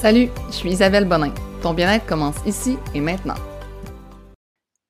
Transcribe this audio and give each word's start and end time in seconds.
Salut, 0.00 0.28
je 0.46 0.52
suis 0.52 0.70
Isabelle 0.70 1.06
Bonin. 1.06 1.34
Ton 1.60 1.74
bien-être 1.74 2.06
commence 2.06 2.36
ici 2.46 2.78
et 2.94 3.00
maintenant. 3.00 3.34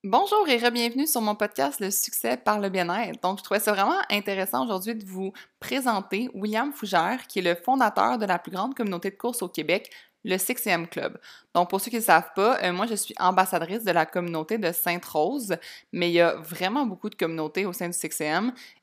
Bonjour 0.05 0.47
et 0.47 0.59
re-bienvenue 0.59 1.07
sur 1.07 1.23
mon 1.23 1.35
podcast 1.35 1.81
Le 1.81 1.91
succès 1.91 2.37
par 2.37 2.61
le 2.61 2.69
bien-être. 2.69 3.19
Donc, 3.23 3.39
je 3.39 3.43
trouvais 3.43 3.59
ça 3.59 3.73
vraiment 3.73 3.97
intéressant 4.11 4.67
aujourd'hui 4.67 4.95
de 4.95 5.07
vous 5.07 5.33
présenter 5.61 6.29
William 6.35 6.75
Fougère, 6.75 7.27
qui 7.27 7.39
est 7.39 7.43
le 7.43 7.55
fondateur 7.55 8.19
de 8.19 8.27
la 8.27 8.39
plus 8.39 8.53
grande 8.53 8.75
communauté 8.75 9.09
de 9.09 9.17
course 9.17 9.41
au 9.41 9.49
Québec, 9.49 9.91
le 10.25 10.37
6 10.37 10.69
Club. 10.91 11.19
Donc, 11.55 11.71
pour 11.71 11.81
ceux 11.81 11.91
qui 11.91 11.97
ne 11.97 12.03
savent 12.03 12.33
pas, 12.35 12.59
euh, 12.63 12.73
moi, 12.73 12.87
je 12.87 12.95
suis 12.95 13.15
ambassadrice 13.19 13.85
de 13.85 13.93
la 13.93 14.07
communauté 14.07 14.59
de 14.59 14.73
Sainte-Rose, 14.73 15.57
mais 15.93 16.11
il 16.11 16.15
y 16.15 16.21
a 16.21 16.35
vraiment 16.37 16.87
beaucoup 16.87 17.11
de 17.11 17.15
communautés 17.15 17.67
au 17.67 17.73
sein 17.73 17.89
du 17.89 17.97
6 17.97 18.23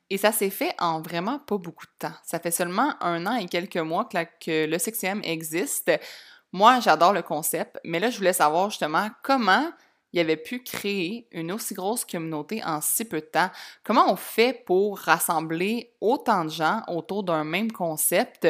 et 0.08 0.18
ça 0.18 0.32
s'est 0.32 0.50
fait 0.50 0.74
en 0.78 1.00
vraiment 1.00 1.38
pas 1.38 1.58
beaucoup 1.58 1.86
de 1.86 1.92
temps. 1.98 2.14
Ça 2.24 2.38
fait 2.38 2.50
seulement 2.50 2.94
un 3.00 3.26
an 3.26 3.36
et 3.36 3.46
quelques 3.46 3.76
mois 3.76 4.04
que, 4.04 4.66
le 4.66 4.78
6 4.78 5.04
existe. 5.24 5.90
Moi, 6.52 6.80
j'adore 6.80 7.12
le 7.12 7.22
concept, 7.22 7.78
mais 7.84 7.98
là, 7.98 8.10
je 8.10 8.18
voulais 8.18 8.32
savoir 8.32 8.70
justement 8.70 9.10
comment 9.22 9.70
il 10.12 10.20
avait 10.20 10.36
pu 10.36 10.60
créer 10.60 11.28
une 11.32 11.52
aussi 11.52 11.74
grosse 11.74 12.04
communauté 12.04 12.62
en 12.64 12.80
si 12.80 13.04
peu 13.04 13.20
de 13.20 13.26
temps. 13.26 13.50
Comment 13.84 14.10
on 14.10 14.16
fait 14.16 14.62
pour 14.64 14.98
rassembler 14.98 15.92
autant 16.00 16.44
de 16.44 16.50
gens 16.50 16.82
autour 16.88 17.22
d'un 17.22 17.44
même 17.44 17.70
concept? 17.70 18.48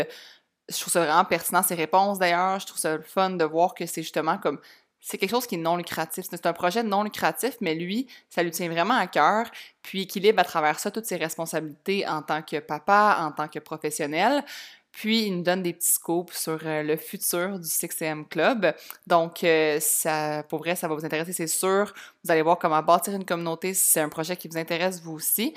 Je 0.68 0.80
trouve 0.80 0.92
ça 0.92 1.00
vraiment 1.00 1.24
pertinent, 1.24 1.62
ces 1.62 1.74
réponses 1.74 2.18
d'ailleurs. 2.18 2.58
Je 2.58 2.66
trouve 2.66 2.78
ça 2.78 2.98
fun 3.02 3.30
de 3.30 3.44
voir 3.44 3.74
que 3.74 3.86
c'est 3.86 4.02
justement 4.02 4.38
comme 4.38 4.58
c'est 5.00 5.18
quelque 5.18 5.30
chose 5.30 5.46
qui 5.46 5.54
est 5.54 5.58
non 5.58 5.76
lucratif. 5.76 6.26
C'est 6.28 6.46
un 6.46 6.52
projet 6.52 6.82
non 6.82 7.04
lucratif, 7.04 7.56
mais 7.60 7.76
lui, 7.76 8.08
ça 8.28 8.42
lui 8.42 8.50
tient 8.50 8.68
vraiment 8.68 8.96
à 8.96 9.06
cœur, 9.06 9.48
puis 9.82 10.02
équilibre 10.02 10.40
à 10.40 10.44
travers 10.44 10.80
ça 10.80 10.90
toutes 10.90 11.06
ses 11.06 11.14
responsabilités 11.16 12.08
en 12.08 12.22
tant 12.22 12.42
que 12.42 12.58
papa, 12.58 13.18
en 13.20 13.30
tant 13.30 13.46
que 13.46 13.60
professionnel. 13.60 14.42
Puis, 14.90 15.26
il 15.26 15.36
nous 15.36 15.42
donne 15.42 15.62
des 15.62 15.74
petits 15.74 15.92
scopes 15.92 16.32
sur 16.32 16.58
euh, 16.64 16.82
le 16.82 16.96
futur 16.96 17.58
du 17.58 17.68
6 17.68 17.88
Club. 18.30 18.74
Donc, 19.06 19.44
euh, 19.44 19.78
ça, 19.78 20.42
pour 20.44 20.60
vrai, 20.60 20.74
ça 20.74 20.88
va 20.88 20.94
vous 20.94 21.04
intéresser, 21.04 21.34
c'est 21.34 21.46
sûr. 21.46 21.92
Vous 22.24 22.30
allez 22.30 22.40
voir 22.40 22.58
comment 22.58 22.82
bâtir 22.82 23.14
une 23.14 23.26
communauté 23.26 23.74
si 23.74 23.86
c'est 23.86 24.00
un 24.00 24.08
projet 24.08 24.36
qui 24.38 24.48
vous 24.48 24.56
intéresse, 24.56 25.02
vous 25.02 25.12
aussi. 25.12 25.54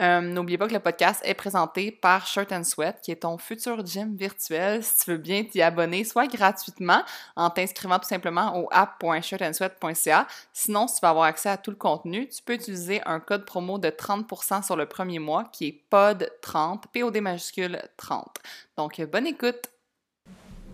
Euh, 0.00 0.20
n'oubliez 0.20 0.56
pas 0.56 0.66
que 0.66 0.72
le 0.72 0.80
podcast 0.80 1.20
est 1.24 1.34
présenté 1.34 1.92
par 1.92 2.26
Shirt 2.26 2.50
and 2.52 2.64
Sweat, 2.64 3.00
qui 3.02 3.10
est 3.10 3.16
ton 3.16 3.36
futur 3.36 3.84
gym 3.84 4.16
virtuel. 4.16 4.82
Si 4.82 5.04
tu 5.04 5.10
veux 5.10 5.18
bien 5.18 5.44
t'y 5.44 5.60
abonner, 5.60 6.04
soit 6.04 6.26
gratuitement 6.26 7.02
en 7.36 7.50
t'inscrivant 7.50 7.98
tout 7.98 8.08
simplement 8.08 8.58
au 8.58 8.68
app.shirtandsweat.ca. 8.70 10.26
Sinon, 10.52 10.88
si 10.88 10.94
tu 10.94 11.00
veux 11.02 11.10
avoir 11.10 11.24
accès 11.24 11.50
à 11.50 11.56
tout 11.56 11.70
le 11.70 11.76
contenu, 11.76 12.28
tu 12.28 12.42
peux 12.42 12.54
utiliser 12.54 13.02
un 13.04 13.20
code 13.20 13.44
promo 13.44 13.78
de 13.78 13.88
30% 13.88 14.64
sur 14.64 14.76
le 14.76 14.86
premier 14.86 15.18
mois 15.18 15.44
qui 15.52 15.66
est 15.66 15.84
POD30, 15.92 16.84
POD 16.92 17.20
majuscule 17.20 17.82
30. 17.96 18.38
Donc, 18.76 19.00
bonne 19.02 19.26
écoute! 19.26 19.79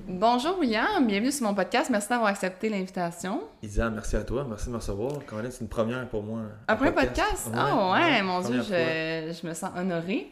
Bonjour 0.09 0.57
William, 0.61 1.05
bienvenue 1.05 1.33
sur 1.33 1.49
mon 1.49 1.55
podcast. 1.55 1.91
Merci 1.91 2.11
d'avoir 2.11 2.29
accepté 2.29 2.69
l'invitation. 2.69 3.43
Isa, 3.61 3.91
merci 3.91 4.15
à 4.15 4.23
toi. 4.23 4.47
Merci 4.49 4.67
de 4.67 4.71
me 4.71 4.77
recevoir. 4.77 5.19
Quand 5.27 5.35
même, 5.35 5.51
c'est 5.51 5.63
une 5.63 5.69
première 5.69 6.09
pour 6.09 6.23
moi. 6.23 6.43
Un, 6.69 6.77
premier 6.77 6.93
podcast? 6.93 7.51
Ah 7.53 7.91
ouais, 7.91 8.23
mon 8.23 8.41
Dieu, 8.41 8.63
je, 8.63 9.37
je, 9.43 9.47
me 9.47 9.53
sens 9.53 9.71
honorée. 9.77 10.31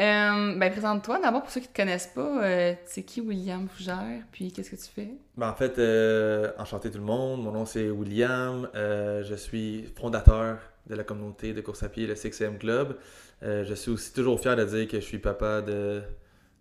Euh, 0.00 0.56
ben, 0.56 0.72
présente-toi 0.72 1.20
d'abord 1.20 1.42
pour 1.42 1.50
ceux 1.50 1.60
qui 1.60 1.68
ne 1.68 1.72
te 1.72 1.76
connaissent 1.76 2.10
pas. 2.14 2.42
Euh, 2.42 2.72
c'est 2.86 3.02
qui 3.02 3.20
William 3.20 3.68
Fougère? 3.68 4.22
Puis 4.32 4.52
qu'est-ce 4.52 4.70
que 4.70 4.76
tu 4.76 4.88
fais? 4.90 5.10
Ben, 5.36 5.50
en 5.50 5.54
fait, 5.54 5.78
euh, 5.78 6.52
enchanté 6.56 6.90
tout 6.90 6.96
le 6.98 7.04
monde. 7.04 7.42
Mon 7.42 7.52
nom 7.52 7.66
c'est 7.66 7.90
William. 7.90 8.70
je 8.74 9.34
suis 9.36 9.92
fondateur 10.00 10.56
de 10.86 10.94
la 10.94 11.04
communauté 11.04 11.52
de 11.52 11.60
course 11.60 11.82
à 11.82 11.90
pied, 11.90 12.06
le 12.06 12.16
6 12.16 12.42
Club. 12.58 12.96
je 13.42 13.74
suis 13.74 13.90
aussi 13.90 14.14
toujours 14.14 14.40
fier 14.40 14.56
de 14.56 14.64
dire 14.64 14.88
que 14.88 14.98
je 14.98 15.04
suis 15.04 15.18
papa 15.18 15.60
de 15.60 16.02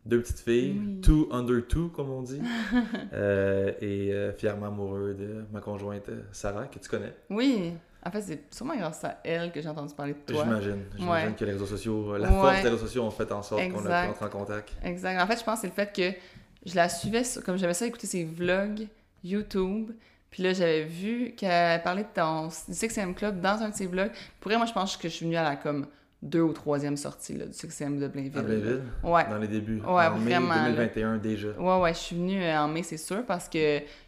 deux 0.06 0.22
petites 0.22 0.40
filles, 0.40 1.00
two 1.02 1.28
under 1.32 1.66
two, 1.66 1.90
comme 1.90 2.10
on 2.10 2.22
dit, 2.22 2.42
euh, 3.14 3.72
et 3.82 4.12
euh, 4.14 4.34
fièrement 4.34 4.68
amoureux 4.68 5.14
de 5.14 5.46
ma 5.52 5.60
conjointe 5.60 6.10
euh, 6.10 6.22
Sarah, 6.32 6.66
que 6.66 6.80
tu 6.80 6.90
connais. 6.90 7.14
Oui, 7.30 7.74
en 8.04 8.12
fait, 8.12 8.22
c'est 8.22 8.54
sûrement 8.54 8.76
grâce 8.76 9.04
à 9.04 9.20
elle 9.24 9.52
que 9.52 9.62
j'ai 9.62 9.70
entendu 9.70 9.94
parler 9.94 10.14
de 10.14 10.34
toi. 10.34 10.44
J'imagine. 10.44 10.84
J'imagine 10.98 11.36
que 11.36 11.46
les 11.46 11.52
réseaux 11.52 11.66
sociaux, 11.66 12.18
la 12.18 12.30
force 12.30 12.62
des 12.62 12.70
réseaux 12.70 12.86
sociaux 12.86 13.04
ont 13.04 13.12
fait 13.12 13.32
en 13.32 13.44
sorte 13.44 13.62
qu'on 13.70 13.86
a 13.86 14.04
pu 14.04 14.10
entrer 14.10 14.26
en 14.26 14.30
contact. 14.30 14.72
Exact. 14.84 15.22
En 15.22 15.28
fait, 15.28 15.40
je 15.40 15.44
pense 15.44 15.56
que 15.56 15.62
c'est 15.62 15.68
le 15.68 15.74
fait 15.74 15.94
que 15.94 16.18
je 16.66 16.76
la 16.76 16.90
suivais, 16.90 17.24
comme 17.46 17.58
j'avais 17.58 17.74
ça, 17.74 17.86
écouter 17.86 18.08
ses 18.08 18.24
vlogs 18.24 18.88
YouTube. 19.24 19.92
Puis 20.32 20.44
là, 20.44 20.54
j'avais 20.54 20.84
vu 20.84 21.34
qu'elle 21.36 21.82
parlait 21.82 22.04
de 22.04 22.10
ton 22.14 22.48
du 22.48 22.74
6 22.74 23.00
Club 23.16 23.42
dans 23.42 23.62
un 23.62 23.70
de 23.70 23.76
ses 23.76 23.88
vlogs. 23.88 24.12
Pour 24.40 24.52
moi, 24.52 24.66
je 24.66 24.74
pense 24.74 24.96
que 24.96 25.10
je 25.10 25.14
suis 25.14 25.26
venue 25.26 25.38
à 25.38 25.44
la 25.44 25.56
comme 25.56 25.88
deux 26.22 26.42
ou 26.42 26.52
troisième 26.52 26.98
sortie 26.98 27.38
là, 27.38 27.46
du 27.46 27.54
succès 27.54 27.86
de 27.86 28.08
Blainville. 28.08 28.38
À 28.38 28.42
Blainville? 28.42 28.84
Ouais. 29.04 29.30
Dans 29.30 29.38
les 29.38 29.48
débuts. 29.48 29.82
Ouais, 29.82 30.06
en 30.06 30.18
vraiment. 30.18 30.64
Mai 30.64 30.72
2021 30.72 31.18
déjà. 31.18 31.50
Ouais, 31.58 31.82
ouais, 31.82 31.94
je 31.94 32.00
suis 32.00 32.16
venue 32.16 32.44
euh, 32.44 32.60
en 32.60 32.68
mai, 32.68 32.84
c'est 32.84 32.98
sûr, 32.98 33.26
parce 33.26 33.48
que 33.48 33.58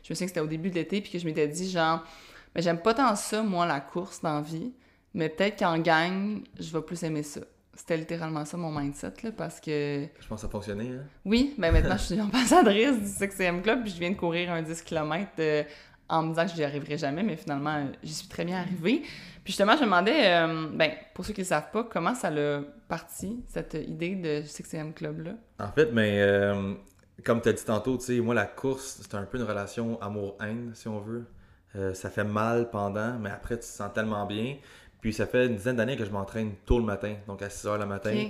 je 0.04 0.10
me 0.10 0.16
souviens 0.16 0.28
que 0.28 0.32
c'était 0.32 0.40
au 0.42 0.48
début 0.48 0.70
de 0.70 0.76
l'été, 0.76 1.02
puis 1.02 1.12
que 1.12 1.20
je 1.20 1.26
m'étais 1.26 1.48
dit, 1.48 1.70
genre, 1.70 2.04
mais 2.54 2.62
j'aime 2.62 2.80
pas 2.80 2.94
tant 2.94 3.16
ça, 3.16 3.42
moi, 3.42 3.66
la 3.66 3.80
course 3.80 4.22
dans 4.22 4.36
la 4.36 4.42
vie, 4.42 4.74
mais 5.14 5.30
peut-être 5.30 5.60
qu'en 5.60 5.78
gagne, 5.78 6.42
je 6.60 6.72
vais 6.74 6.82
plus 6.82 7.02
aimer 7.04 7.24
ça. 7.24 7.42
C'était 7.74 7.96
littéralement 7.96 8.44
ça 8.44 8.58
mon 8.58 8.78
mindset, 8.78 9.14
là, 9.24 9.32
parce 9.32 9.62
que... 9.62 10.06
Je 10.20 10.28
pense 10.28 10.40
que 10.40 10.42
ça 10.42 10.48
a 10.48 10.50
fonctionné, 10.50 10.90
hein? 10.90 11.06
Oui, 11.24 11.56
ben 11.58 11.72
maintenant, 11.72 11.96
je 11.98 12.04
suis 12.04 12.22
ambassadrice 12.22 13.00
du 13.00 13.08
6 13.08 13.62
Club, 13.64 13.84
puis 13.84 13.92
je 13.92 14.00
viens 14.00 14.12
de 14.12 14.18
courir 14.18 14.52
un 14.52 14.62
10 14.62 14.82
km 14.82 15.32
euh, 15.40 15.64
en 16.12 16.24
me 16.24 16.30
disant 16.30 16.46
que 16.46 16.52
je 16.52 16.58
n'y 16.58 16.64
arriverai 16.64 16.98
jamais, 16.98 17.24
mais 17.24 17.38
finalement, 17.38 17.88
j'y 18.04 18.14
suis 18.14 18.28
très 18.28 18.44
bien 18.44 18.58
arrivée. 18.60 19.02
Puis 19.44 19.54
justement, 19.54 19.76
je 19.76 19.80
me 19.80 19.86
demandais, 19.86 20.28
euh, 20.28 20.68
ben, 20.74 20.92
pour 21.16 21.26
ceux 21.26 21.34
qui 21.34 21.42
ne 21.42 21.46
savent 21.46 21.72
pas, 21.72 21.86
comment 21.86 22.14
ça 22.14 22.30
l'a 22.30 22.62
parti, 22.90 23.44
cette 23.48 23.74
idée 23.74 24.16
de 24.16 24.42
6 24.46 24.94
Club-là? 24.94 25.32
En 25.60 25.72
fait, 25.72 25.92
mais 25.94 26.20
ben, 26.20 26.28
euh, 26.28 26.74
comme 27.24 27.42
tu 27.42 27.48
as 27.50 27.54
dit 27.54 27.64
tantôt, 27.64 27.98
tu 27.98 28.04
sais, 28.04 28.20
moi, 28.20 28.36
la 28.36 28.46
course, 28.46 29.00
c'est 29.02 29.16
un 29.16 29.24
peu 29.24 29.38
une 29.38 29.46
relation 29.46 30.00
amour-haine, 30.02 30.72
si 30.76 30.90
on 30.90 31.00
veut. 31.00 31.26
Euh, 31.78 31.94
ça 31.94 32.10
fait 32.10 32.26
mal 32.26 32.70
pendant, 32.70 33.18
mais 33.18 33.30
après, 33.30 33.56
tu 33.56 33.62
te 33.62 33.66
sens 33.66 33.92
tellement 33.94 34.26
bien. 34.26 34.58
Puis 35.00 35.14
ça 35.14 35.26
fait 35.26 35.48
une 35.48 35.56
dizaine 35.56 35.78
d'années 35.78 35.96
que 35.96 36.06
je 36.06 36.12
m'entraîne 36.12 36.52
tôt 36.66 36.78
le 36.78 36.86
matin, 36.86 37.16
donc 37.26 37.42
à 37.42 37.50
6 37.50 37.68
h 37.68 37.80
le 37.80 37.86
matin, 37.86 38.30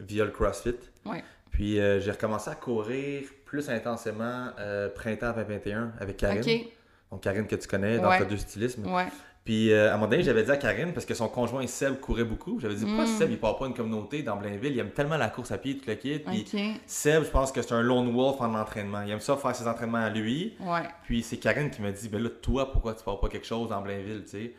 via 0.00 0.24
le 0.24 0.30
CrossFit. 0.30 0.74
Ouais. 1.06 1.22
Puis 1.52 1.76
j'ai 1.76 2.10
recommencé 2.10 2.50
à 2.50 2.56
courir 2.56 3.22
plus 3.46 3.70
intensément 3.70 4.50
printemps 4.94 5.32
2021 5.32 5.92
avec 5.98 6.18
Karine. 6.18 6.66
Donc 7.10 7.22
Karine 7.22 7.46
que 7.46 7.56
tu 7.56 7.66
connais, 7.66 7.98
dans 7.98 8.10
ouais. 8.10 8.26
du 8.26 8.36
stylisme. 8.36 8.86
Ouais. 8.92 9.06
Puis 9.46 9.72
euh, 9.72 9.90
à 9.90 9.94
un 9.94 9.96
moment 9.96 10.10
donné, 10.10 10.24
j'avais 10.24 10.42
dit 10.42 10.50
à 10.50 10.56
Karine, 10.56 10.92
parce 10.92 11.06
que 11.06 11.14
son 11.14 11.28
conjoint 11.28 11.64
Seb 11.68 12.00
courait 12.00 12.24
beaucoup, 12.24 12.58
j'avais 12.58 12.74
dit 12.74 12.84
pourquoi 12.84 13.04
mm. 13.04 13.18
Seb 13.18 13.30
il 13.30 13.38
part 13.38 13.56
pas 13.56 13.66
une 13.66 13.74
communauté 13.74 14.24
dans 14.24 14.36
Blainville, 14.36 14.72
il 14.72 14.78
aime 14.80 14.90
tellement 14.90 15.16
la 15.16 15.28
course 15.28 15.52
à 15.52 15.58
pied, 15.58 15.78
tout 15.78 15.88
le 15.88 15.94
kit. 15.94 16.18
Puis 16.18 16.44
Seb, 16.84 17.22
je 17.22 17.30
pense 17.30 17.52
que 17.52 17.62
c'est 17.62 17.72
un 17.72 17.80
lone 17.80 18.12
wolf 18.12 18.40
en 18.40 18.52
entraînement. 18.54 19.02
Il 19.02 19.12
aime 19.12 19.20
ça 19.20 19.36
faire 19.36 19.54
ses 19.54 19.68
entraînements 19.68 19.98
à 19.98 20.10
lui. 20.10 20.56
Ouais. 20.58 20.82
Puis 21.04 21.22
c'est 21.22 21.36
Karine 21.36 21.70
qui 21.70 21.80
m'a 21.80 21.92
dit 21.92 22.08
ben 22.08 22.20
là, 22.20 22.28
toi, 22.28 22.72
pourquoi 22.72 22.94
tu 22.94 23.04
pars 23.04 23.20
pas 23.20 23.28
quelque 23.28 23.46
chose 23.46 23.68
dans 23.68 23.80
Blainville, 23.80 24.24
tu 24.24 24.30
sais? 24.30 24.54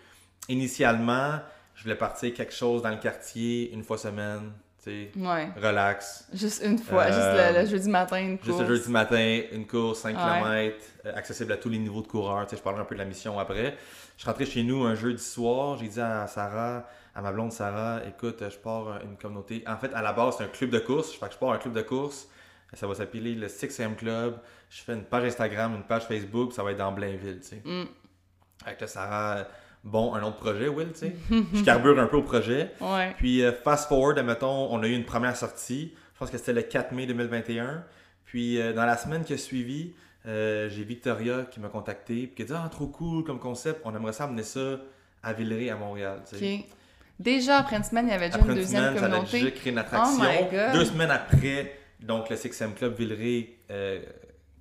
Initialement, 0.48 1.34
je 1.75 1.84
voulais 1.84 1.96
partir 1.96 2.34
quelque 2.34 2.54
chose 2.54 2.81
dans 2.81 2.92
le 2.92 2.98
quartier 2.98 3.74
une 3.74 3.84
fois 3.84 3.98
semaine, 3.98 4.54
Ouais. 5.16 5.50
Relax. 5.56 6.28
Juste 6.34 6.64
une 6.64 6.78
fois, 6.78 7.08
juste 7.08 7.18
le, 7.18 7.58
euh, 7.58 7.66
jeudi 7.66 7.90
matin, 7.90 8.20
une 8.20 8.38
course. 8.38 8.48
Juste 8.48 8.59
le 8.62 8.75
jeudi 8.75 8.92
matin, 8.92 9.42
une 9.52 9.68
course, 9.68 10.00
5 10.00 10.16
km, 10.16 10.75
euh, 11.06 11.16
accessible 11.16 11.52
à 11.52 11.58
tous 11.58 11.70
les 11.70 11.78
niveaux 11.78 12.02
de 12.02 12.08
coureurs. 12.08 12.48
Je 12.50 12.56
parlerai 12.58 12.81
un 12.81 12.86
peu 12.86 12.96
de 12.96 13.00
la 13.00 13.06
mission 13.06 13.38
après. 13.40 13.78
Je 14.16 14.22
suis 14.22 14.30
rentré 14.30 14.46
chez 14.46 14.64
nous 14.64 14.84
un 14.84 14.96
jeudi 14.96 15.24
soir, 15.24 15.78
j'ai 15.78 15.88
dit 15.88 16.02
à 16.02 16.25
Sarah, 16.28 16.88
à 17.14 17.22
ma 17.22 17.31
blonde 17.31 17.52
Sarah, 17.52 18.02
écoute, 18.08 18.44
je 18.50 18.58
pars 18.58 19.00
une 19.03 19.18
communauté. 19.18 19.64
En 19.68 19.78
fait, 19.78 19.94
à 19.94 20.02
la 20.02 20.14
base, 20.14 20.36
c'est 20.38 20.44
un 20.44 20.48
club 20.48 20.72
de 20.72 20.80
course. 20.80 21.18
Que 21.18 21.25
je 21.31 21.38
pars 21.38 21.52
un 21.52 21.58
club 21.58 21.74
de 21.74 21.81
course. 21.81 22.28
Ça 22.74 22.86
va 22.86 22.96
s'appeler 22.96 23.34
le 23.34 23.48
6M 23.48 23.96
Club. 23.96 24.40
Je 24.69 24.81
fais 24.81 24.94
une 24.94 25.04
page 25.04 25.24
Instagram, 25.24 25.75
une 25.75 25.84
page 25.84 26.04
Facebook, 26.04 26.52
ça 26.54 26.64
va 26.64 26.72
être 26.72 26.78
dans 26.78 26.92
Blainville, 26.92 27.40
tu 27.40 27.48
sais. 27.48 27.62
Mm. 27.64 27.86
Avec 28.66 28.81
le 28.81 28.88
Sarah, 28.88 29.48
bon, 29.88 30.14
un 30.14 30.24
autre 30.24 30.38
projet, 30.38 30.68
Will, 30.68 30.92
tu 30.92 31.00
sais. 31.00 31.16
je 31.53 31.64
carbure 31.64 32.00
un 32.00 32.08
peu 32.08 32.18
au 32.18 32.22
projet. 32.22 32.72
Ouais. 32.81 33.14
Puis, 33.18 33.44
euh, 33.44 33.52
fast 33.52 33.88
forward, 33.88 34.20
admettons, 34.20 34.72
on 34.72 34.84
a 34.84 34.88
eu 34.88 34.94
une 34.94 35.06
première 35.06 35.36
sortie. 35.36 35.94
Je 36.14 36.20
pense 36.20 36.30
que 36.30 36.38
c'était 36.38 36.53
le 36.53 36.62
4 36.62 36.92
mai 36.92 37.06
2021. 37.06 37.84
Puis, 38.25 38.59
euh, 38.59 38.74
dans 38.74 38.86
la 38.86 38.98
semaine 38.98 39.24
qui 39.24 39.34
a 39.34 39.38
suivi, 39.38 39.94
euh, 40.25 40.69
j'ai 40.69 40.84
Victoria 40.84 41.45
qui 41.50 41.60
m'a 41.60 41.69
contacté 41.69 42.24
et 42.24 42.30
qui 42.30 42.42
a 42.42 42.45
dit 42.45 42.54
Ah, 42.54 42.68
trop 42.69 42.88
cool 42.88 43.24
comme 43.24 43.39
concept, 43.39 43.81
on 43.86 43.95
aimerait 43.95 44.13
ça 44.13 44.25
amener 44.25 44.44
ça 44.44 44.78
à 45.24 45.34
Villeray, 45.34 45.69
à 45.69 45.75
Montréal. 45.75 46.22
Déjà, 47.19 47.57
après 47.57 47.78
une 47.78 47.83
semaine, 47.83 48.07
il 48.07 48.12
y 48.12 48.13
avait 48.13 48.30
déjà 48.30 48.40
une 48.40 48.54
deuxième 48.54 48.95
semaine, 48.95 49.10
communauté. 49.10 49.31
Ça 49.31 49.38
déjà 49.38 49.51
créé 49.51 49.72
une 49.72 49.80
attraction. 49.80 50.24
Oh 50.24 50.74
Deux 50.74 50.86
semaines 50.86 51.10
après, 51.10 51.80
donc 52.00 52.30
le 52.30 52.36
6 52.36 52.63
Club 52.75 52.95
Villeray 52.95 53.57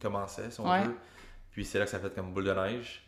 commençait, 0.00 0.50
si 0.50 0.60
on 0.60 0.64
veut. 0.64 0.96
Puis 1.50 1.64
c'est 1.64 1.78
là 1.78 1.84
que 1.84 1.90
ça 1.90 1.98
fait 1.98 2.14
comme 2.14 2.32
boule 2.32 2.44
de 2.44 2.52
neige. 2.52 3.05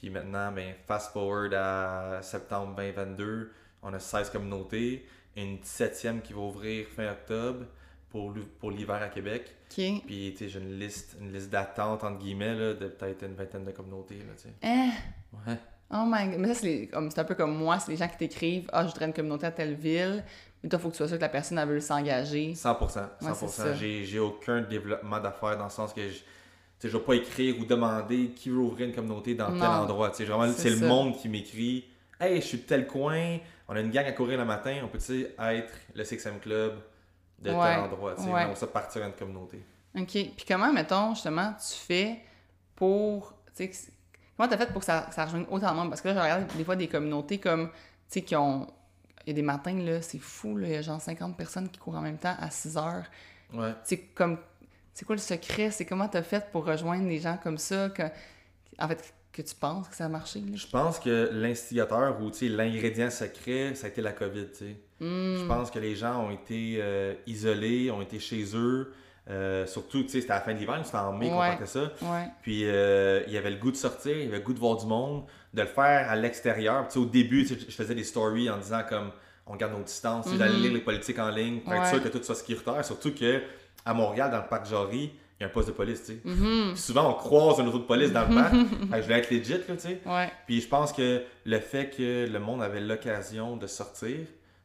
Puis 0.00 0.10
maintenant, 0.10 0.52
ben, 0.52 0.74
fast 0.86 1.12
forward 1.12 1.52
à 1.54 2.20
septembre 2.22 2.76
2022, 2.76 3.50
on 3.82 3.92
a 3.92 3.98
16 3.98 4.30
communautés, 4.30 5.04
une 5.36 5.56
17e 5.56 6.20
qui 6.20 6.32
va 6.32 6.40
ouvrir 6.40 6.86
fin 6.86 7.10
octobre 7.10 7.66
pour, 8.10 8.32
l'hiver 8.70 9.02
à 9.02 9.08
Québec. 9.08 9.54
Puis, 10.06 10.32
tu 10.32 10.38
sais, 10.38 10.48
j'ai 10.48 10.60
une 10.60 10.78
liste, 10.78 11.16
une 11.20 11.32
liste 11.32 11.50
d'attente, 11.50 12.04
entre 12.04 12.18
guillemets, 12.18 12.54
là, 12.54 12.74
de 12.74 12.88
peut-être 12.88 13.24
une 13.24 13.34
vingtaine 13.34 13.64
de 13.64 13.70
communautés, 13.72 14.18
là. 14.18 14.50
Hein? 14.62 14.90
Ouais. 15.32 15.56
Oh 15.90 16.04
my 16.06 16.28
god. 16.28 16.38
Mais 16.38 16.54
ça, 16.54 16.54
c'est 16.54 16.90
un 16.94 17.24
peu 17.24 17.34
comme 17.34 17.56
moi, 17.56 17.78
c'est 17.78 17.92
les 17.92 17.96
gens 17.96 18.08
qui 18.08 18.16
t'écrivent 18.18 18.68
«Ah, 18.72 18.82
je 18.84 18.88
voudrais 18.88 19.06
une 19.06 19.12
communauté 19.12 19.46
à 19.46 19.50
telle 19.50 19.74
ville.» 19.74 20.24
Mais 20.62 20.68
toi, 20.68 20.78
il 20.78 20.82
faut 20.82 20.88
que 20.88 20.94
tu 20.94 20.98
sois 20.98 21.08
sûr 21.08 21.16
que 21.16 21.22
la 21.22 21.28
personne, 21.28 21.58
elle 21.58 21.68
veut 21.68 21.80
s'engager. 21.80 22.52
100%. 22.52 23.08
100%. 23.22 23.74
j'ai, 23.74 24.18
aucun 24.18 24.60
développement 24.62 25.20
d'affaires 25.20 25.56
dans 25.56 25.64
le 25.64 25.70
sens 25.70 25.92
que 25.92 26.08
je 26.08 26.18
sais, 26.80 26.88
je 26.88 26.96
vais 26.96 27.02
pas 27.02 27.14
écrire 27.14 27.58
ou 27.58 27.64
demander 27.64 28.30
qui 28.30 28.50
veut 28.50 28.58
ouvrir 28.58 28.88
une 28.88 28.94
communauté 28.94 29.34
dans 29.34 29.52
tel 29.52 29.62
endroit. 29.62 30.10
Tu 30.10 30.18
sais, 30.18 30.24
vraiment, 30.24 30.52
c'est 30.52 30.70
le 30.70 30.86
monde 30.86 31.16
qui 31.16 31.28
m'écrit 31.28 31.84
Hey, 32.20 32.40
je 32.40 32.46
suis 32.46 32.58
de 32.58 32.62
tel 32.64 32.86
coin, 32.86 33.38
on 33.68 33.76
a 33.76 33.80
une 33.80 33.90
gang 33.90 34.04
à 34.04 34.12
courir 34.12 34.38
le 34.38 34.44
matin, 34.44 34.80
on 34.82 34.88
peut 34.88 34.98
être 34.98 35.72
le 35.94 36.04
6 36.04 36.28
Club 36.40 36.74
de 37.38 37.50
tel 37.50 37.54
endroit. 37.54 38.14
Tu 38.16 38.22
sais, 38.22 38.30
on 38.30 38.54
ça 38.54 38.66
partir 38.66 39.04
une 39.04 39.12
communauté. 39.12 39.62
OK. 39.96 40.10
Puis 40.10 40.44
comment, 40.46 40.72
mettons, 40.72 41.14
justement, 41.14 41.54
tu 41.54 41.74
fais 41.74 42.20
pour. 42.74 43.34
Tu 43.56 43.72
sais, 43.72 43.92
comment 44.36 44.48
t'as 44.48 44.56
fait 44.56 44.72
pour 44.72 44.80
que 44.80 44.86
ça, 44.86 45.08
ça 45.12 45.24
rejoigne 45.24 45.46
autant 45.50 45.70
de 45.70 45.76
monde? 45.76 45.90
Parce 45.90 46.00
que 46.00 46.08
là, 46.08 46.14
je 46.14 46.20
regarde 46.20 46.56
des 46.56 46.64
fois 46.64 46.76
des 46.76 46.88
communautés 46.88 47.38
comme, 47.38 47.68
tu 47.68 47.74
sais, 48.08 48.22
qui 48.22 48.34
ont. 48.34 48.66
Il 49.24 49.30
y 49.30 49.32
a 49.32 49.34
des 49.34 49.42
matins, 49.42 49.74
là, 49.74 50.00
c'est 50.00 50.18
fou, 50.18 50.56
là, 50.56 50.68
il 50.68 50.72
y 50.72 50.76
a 50.76 50.82
genre 50.82 51.00
50 51.00 51.36
personnes 51.36 51.68
qui 51.68 51.78
courent 51.78 51.96
en 51.96 52.00
même 52.00 52.16
temps 52.16 52.34
à 52.40 52.50
6 52.50 52.78
heures. 52.78 53.04
Ouais. 53.52 53.74
C'est 53.84 53.98
comme 54.14 54.38
c'est 54.98 55.04
quoi 55.04 55.14
le 55.14 55.20
secret? 55.20 55.70
C'est 55.70 55.84
comment 55.84 56.08
tu 56.08 56.16
as 56.16 56.24
fait 56.24 56.50
pour 56.50 56.64
rejoindre 56.64 57.06
des 57.06 57.20
gens 57.20 57.38
comme 57.40 57.56
ça? 57.56 57.88
Que, 57.88 58.02
en 58.80 58.88
fait, 58.88 59.14
que 59.32 59.42
tu 59.42 59.54
penses 59.54 59.86
que 59.86 59.94
ça 59.94 60.06
a 60.06 60.08
marché? 60.08 60.42
Je 60.52 60.66
pense 60.66 60.98
que 60.98 61.30
l'instigateur 61.34 62.20
ou 62.20 62.32
l'ingrédient 62.42 63.08
secret, 63.08 63.76
ça 63.76 63.86
a 63.86 63.90
été 63.90 64.02
la 64.02 64.10
COVID. 64.10 64.48
Hmm. 64.98 65.36
Je 65.36 65.46
pense 65.46 65.70
que 65.70 65.78
les 65.78 65.94
gens 65.94 66.24
ont 66.24 66.32
été 66.32 66.78
euh, 66.80 67.14
isolés, 67.28 67.92
ont 67.92 68.02
été 68.02 68.18
chez 68.18 68.44
eux. 68.56 68.92
Euh, 69.30 69.66
surtout, 69.66 70.02
tu 70.02 70.08
sais, 70.08 70.20
c'était 70.20 70.32
à 70.32 70.36
la 70.36 70.40
fin 70.40 70.52
de 70.52 70.58
l'hiver, 70.58 70.80
c'était 70.84 70.96
en 70.96 71.12
mai 71.12 71.28
qu'on 71.28 71.36
partait 71.36 71.66
ça. 71.66 71.92
Puis 72.42 72.62
euh, 72.64 73.22
il 73.28 73.32
y 73.32 73.36
avait 73.36 73.52
le 73.52 73.58
goût 73.58 73.70
de 73.70 73.76
sortir, 73.76 74.16
il 74.16 74.24
y 74.24 74.26
avait 74.26 74.38
le 74.38 74.42
goût 74.42 74.54
de 74.54 74.58
voir 74.58 74.78
du 74.78 74.86
monde, 74.86 75.26
de 75.54 75.62
le 75.62 75.68
faire 75.68 76.10
à 76.10 76.16
l'extérieur. 76.16 76.88
Tu 76.88 76.94
sais, 76.94 76.98
au 76.98 77.06
début, 77.06 77.46
je 77.46 77.72
faisais 77.72 77.94
des 77.94 78.02
stories 78.02 78.50
en 78.50 78.58
disant 78.58 78.82
comme 78.88 79.12
on 79.46 79.54
garde 79.54 79.74
nos 79.74 79.84
distances, 79.84 80.26
mm 80.26 80.38
j'allais 80.38 80.58
lire 80.58 80.72
les 80.72 80.80
politiques 80.80 81.20
en 81.20 81.30
ligne 81.30 81.60
pour 81.60 81.72
être 81.72 81.86
sûr 81.86 82.02
que 82.02 82.08
tout 82.08 82.20
soit 82.20 82.34
sécuritaire. 82.34 82.84
Surtout 82.84 83.14
que 83.14 83.42
à 83.88 83.94
Montréal, 83.94 84.30
dans 84.30 84.38
le 84.38 84.46
parc 84.46 84.66
Jory, 84.66 85.10
il 85.40 85.42
y 85.42 85.44
a 85.44 85.46
un 85.46 85.50
poste 85.50 85.68
de 85.68 85.72
police, 85.72 86.04
tu 86.04 86.12
sais. 86.12 86.20
Mm-hmm. 86.26 86.76
Souvent, 86.76 87.10
on 87.10 87.14
croise 87.14 87.58
un 87.58 87.66
autre 87.66 87.78
de 87.78 87.84
police 87.84 88.12
dans 88.12 88.28
le 88.28 88.34
parc. 88.34 88.54
je 88.92 89.00
voulais 89.02 89.18
être 89.18 89.30
legit, 89.30 89.52
là, 89.52 89.58
tu 89.66 89.78
sais. 89.78 90.00
Ouais. 90.04 90.30
Puis 90.46 90.60
je 90.60 90.68
pense 90.68 90.92
que 90.92 91.22
le 91.44 91.58
fait 91.60 91.88
que 91.88 92.28
le 92.30 92.38
monde 92.38 92.62
avait 92.62 92.80
l'occasion 92.80 93.56
de 93.56 93.66
sortir, 93.66 94.18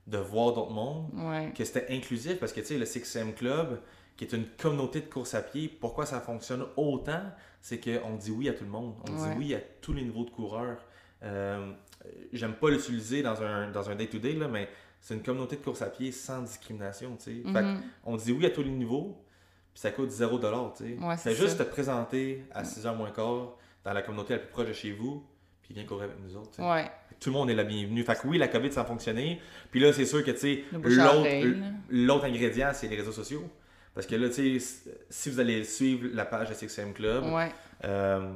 de 0.07 0.17
voir 0.17 0.53
d'autres 0.53 0.71
mondes, 0.71 1.09
que 1.55 1.63
c'était 1.63 1.87
inclusif, 1.93 2.37
parce 2.37 2.51
que, 2.51 2.59
tu 2.59 2.67
sais, 2.67 2.77
le 2.77 2.85
6 2.85 3.19
Club, 3.37 3.79
qui 4.17 4.25
est 4.25 4.33
une 4.33 4.45
communauté 4.45 4.99
de 4.99 5.05
course 5.05 5.35
à 5.35 5.41
pied, 5.41 5.69
pourquoi 5.69 6.05
ça 6.05 6.19
fonctionne 6.19 6.65
autant, 6.75 7.23
c'est 7.61 7.79
qu'on 7.79 8.15
dit 8.15 8.31
oui 8.31 8.49
à 8.49 8.53
tout 8.53 8.65
le 8.65 8.71
monde. 8.71 8.95
On 9.07 9.13
dit 9.13 9.37
oui 9.37 9.55
à 9.55 9.59
tous 9.81 9.93
les 9.93 10.03
niveaux 10.03 10.25
de 10.25 10.31
coureurs. 10.31 10.79
Euh, 11.23 11.71
J'aime 12.33 12.55
pas 12.55 12.69
l'utiliser 12.69 13.21
dans 13.21 13.41
un 13.41 13.71
dans 13.71 13.89
un 13.89 13.95
day-to-day, 13.95 14.33
là, 14.33 14.49
mais 14.49 14.67
c'est 15.03 15.13
une 15.15 15.21
communauté 15.21 15.57
de 15.57 15.61
course 15.61 15.81
à 15.81 15.87
pied 15.87 16.13
sans 16.13 16.41
discrimination, 16.41 17.17
tu 17.17 17.43
sais. 17.43 17.49
Mhm. 17.49 17.81
on 18.05 18.15
dit 18.15 18.31
oui 18.31 18.45
à 18.45 18.49
tous 18.49 18.63
les 18.63 18.69
niveaux, 18.69 19.21
puis 19.73 19.81
ça 19.81 19.91
coûte 19.91 20.09
0 20.09 20.39
tu 20.39 20.85
sais. 20.85 20.97
c'est 21.17 21.35
juste 21.35 21.57
te 21.57 21.63
présenter 21.63 22.45
à 22.51 22.63
6h 22.63 22.95
moins 22.95 23.11
quart 23.11 23.57
dans 23.83 23.91
la 23.91 24.01
communauté 24.01 24.33
la 24.33 24.39
plus 24.39 24.49
proche 24.49 24.67
de 24.69 24.73
chez 24.73 24.93
vous, 24.93 25.21
puis 25.61 25.73
viens 25.73 25.83
courir 25.83 26.05
avec 26.05 26.19
nous 26.21 26.37
autres, 26.37 26.57
ouais. 26.61 26.89
Tout 27.19 27.29
le 27.29 27.33
monde 27.33 27.49
est 27.49 27.55
la 27.55 27.63
bienvenue. 27.63 28.03
Fait 28.03 28.15
que 28.15 28.27
oui, 28.27 28.37
la 28.37 28.49
COVID, 28.49 28.73
ça 28.73 28.81
a 28.81 28.85
fonctionné. 28.85 29.39
Puis 29.71 29.79
là, 29.79 29.93
c'est 29.93 30.05
sûr 30.05 30.25
que, 30.25 30.31
tu 30.31 30.37
sais, 30.37 30.63
l'autre 31.89 32.25
ingrédient, 32.25 32.71
c'est 32.73 32.89
les 32.89 32.97
réseaux 32.97 33.13
sociaux. 33.13 33.49
Parce 33.93 34.05
que 34.05 34.15
là, 34.15 34.27
tu 34.27 34.59
sais, 34.59 34.81
si 35.09 35.29
vous 35.29 35.39
allez 35.39 35.63
suivre 35.63 36.09
la 36.11 36.25
page 36.25 36.49
de 36.49 36.53
6 36.53 36.81
Club, 36.93 37.23
euh, 37.85 38.33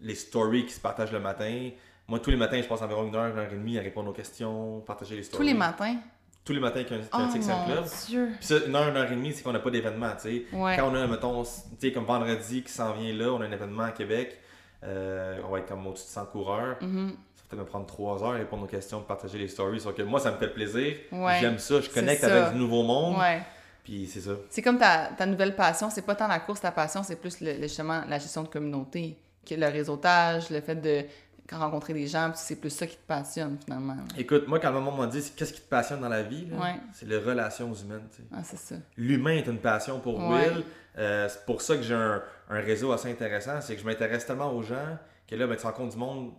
les 0.00 0.14
stories 0.14 0.64
qui 0.64 0.72
se 0.72 0.80
partagent 0.80 1.12
le 1.12 1.20
matin, 1.20 1.70
moi, 2.12 2.18
tous 2.18 2.28
les 2.28 2.36
matins, 2.36 2.60
je 2.60 2.68
passe 2.68 2.82
environ 2.82 3.06
une 3.06 3.16
heure, 3.16 3.32
une 3.32 3.38
heure 3.38 3.50
et 3.50 3.56
demie 3.56 3.78
à 3.78 3.80
répondre 3.80 4.10
aux 4.10 4.12
questions, 4.12 4.80
partager 4.80 5.16
les 5.16 5.22
stories. 5.22 5.38
Tous 5.42 5.50
les 5.50 5.58
matins? 5.58 5.96
Tous 6.44 6.52
les 6.52 6.60
matins 6.60 6.84
qu'il 6.84 6.98
y 6.98 7.00
a 7.00 7.02
un, 7.16 7.30
oh, 7.30 7.64
Club. 7.66 7.84
Dieu. 8.06 8.28
Puis 8.38 8.46
ça, 8.48 8.56
une 8.66 8.76
heure, 8.76 8.88
une 8.88 8.96
heure 8.98 9.10
et 9.10 9.14
demie, 9.14 9.32
c'est 9.32 9.42
qu'on 9.42 9.52
n'a 9.52 9.60
pas 9.60 9.70
d'événement, 9.70 10.10
tu 10.20 10.28
sais. 10.28 10.44
Quand 10.50 10.90
on 10.90 10.94
a, 10.94 11.06
mettons, 11.06 11.42
tu 11.42 11.50
sais, 11.78 11.90
comme 11.90 12.04
vendredi 12.04 12.62
qui 12.62 12.70
s'en 12.70 12.92
vient 12.92 13.14
là, 13.14 13.32
on 13.32 13.40
a 13.40 13.46
un 13.46 13.50
événement 13.50 13.84
à 13.84 13.92
Québec, 13.92 14.38
euh, 14.84 15.40
on 15.42 15.52
va 15.52 15.60
être 15.60 15.68
comme 15.68 15.86
au-dessus 15.86 16.04
de 16.04 16.10
100 16.10 16.26
coureurs. 16.26 16.76
Mm-hmm. 16.82 17.08
Ça 17.08 17.42
va 17.44 17.48
peut-être 17.48 17.60
me 17.60 17.64
prendre 17.64 17.86
trois 17.86 18.22
heures 18.22 18.34
à 18.34 18.36
répondre 18.36 18.64
aux 18.64 18.68
questions, 18.68 19.00
partager 19.00 19.38
les 19.38 19.48
stories. 19.48 19.80
Sauf 19.80 19.94
que 19.94 20.02
moi, 20.02 20.20
ça 20.20 20.32
me 20.32 20.36
fait 20.36 20.52
plaisir. 20.52 20.94
J'aime 21.40 21.58
ça, 21.58 21.80
je 21.80 21.88
connecte 21.88 22.24
avec 22.24 22.52
du 22.52 22.58
nouveau 22.58 22.82
monde. 22.82 23.16
Ouais. 23.16 23.40
Puis 23.84 24.06
c'est 24.06 24.20
ça. 24.20 24.32
C'est 24.50 24.60
comme 24.60 24.78
ta, 24.78 25.06
ta, 25.16 25.24
nouvelle 25.24 25.56
passion, 25.56 25.88
c'est 25.88 26.04
pas 26.04 26.14
tant 26.14 26.28
la 26.28 26.40
course, 26.40 26.60
ta 26.60 26.72
passion, 26.72 27.02
c'est 27.02 27.16
plus 27.16 27.40
le, 27.40 27.62
justement 27.62 28.02
la 28.06 28.18
gestion 28.18 28.42
de 28.42 28.48
communauté, 28.48 29.16
le 29.50 29.66
réseautage, 29.66 30.50
le 30.50 30.60
fait 30.60 30.76
de 30.76 31.04
rencontrer 31.50 31.92
des 31.92 32.06
gens, 32.06 32.32
c'est 32.34 32.56
plus 32.56 32.70
ça 32.70 32.86
qui 32.86 32.96
te 32.96 33.06
passionne 33.06 33.58
finalement. 33.62 33.96
Écoute, 34.16 34.46
moi, 34.46 34.58
quand 34.58 34.72
le 34.72 34.80
monde 34.80 34.98
m'a 34.98 35.06
dit 35.06 35.32
qu'est-ce 35.36 35.52
qui 35.52 35.60
te 35.60 35.68
passionne 35.68 36.00
dans 36.00 36.08
la 36.08 36.22
vie, 36.22 36.46
c'est 36.92 37.08
les 37.08 37.18
relations 37.18 37.72
humaines. 37.74 38.08
Ah, 38.32 38.42
c'est 38.42 38.58
ça. 38.58 38.76
L'humain 38.96 39.36
est 39.36 39.46
une 39.46 39.58
passion 39.58 40.00
pour 40.00 40.18
Will. 40.18 40.64
Euh, 40.98 41.28
c'est 41.28 41.44
pour 41.46 41.62
ça 41.62 41.76
que 41.76 41.82
j'ai 41.82 41.94
un, 41.94 42.22
réseau 42.48 42.92
assez 42.92 43.10
intéressant. 43.10 43.60
C'est 43.60 43.74
que 43.74 43.80
je 43.80 43.86
m'intéresse 43.86 44.26
tellement 44.26 44.52
aux 44.52 44.62
gens 44.62 44.98
que 45.26 45.34
là, 45.34 45.46
ben, 45.46 45.56
tu 45.56 45.64
rencontres 45.64 45.92
du 45.92 45.98
monde 45.98 46.32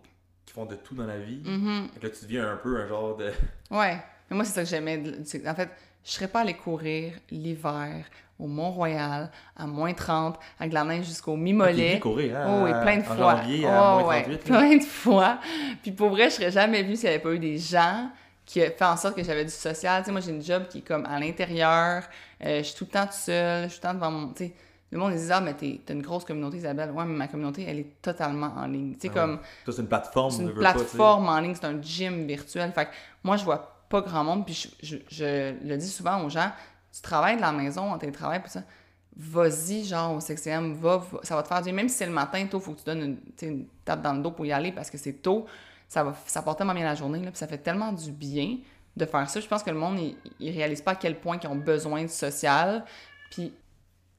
qui 0.46 0.52
font 0.52 0.66
de 0.66 0.76
tout 0.76 0.94
dans 0.94 1.06
la 1.06 1.18
vie. 1.18 1.42
Mm-hmm. 1.44 2.02
là, 2.02 2.10
tu 2.10 2.24
deviens 2.24 2.52
un 2.52 2.56
peu 2.56 2.76
un 2.76 2.86
genre 2.86 3.16
de. 3.16 3.32
Ouais. 3.70 3.98
Mais 4.30 4.36
moi, 4.36 4.44
c'est 4.44 4.52
ça 4.52 4.62
que 4.62 4.68
j'aimais. 4.68 5.02
En 5.46 5.54
fait, 5.54 5.70
je 6.04 6.10
serais 6.10 6.28
pas 6.28 6.40
allée 6.40 6.54
courir 6.54 7.12
l'hiver 7.30 8.04
au 8.38 8.46
Mont-Royal 8.46 9.30
à 9.56 9.66
moins 9.66 9.92
30 9.92 10.38
avec 10.58 10.72
la 10.72 10.84
neige 10.84 11.06
jusqu'au 11.06 11.36
mi-mollet. 11.36 12.00
courir, 12.00 12.36
hein, 12.36 12.46
oh, 12.48 12.64
oui, 12.64 12.70
plein 12.82 12.98
de 12.98 13.02
fois. 13.02 13.36
Janvier, 13.36 13.66
à 13.66 13.96
oh, 13.96 14.08
ouais, 14.08 14.38
plein 14.44 14.76
de 14.76 14.82
fois. 14.82 15.38
Puis 15.82 15.92
pour 15.92 16.10
vrai, 16.10 16.24
je 16.24 16.34
serais 16.34 16.50
jamais 16.50 16.82
vue 16.82 16.96
s'il 16.96 17.08
n'y 17.08 17.14
avait 17.14 17.22
pas 17.22 17.32
eu 17.32 17.38
des 17.38 17.58
gens 17.58 18.10
qui 18.44 18.60
fait 18.60 18.82
en 18.82 18.96
sorte 18.96 19.16
que 19.16 19.24
j'avais 19.24 19.44
du 19.44 19.50
social. 19.50 20.02
Tu 20.02 20.06
sais, 20.06 20.12
moi, 20.12 20.20
j'ai 20.20 20.32
une 20.32 20.42
job 20.42 20.64
qui 20.68 20.78
est 20.78 20.82
comme 20.82 21.06
à 21.06 21.18
l'intérieur. 21.18 22.02
Euh, 22.44 22.58
je 22.58 22.62
suis 22.62 22.74
tout 22.74 22.84
le 22.84 22.90
temps 22.90 23.06
toute 23.06 23.12
seule. 23.12 23.64
Je 23.64 23.72
suis 23.72 23.80
tout 23.80 23.86
le 23.86 23.92
temps 23.92 23.94
devant 23.94 24.10
mon... 24.10 24.28
Tu 24.28 24.46
sais, 24.46 24.54
le 24.90 24.98
monde 24.98 25.14
dit 25.14 25.26
«Ah, 25.30 25.40
mais 25.40 25.54
t'as 25.54 25.94
une 25.94 26.02
grosse 26.02 26.24
communauté, 26.24 26.58
Isabelle.» 26.58 26.90
Ouais, 26.94 27.04
mais 27.04 27.16
ma 27.16 27.28
communauté, 27.28 27.64
elle 27.66 27.78
est 27.78 28.02
totalement 28.02 28.52
en 28.56 28.66
ligne. 28.66 28.94
Tu 28.94 29.08
sais, 29.08 29.10
ah 29.12 29.20
comme... 29.20 29.40
C'est 29.64 29.78
une 29.78 29.88
plateforme. 29.88 30.30
C'est 30.30 30.42
une 30.42 30.52
plateforme 30.52 31.28
en 31.28 31.40
ligne. 31.40 31.54
C'est 31.54 31.66
un 31.66 31.80
gym 31.80 32.26
virtuel. 32.26 32.70
Fait 32.72 32.84
que 32.84 32.90
moi, 33.22 33.36
je 33.36 33.44
vois 33.44 33.73
pas 33.88 34.00
grand 34.00 34.24
monde. 34.24 34.44
Puis 34.44 34.70
je, 34.82 34.96
je 35.08 35.54
le 35.64 35.76
dis 35.76 35.88
souvent 35.88 36.22
aux 36.24 36.30
gens 36.30 36.50
tu 36.94 37.02
travailles 37.02 37.36
de 37.36 37.40
la 37.40 37.52
maison, 37.52 37.90
en 37.92 37.98
télétravail, 37.98 38.40
puis 38.40 38.50
ça, 38.50 38.62
vas-y, 39.16 39.84
genre, 39.84 40.14
au 40.14 40.20
CXM, 40.20 40.74
va, 40.74 41.02
ça 41.22 41.34
va 41.34 41.42
te 41.42 41.48
faire 41.48 41.58
du 41.58 41.64
bien. 41.64 41.72
Même 41.72 41.88
si 41.88 41.96
c'est 41.96 42.06
le 42.06 42.12
matin, 42.12 42.46
tôt, 42.46 42.60
faut 42.60 42.72
que 42.72 42.78
tu 42.78 42.84
donnes 42.84 43.18
une, 43.42 43.66
tape 43.84 44.00
dans 44.00 44.12
le 44.12 44.22
dos 44.22 44.30
pour 44.30 44.46
y 44.46 44.52
aller 44.52 44.70
parce 44.70 44.90
que 44.90 44.98
c'est 44.98 45.14
tôt. 45.14 45.46
Ça, 45.88 46.04
va, 46.04 46.14
ça 46.26 46.40
porte 46.42 46.58
tellement 46.58 46.74
bien 46.74 46.84
la 46.84 46.94
journée, 46.94 47.18
là, 47.18 47.30
puis 47.30 47.38
ça 47.38 47.48
fait 47.48 47.58
tellement 47.58 47.92
du 47.92 48.12
bien 48.12 48.58
de 48.96 49.06
faire 49.06 49.28
ça. 49.28 49.40
Je 49.40 49.48
pense 49.48 49.64
que 49.64 49.70
le 49.70 49.76
monde, 49.76 49.98
il, 49.98 50.16
il 50.38 50.52
réalise 50.52 50.82
pas 50.82 50.92
à 50.92 50.94
quel 50.94 51.18
point 51.18 51.38
ils 51.42 51.48
ont 51.48 51.56
besoin 51.56 52.02
de 52.04 52.08
social. 52.08 52.84
Puis, 53.30 53.52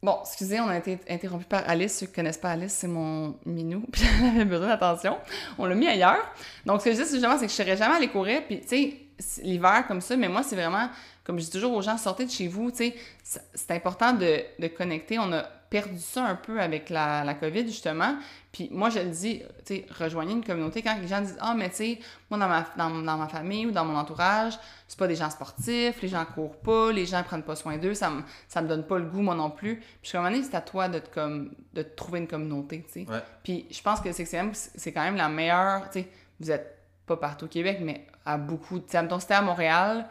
bon, 0.04 0.18
excusez, 0.22 0.60
on 0.60 0.68
a 0.68 0.78
été 0.78 1.00
interrompu 1.10 1.46
par 1.46 1.68
Alice. 1.70 1.98
Ceux 1.98 2.08
qui 2.08 2.14
connaissent 2.14 2.38
pas 2.38 2.52
Alice, 2.52 2.74
c'est 2.74 2.88
mon 2.90 3.38
minou, 3.46 3.86
puis 3.92 4.04
elle 4.20 4.42
avait 4.42 4.46
besoin 4.46 4.68
d'attention. 4.68 5.18
On 5.58 5.66
l'a 5.66 5.76
mis 5.76 5.88
ailleurs. 5.88 6.30
Donc, 6.66 6.82
ce 6.82 6.86
que 6.86 6.92
je 6.92 7.02
dis, 7.02 7.10
justement, 7.10 7.38
c'est 7.38 7.46
que 7.46 7.52
je 7.52 7.58
serais 7.58 7.78
jamais 7.78 7.96
allée 7.96 8.10
courir, 8.10 8.44
puis, 8.46 8.60
tu 8.60 8.68
sais, 8.68 9.05
l'hiver 9.42 9.86
comme 9.88 10.02
ça, 10.02 10.16
mais 10.16 10.30
moi, 10.30 10.44
c'est 10.44 10.56
vraiment 10.56 10.90
comme 11.26 11.40
je 11.40 11.46
dis 11.46 11.52
toujours 11.52 11.74
aux 11.74 11.82
gens, 11.82 11.98
sortez 11.98 12.26
de 12.26 12.32
chez 12.32 12.48
vous, 12.48 12.70
tu 12.70 12.78
sais, 12.78 12.96
c'est 13.24 13.72
important 13.72 14.14
de, 14.14 14.42
de, 14.60 14.68
connecter. 14.68 15.18
On 15.18 15.34
a 15.34 15.42
perdu 15.42 15.98
ça 15.98 16.24
un 16.24 16.36
peu 16.36 16.62
avec 16.62 16.92
la, 16.92 17.24
la 17.24 17.34
COVID, 17.34 17.66
justement. 17.66 18.16
Puis 18.52 18.70
moi, 18.72 18.92
je 18.92 19.00
le 19.00 19.10
dis, 19.10 19.42
tu 19.66 19.76
sais, 19.76 19.86
rejoignez 20.00 20.34
une 20.34 20.46
communauté. 20.46 20.84
Quand 20.84 20.96
les 21.02 21.08
gens 21.08 21.22
disent, 21.22 21.38
ah, 21.42 21.56
mais 21.58 21.70
tu 21.72 21.78
sais, 21.78 22.00
moi, 22.30 22.40
dans 22.40 22.48
ma, 22.48 22.68
dans, 22.78 22.92
dans, 23.02 23.18
ma 23.18 23.28
famille 23.28 23.66
ou 23.66 23.72
dans 23.72 23.84
mon 23.86 23.98
entourage, 23.98 24.54
c'est 24.88 25.00
pas 25.00 25.08
des 25.08 25.16
gens 25.16 25.32
sportifs, 25.32 26.00
les 26.00 26.08
gens 26.08 26.24
courent 26.26 26.58
pas, 26.58 26.92
les 26.92 27.08
gens 27.08 27.24
prennent 27.24 27.44
pas 27.44 27.56
soin 27.56 27.78
d'eux, 27.78 27.96
ça 27.96 28.12
me, 28.12 28.22
ça 28.48 28.62
me 28.62 28.68
donne 28.68 28.86
pas 28.86 29.00
le 29.00 29.06
goût, 29.06 29.22
moi 29.22 29.34
non 29.34 29.50
plus. 29.50 29.78
Puis 29.78 29.88
je 30.04 30.10
suis 30.10 30.44
c'est 30.44 30.56
à 30.56 30.62
toi 30.62 30.90
de 30.90 31.00
te, 31.00 31.12
comme, 31.12 31.56
de 31.74 31.82
trouver 31.82 32.20
une 32.20 32.28
communauté, 32.28 32.86
tu 32.86 33.06
sais. 33.06 33.08
Puis 33.44 33.66
je 33.72 33.82
pense 33.82 34.00
que 34.00 34.12
c'est 34.12 34.92
quand 34.92 35.04
même 35.04 35.16
la 35.16 35.28
meilleure, 35.28 35.90
tu 35.90 36.02
sais, 36.02 36.10
vous 36.40 36.52
êtes 36.52 36.76
pas 37.06 37.18
partout 37.18 37.46
au 37.46 37.48
Québec, 37.48 37.80
mais 37.82 38.06
à 38.26 38.38
beaucoup, 38.38 38.80
tu 38.80 38.86
sais, 38.90 39.00
c'était 39.20 39.34
à 39.34 39.42
Montréal, 39.42 40.08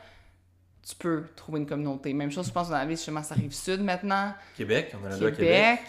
tu 0.87 0.95
peux 0.97 1.25
trouver 1.35 1.61
une 1.61 1.67
communauté. 1.67 2.13
Même 2.13 2.31
chose, 2.31 2.47
je 2.47 2.53
pense, 2.53 2.69
dans 2.69 2.77
la 2.77 2.85
ville, 2.85 2.97
justement, 2.97 3.23
ça 3.23 3.35
arrive 3.35 3.53
sud 3.53 3.83
maintenant. 3.83 4.35
Québec, 4.57 4.95
on 4.95 5.07
en 5.07 5.11
a 5.11 5.17
deux 5.17 5.29
à 5.29 5.31
Québec. 5.31 5.81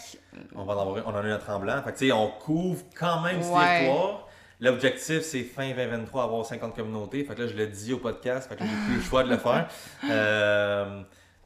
On, 0.55 0.63
va 0.63 0.75
en 0.75 0.81
avoir, 0.81 1.07
on 1.07 1.12
en 1.12 1.15
a 1.17 1.21
une 1.21 1.31
à 1.31 1.38
Tremblant. 1.38 1.81
Fait 1.83 1.91
que, 1.91 1.97
tu 1.97 2.07
sais, 2.07 2.12
on 2.12 2.29
couvre 2.31 2.83
quand 2.97 3.21
même 3.21 3.41
ce 3.41 3.50
territoire. 3.50 4.27
L'objectif, 4.62 5.21
c'est 5.21 5.43
fin 5.43 5.69
2023, 5.69 6.24
avoir 6.24 6.45
50 6.45 6.75
communautés. 6.75 7.25
Fait 7.25 7.35
que 7.35 7.41
là, 7.41 7.47
je 7.47 7.53
l'ai 7.53 7.67
dit 7.67 7.91
au 7.91 7.97
podcast, 7.97 8.47
fait 8.47 8.55
que 8.55 8.63
j'ai 8.63 8.88
plus 8.88 8.95
le 8.95 9.01
choix 9.01 9.24
de 9.24 9.29
le 9.29 9.38
faire. 9.38 9.67
Euh, 10.09 11.01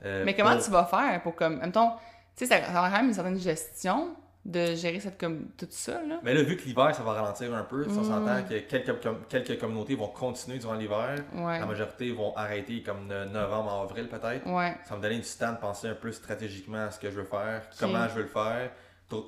euh, 0.05 0.23
Mais 0.25 0.33
comment 0.33 0.57
tu 0.57 0.69
vas 0.71 0.85
faire 0.85 1.21
pour 1.21 1.35
comme. 1.35 1.59
Mettons, 1.59 1.91
tu 2.35 2.45
sais, 2.45 2.45
ça, 2.45 2.65
ça 2.65 2.81
va 2.81 2.89
quand 2.89 2.97
même 2.97 3.07
une 3.07 3.13
certaine 3.13 3.39
gestion 3.39 4.15
de 4.45 4.73
gérer 4.73 4.99
cette 4.99 5.19
comme 5.19 5.49
tout 5.57 5.67
ça 5.69 6.01
là. 6.01 6.19
Mais 6.23 6.33
là 6.33 6.43
vu 6.43 6.55
que 6.55 6.63
l'hiver 6.63 6.95
ça 6.95 7.03
va 7.03 7.13
ralentir 7.13 7.53
un 7.53 7.63
peu, 7.63 7.85
on 7.89 8.03
s'entend 8.03 8.43
que 8.43 8.59
quelques, 8.59 8.95
quelques 9.27 9.59
communautés 9.59 9.95
vont 9.95 10.07
continuer 10.07 10.57
durant 10.57 10.75
l'hiver, 10.75 11.15
la 11.35 11.65
majorité 11.65 12.11
vont 12.11 12.35
arrêter 12.35 12.81
comme 12.81 13.07
novembre 13.07 13.71
avril 13.71 14.07
peut-être. 14.07 14.45
Ça 14.45 14.89
va 14.91 14.97
me 14.97 15.01
donner 15.01 15.19
du 15.19 15.29
temps 15.37 15.51
de 15.51 15.57
penser 15.57 15.87
un 15.87 15.95
peu 15.95 16.11
stratégiquement 16.11 16.85
à 16.85 16.91
ce 16.91 16.99
que 16.99 17.09
je 17.09 17.15
veux 17.15 17.25
faire, 17.25 17.63
comment 17.79 18.07
je 18.07 18.13
veux 18.15 18.23
le 18.23 18.29
faire, 18.29 18.71
tout, 19.09 19.25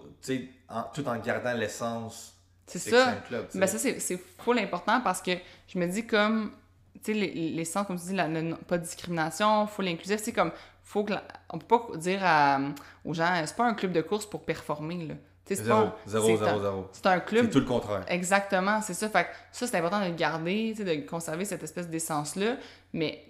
en, 0.69 0.83
tout 0.93 1.07
en 1.07 1.17
gardant 1.17 1.53
l'essence. 1.53 2.33
C'est 2.67 2.79
ça. 2.79 3.15
Mais 3.53 3.67
ça 3.67 3.77
c'est 3.77 4.17
full 4.39 4.59
important 4.59 5.01
parce 5.01 5.21
que 5.21 5.31
je 5.67 5.77
me 5.77 5.87
dis 5.87 6.07
comme 6.07 6.53
tu 7.03 7.13
sais, 7.13 7.13
les, 7.13 7.49
les, 7.51 7.65
comme 7.65 7.97
tu 7.97 8.07
dis, 8.07 8.13
la, 8.13 8.27
pas 8.67 8.77
de 8.77 8.83
discrimination, 8.83 9.65
full 9.65 9.87
inclusif, 9.87 10.19
c'est 10.21 10.33
comme 10.33 10.51
faut 10.83 11.03
que. 11.03 11.11
la- 11.13 11.23
On 11.49 11.57
peut 11.59 11.67
pas 11.67 11.97
dire 11.97 12.19
à- 12.23 12.59
aux 13.05 13.13
gens, 13.13 13.41
c'est 13.45 13.55
pas 13.55 13.65
un 13.65 13.73
club 13.73 13.91
de 13.91 14.01
course 14.01 14.25
pour 14.25 14.43
performer, 14.45 15.07
là. 15.07 15.15
C'est 15.45 15.55
Zéro, 15.55 15.81
pas- 15.87 15.97
zéro, 16.05 16.27
c'est 16.27 16.37
zéro. 16.37 16.87
C'est 16.93 17.05
un 17.07 17.15
C'est 17.19 17.25
club 17.25 17.49
tout 17.49 17.59
le 17.59 17.65
contraire. 17.65 18.05
Exactement, 18.07 18.81
c'est 18.81 18.93
ça. 18.93 19.09
Fait 19.09 19.23
que 19.25 19.29
ça, 19.51 19.67
c'est 19.67 19.77
important 19.77 19.99
de 19.99 20.05
le 20.05 20.15
garder, 20.15 20.73
de 20.73 21.05
conserver 21.07 21.43
cette 21.45 21.63
espèce 21.63 21.89
d'essence-là. 21.89 22.55
Mais 22.93 23.25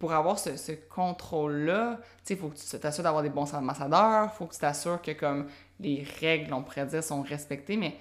pour 0.00 0.12
avoir 0.12 0.38
ce, 0.40 0.56
ce 0.56 0.72
contrôle-là, 0.72 2.00
il 2.28 2.36
faut 2.36 2.48
que 2.48 2.56
tu 2.56 2.78
t'assures 2.80 3.04
d'avoir 3.04 3.22
des 3.22 3.28
bons 3.30 3.52
ambassadeurs, 3.54 4.30
il 4.32 4.36
faut 4.36 4.46
que 4.46 4.54
tu 4.54 4.60
t'assures 4.60 5.00
que, 5.00 5.12
comme, 5.12 5.46
les 5.78 6.04
règles, 6.20 6.52
on 6.52 6.62
pourrait 6.62 6.86
dire, 6.86 7.04
sont 7.04 7.22
respectées. 7.22 7.76
Mais, 7.76 7.96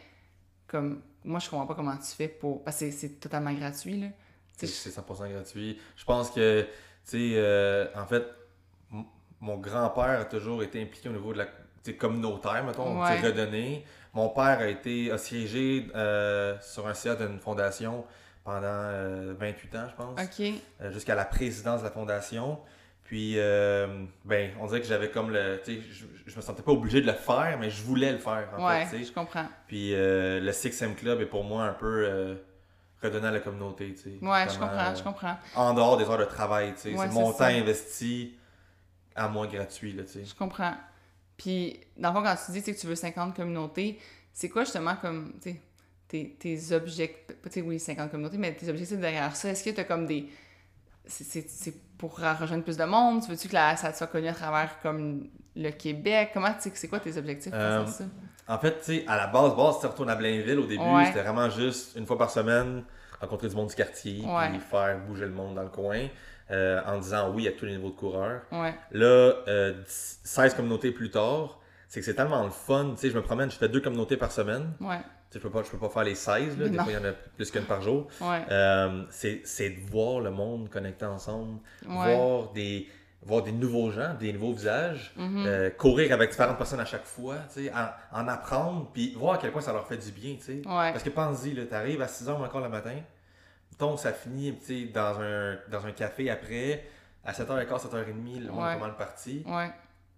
comme, 0.67 1.01
moi, 1.23 1.39
je 1.39 1.49
comprends 1.49 1.67
pas 1.67 1.75
comment 1.75 1.95
tu 1.97 2.15
fais 2.15 2.29
pour... 2.29 2.63
Parce 2.63 2.79
que 2.79 2.85
c'est- 2.85 2.97
c'est 2.97 3.19
totalement 3.19 3.53
gratuit, 3.53 3.99
là. 3.99 4.07
C'est 4.57 4.65
Tu 4.67 4.71
sais, 4.73 4.89
c'est 4.89 4.95
100% 5.01 5.27
gratuit. 5.29 5.79
Je 5.95 6.05
pense 6.05 6.31
que, 6.31 6.61
tu 6.63 6.67
sais, 7.03 7.31
euh, 7.35 7.85
en 7.95 8.05
fait, 8.07 8.23
mon 9.41 9.57
grand-père 9.57 10.19
a 10.21 10.25
toujours 10.25 10.63
été 10.63 10.81
impliqué 10.81 11.09
au 11.09 11.13
niveau 11.13 11.33
de 11.33 11.39
la 11.39 11.47
communautaire, 11.93 12.63
mettons, 12.63 13.01
Ouais. 13.01 13.19
redonné. 13.19 13.83
Mon 14.13 14.29
père 14.29 14.59
a 14.59 14.67
été 14.67 15.11
a 15.11 15.17
siégé 15.17 15.87
euh, 15.95 16.55
sur 16.61 16.87
un 16.87 16.93
CA 16.93 17.15
d'une 17.15 17.39
fondation 17.39 18.05
pendant 18.43 18.61
euh, 18.67 19.33
28 19.39 19.75
ans, 19.75 19.87
je 19.89 19.95
pense, 19.95 20.19
euh, 20.81 20.91
jusqu'à 20.91 21.15
la 21.15 21.25
présidence 21.25 21.79
de 21.79 21.85
la 21.85 21.91
fondation. 21.91 22.59
Puis, 23.03 23.33
euh, 23.37 24.05
ben, 24.23 24.51
on 24.61 24.67
dirait 24.67 24.79
que 24.79 24.87
j'avais 24.87 25.09
comme 25.09 25.31
le. 25.31 25.59
Tu 25.65 25.75
sais, 25.75 25.81
je, 25.91 26.05
je 26.27 26.35
me 26.35 26.41
sentais 26.41 26.61
pas 26.61 26.71
obligé 26.71 27.01
de 27.01 27.07
le 27.07 27.13
faire, 27.13 27.57
mais 27.59 27.69
je 27.69 27.81
voulais 27.83 28.11
le 28.11 28.19
faire, 28.19 28.47
en 28.57 28.65
ouais, 28.67 28.85
fait, 28.85 29.03
je 29.03 29.11
comprends. 29.11 29.47
Puis, 29.67 29.93
euh, 29.93 30.39
le 30.39 30.51
6M 30.51 30.95
Club 30.95 31.19
est 31.19 31.25
pour 31.25 31.43
moi 31.43 31.63
un 31.63 31.73
peu 31.73 32.05
euh, 32.07 32.35
redonner 33.03 33.27
à 33.27 33.31
la 33.31 33.39
communauté, 33.41 33.93
tu 33.95 34.03
sais. 34.03 34.25
Ouais, 34.25 34.45
je 34.49 34.57
comprends, 34.57 34.77
euh, 34.91 34.95
je 34.95 35.03
comprends. 35.03 35.35
en 35.55 35.73
dehors 35.73 35.97
des 35.97 36.05
heures 36.05 36.17
de 36.19 36.25
travail, 36.25 36.73
tu 36.75 36.81
sais. 36.81 36.89
Ouais, 36.93 37.07
c'est 37.09 37.13
mon 37.13 37.33
temps 37.33 37.43
investi 37.45 38.37
à 39.15 39.27
moi 39.27 39.47
gratuit, 39.47 39.93
là, 39.93 40.03
tu 40.03 40.11
sais. 40.13 40.25
Je 40.25 40.35
comprends. 40.35 40.73
Puis, 41.37 41.79
dans 41.97 42.09
le 42.09 42.15
fond, 42.15 42.23
quand 42.23 42.35
tu 42.45 42.51
dis 42.51 42.61
que 42.63 42.71
tu 42.79 42.87
veux 42.87 42.95
50 42.95 43.35
communautés, 43.35 43.99
c'est 44.33 44.49
quoi 44.49 44.63
justement 44.63 44.95
comme, 44.95 45.33
tu 45.41 45.51
sais, 45.51 45.61
tes, 46.07 46.35
tes 46.39 46.71
objectifs, 46.73 47.63
oui, 47.65 47.79
50 47.79 48.11
communautés, 48.11 48.37
mais 48.37 48.53
tes 48.53 48.69
objectifs 48.69 48.99
derrière 48.99 49.35
ça, 49.35 49.49
est-ce 49.49 49.63
que 49.63 49.69
tu 49.71 49.79
as 49.81 49.85
comme 49.85 50.05
des... 50.05 50.27
C'est- 51.05 51.73
pour 51.97 52.17
rejoindre 52.17 52.63
plus 52.63 52.77
de 52.77 52.83
monde? 52.83 53.21
Tu 53.23 53.29
veux-tu 53.29 53.47
que 53.47 53.53
la, 53.53 53.75
ça 53.75 53.93
soit 53.93 54.07
connu 54.07 54.27
à 54.27 54.33
travers 54.33 54.79
comme 54.81 55.27
le 55.55 55.69
Québec? 55.71 56.31
Comment, 56.33 56.51
tu 56.53 56.61
sais, 56.69 56.71
c'est 56.73 56.87
quoi 56.87 56.99
tes 56.99 57.15
objectifs 57.17 57.51
Euh, 57.53 57.85
ça? 57.85 58.05
En 58.47 58.57
fait, 58.57 58.79
tu 58.79 58.85
sais, 58.85 59.05
à 59.07 59.17
la 59.17 59.27
base, 59.27 59.55
base, 59.55 59.79
tu 59.79 59.85
retournes 59.85 60.09
à 60.09 60.15
Blainville 60.15 60.57
au 60.59 60.65
début, 60.65 60.81
Ouais. 60.83 61.05
c'était 61.05 61.21
vraiment 61.21 61.49
juste 61.49 61.95
une 61.95 62.05
fois 62.07 62.17
par 62.17 62.31
semaine, 62.31 62.83
rencontrer 63.21 63.47
du 63.49 63.55
monde 63.55 63.69
du 63.69 63.75
quartier, 63.75 64.23
Ouais. 64.25 64.49
puis 64.49 64.59
faire 64.59 64.99
bouger 64.99 65.25
le 65.25 65.31
monde 65.31 65.55
dans 65.55 65.63
le 65.63 65.69
coin, 65.69 66.07
euh, 66.51 66.81
en 66.85 66.97
disant 66.97 67.31
oui 67.33 67.47
à 67.47 67.51
tous 67.51 67.65
les 67.65 67.71
niveaux 67.77 67.89
de 67.91 67.95
coureurs. 67.95 68.41
Ouais, 68.51 68.73
Là, 68.91 69.05
euh, 69.47 69.73
10 69.85 70.19
16 70.23 70.53
communautés 70.55 70.91
plus 70.91 71.09
tard, 71.11 71.59
c'est 71.87 71.99
que 71.99 72.05
c'est 72.05 72.15
tellement 72.15 72.43
le 72.43 72.49
fun. 72.49 72.91
Tu 72.95 72.97
sais, 73.01 73.09
je 73.09 73.15
me 73.15 73.21
promène, 73.21 73.49
je 73.51 73.57
fais 73.57 73.69
deux 73.69 73.81
communautés 73.81 74.17
par 74.17 74.31
semaine. 74.31 74.71
ouais, 74.81 74.97
Tu 75.29 75.37
sais, 75.37 75.39
je 75.39 75.39
peux 75.39 75.49
pas, 75.49 75.63
je 75.63 75.69
peux 75.69 75.77
pas 75.77 75.89
faire 75.89 76.03
les 76.03 76.15
16, 76.15 76.57
là. 76.59 76.67
Des 76.67 76.77
fois, 76.77 76.85
il 76.89 76.93
y 76.93 76.97
en 76.97 77.05
a 77.05 77.11
plus 77.13 77.51
qu'une 77.51 77.63
par 77.63 77.81
jour. 77.81 78.07
ouais, 78.21 78.41
Euh, 78.49 79.03
c'est 79.09 79.69
de 79.69 79.89
voir 79.91 80.19
le 80.21 80.31
monde 80.31 80.69
connecté 80.69 81.05
ensemble, 81.05 81.59
voir, 81.85 82.51
des, 82.53 82.87
voir 83.23 83.43
des 83.43 83.51
nouveaux 83.51 83.91
gens, 83.91 84.13
des 84.19 84.33
nouveaux 84.33 84.53
visages, 84.53 85.13
Mhm. 85.15 85.43
euh, 85.45 85.69
courir 85.69 86.11
avec 86.11 86.31
différentes 86.31 86.57
personnes 86.57 86.79
à 86.79 86.85
chaque 86.85 87.05
fois, 87.05 87.35
tu 87.53 87.69
en, 87.69 88.19
en 88.19 88.27
apprendre, 88.27 88.89
puis 88.93 89.13
voir 89.15 89.35
à 89.35 89.37
quel 89.37 89.51
point 89.51 89.61
ça 89.61 89.71
leur 89.73 89.85
fait 89.87 89.97
du 89.97 90.11
bien, 90.11 90.35
tu. 90.43 90.53
Ouais. 90.53 90.63
Parce 90.91 91.03
que 91.03 91.09
pense-y, 91.09 91.53
là, 91.53 91.65
t'arrives 91.65 92.01
à 92.01 92.07
6h 92.07 92.31
encore 92.41 92.61
le 92.61 92.69
matin, 92.69 92.95
ça 93.97 94.13
finit, 94.13 94.51
dans 94.93 95.19
un, 95.21 95.57
dans 95.69 95.85
un 95.85 95.91
café 95.91 96.29
après, 96.29 96.85
à 97.23 97.31
7h15, 97.33 97.67
7h30, 97.67 98.39
le 98.45 98.51
monde 98.51 98.63
Ouais. 98.63 98.77
mal 98.79 98.95
parti. 98.95 99.43
Ouais, 99.47 99.71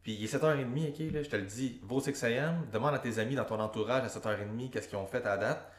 Puis 0.03 0.13
il 0.13 0.23
est 0.23 0.27
7h30, 0.33 0.89
ok, 0.89 1.13
là, 1.13 1.23
je 1.23 1.29
te 1.29 1.35
le 1.35 1.43
dis, 1.43 1.79
vos 1.83 1.99
6 1.99 2.23
AM, 2.25 2.65
demande 2.71 2.93
à 2.95 2.99
tes 2.99 3.19
amis 3.19 3.35
dans 3.35 3.45
ton 3.45 3.59
entourage 3.59 4.03
à 4.03 4.07
7h30 4.07 4.69
qu'est-ce 4.69 4.87
qu'ils 4.87 4.97
ont 4.97 5.05
fait 5.07 5.25
à 5.25 5.29
la 5.31 5.37
date. 5.37 5.71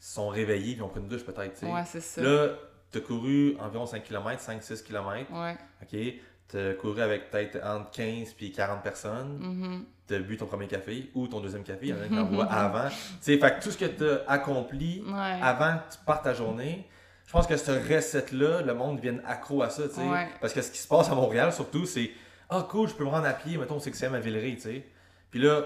Ils 0.00 0.04
sont 0.04 0.28
réveillés, 0.28 0.72
puis 0.72 0.80
ils 0.80 0.82
ont 0.82 0.88
pris 0.88 1.00
une 1.00 1.08
douche 1.08 1.24
peut-être, 1.24 1.54
tu 1.54 1.66
sais. 1.66 1.72
ouais, 1.72 1.84
c'est 1.86 2.00
ça. 2.00 2.22
Là, 2.22 2.48
t'as 2.90 3.00
couru 3.00 3.56
environ 3.60 3.86
5 3.86 4.02
km, 4.04 4.40
5-6 4.40 4.82
km, 4.84 5.32
Ouais. 5.32 5.56
ok? 5.82 6.14
T'as 6.48 6.74
couru 6.74 7.00
avec 7.00 7.30
peut-être 7.30 7.58
entre 7.64 7.90
15 7.90 8.32
puis 8.34 8.52
40 8.52 8.82
personnes. 8.82 9.38
Mhm. 9.38 9.84
T'as 10.06 10.18
bu 10.18 10.36
ton 10.36 10.44
premier 10.46 10.66
café 10.66 11.10
ou 11.14 11.26
ton 11.26 11.40
deuxième 11.40 11.62
café, 11.64 11.86
il 11.86 11.88
y 11.88 11.92
en 11.94 12.02
a 12.02 12.06
qui 12.08 12.14
l'envoient 12.14 12.44
avant. 12.52 12.88
Tu 12.90 12.94
sais, 13.22 13.38
fait 13.38 13.58
que 13.58 13.62
tout 13.64 13.70
ce 13.70 13.78
que 13.78 13.86
t'as 13.86 14.30
accompli 14.30 15.02
Ouais. 15.06 15.38
avant 15.42 15.78
que 15.78 15.94
tu 15.94 15.98
partes 16.04 16.24
ta 16.24 16.34
journée, 16.34 16.86
pense 17.34 17.46
que 17.46 17.56
ce 17.56 17.70
recette-là, 17.94 18.62
le 18.62 18.74
monde 18.74 18.96
devienne 18.96 19.20
accro 19.26 19.62
à 19.62 19.68
ça, 19.70 19.82
tu 19.88 19.94
sais. 19.96 20.00
Ouais. 20.00 20.28
Parce 20.40 20.52
que 20.52 20.62
ce 20.62 20.70
qui 20.70 20.78
se 20.78 20.88
passe 20.88 21.08
à 21.10 21.14
Montréal, 21.14 21.52
surtout, 21.52 21.84
c'est 21.84 22.10
Ah, 22.48 22.66
cool, 22.70 22.88
je 22.88 22.94
peux 22.94 23.04
me 23.04 23.08
rendre 23.10 23.26
à 23.26 23.32
pied, 23.32 23.56
mettons, 23.58 23.78
c'est 23.80 23.90
que 23.90 23.96
c'est 23.96 24.06
à 24.06 24.18
Villeray, 24.20 24.54
tu 24.56 24.60
sais. 24.62 24.84
Puis 25.30 25.40
là, 25.40 25.62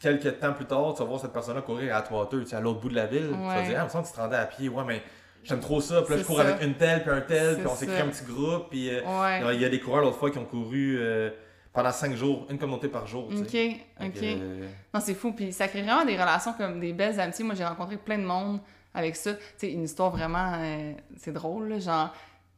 quelques 0.00 0.38
temps 0.38 0.52
plus 0.52 0.66
tard, 0.66 0.92
tu 0.94 1.00
vas 1.00 1.06
voir 1.08 1.20
cette 1.20 1.32
personne-là 1.32 1.62
courir 1.62 1.94
à 1.94 1.98
Atwater, 1.98 2.40
tu 2.40 2.46
sais, 2.46 2.56
à 2.56 2.60
l'autre 2.60 2.80
bout 2.80 2.88
de 2.90 2.94
la 2.96 3.06
ville. 3.06 3.28
Tu 3.32 3.36
vas 3.36 3.62
dire, 3.62 3.76
ah, 3.80 3.84
me 3.84 3.88
semble 3.88 4.04
que 4.04 4.08
tu 4.10 4.14
te 4.14 4.20
rendais 4.20 4.36
à 4.36 4.46
pied, 4.46 4.68
ouais, 4.68 4.84
mais 4.86 5.02
j'aime 5.44 5.60
trop 5.60 5.80
ça. 5.80 6.02
Puis 6.02 6.14
là, 6.14 6.20
je 6.20 6.26
cours 6.26 6.36
ça. 6.38 6.42
avec 6.48 6.62
une 6.62 6.74
telle, 6.74 7.02
puis 7.02 7.10
un 7.10 7.20
tel, 7.22 7.56
puis 7.58 7.66
on 7.66 7.74
s'est 7.74 7.86
créé 7.86 8.00
un 8.00 8.08
petit 8.08 8.24
groupe, 8.24 8.68
puis 8.70 8.90
euh, 8.90 9.00
Ouais. 9.02 9.54
il 9.54 9.60
y 9.60 9.64
a 9.64 9.68
des 9.68 9.80
coureurs 9.80 10.02
l'autre 10.02 10.18
fois 10.18 10.30
qui 10.30 10.38
ont 10.38 10.44
couru 10.44 10.96
euh, 10.98 11.30
pendant 11.72 11.92
5 11.92 12.14
jours, 12.16 12.46
une 12.50 12.58
communauté 12.58 12.88
par 12.88 13.06
jour, 13.06 13.28
tu. 13.30 13.36
Ok, 13.38 13.76
ok. 14.00 14.22
euh, 14.22 14.66
Non, 14.92 15.00
c'est 15.00 15.14
fou. 15.14 15.32
Puis 15.32 15.52
ça 15.52 15.68
crée 15.68 15.82
vraiment 15.82 16.04
des 16.04 16.14
relations 16.16 16.52
comme 16.54 16.80
des 16.80 16.92
belles 16.92 17.18
amitiés. 17.20 17.44
Moi, 17.44 17.54
j'ai 17.54 17.64
rencontré 17.64 17.96
plein 17.96 18.18
de 18.18 18.24
monde 18.24 18.58
avec 18.94 19.16
ça. 19.16 19.32
Sais, 19.56 19.72
une 19.72 19.84
histoire 19.84 20.10
vraiment... 20.10 20.54
euh, 20.58 20.92
c'est 21.18 21.32
drôle, 21.32 21.68
là. 21.68 21.78
Genre, 21.78 22.14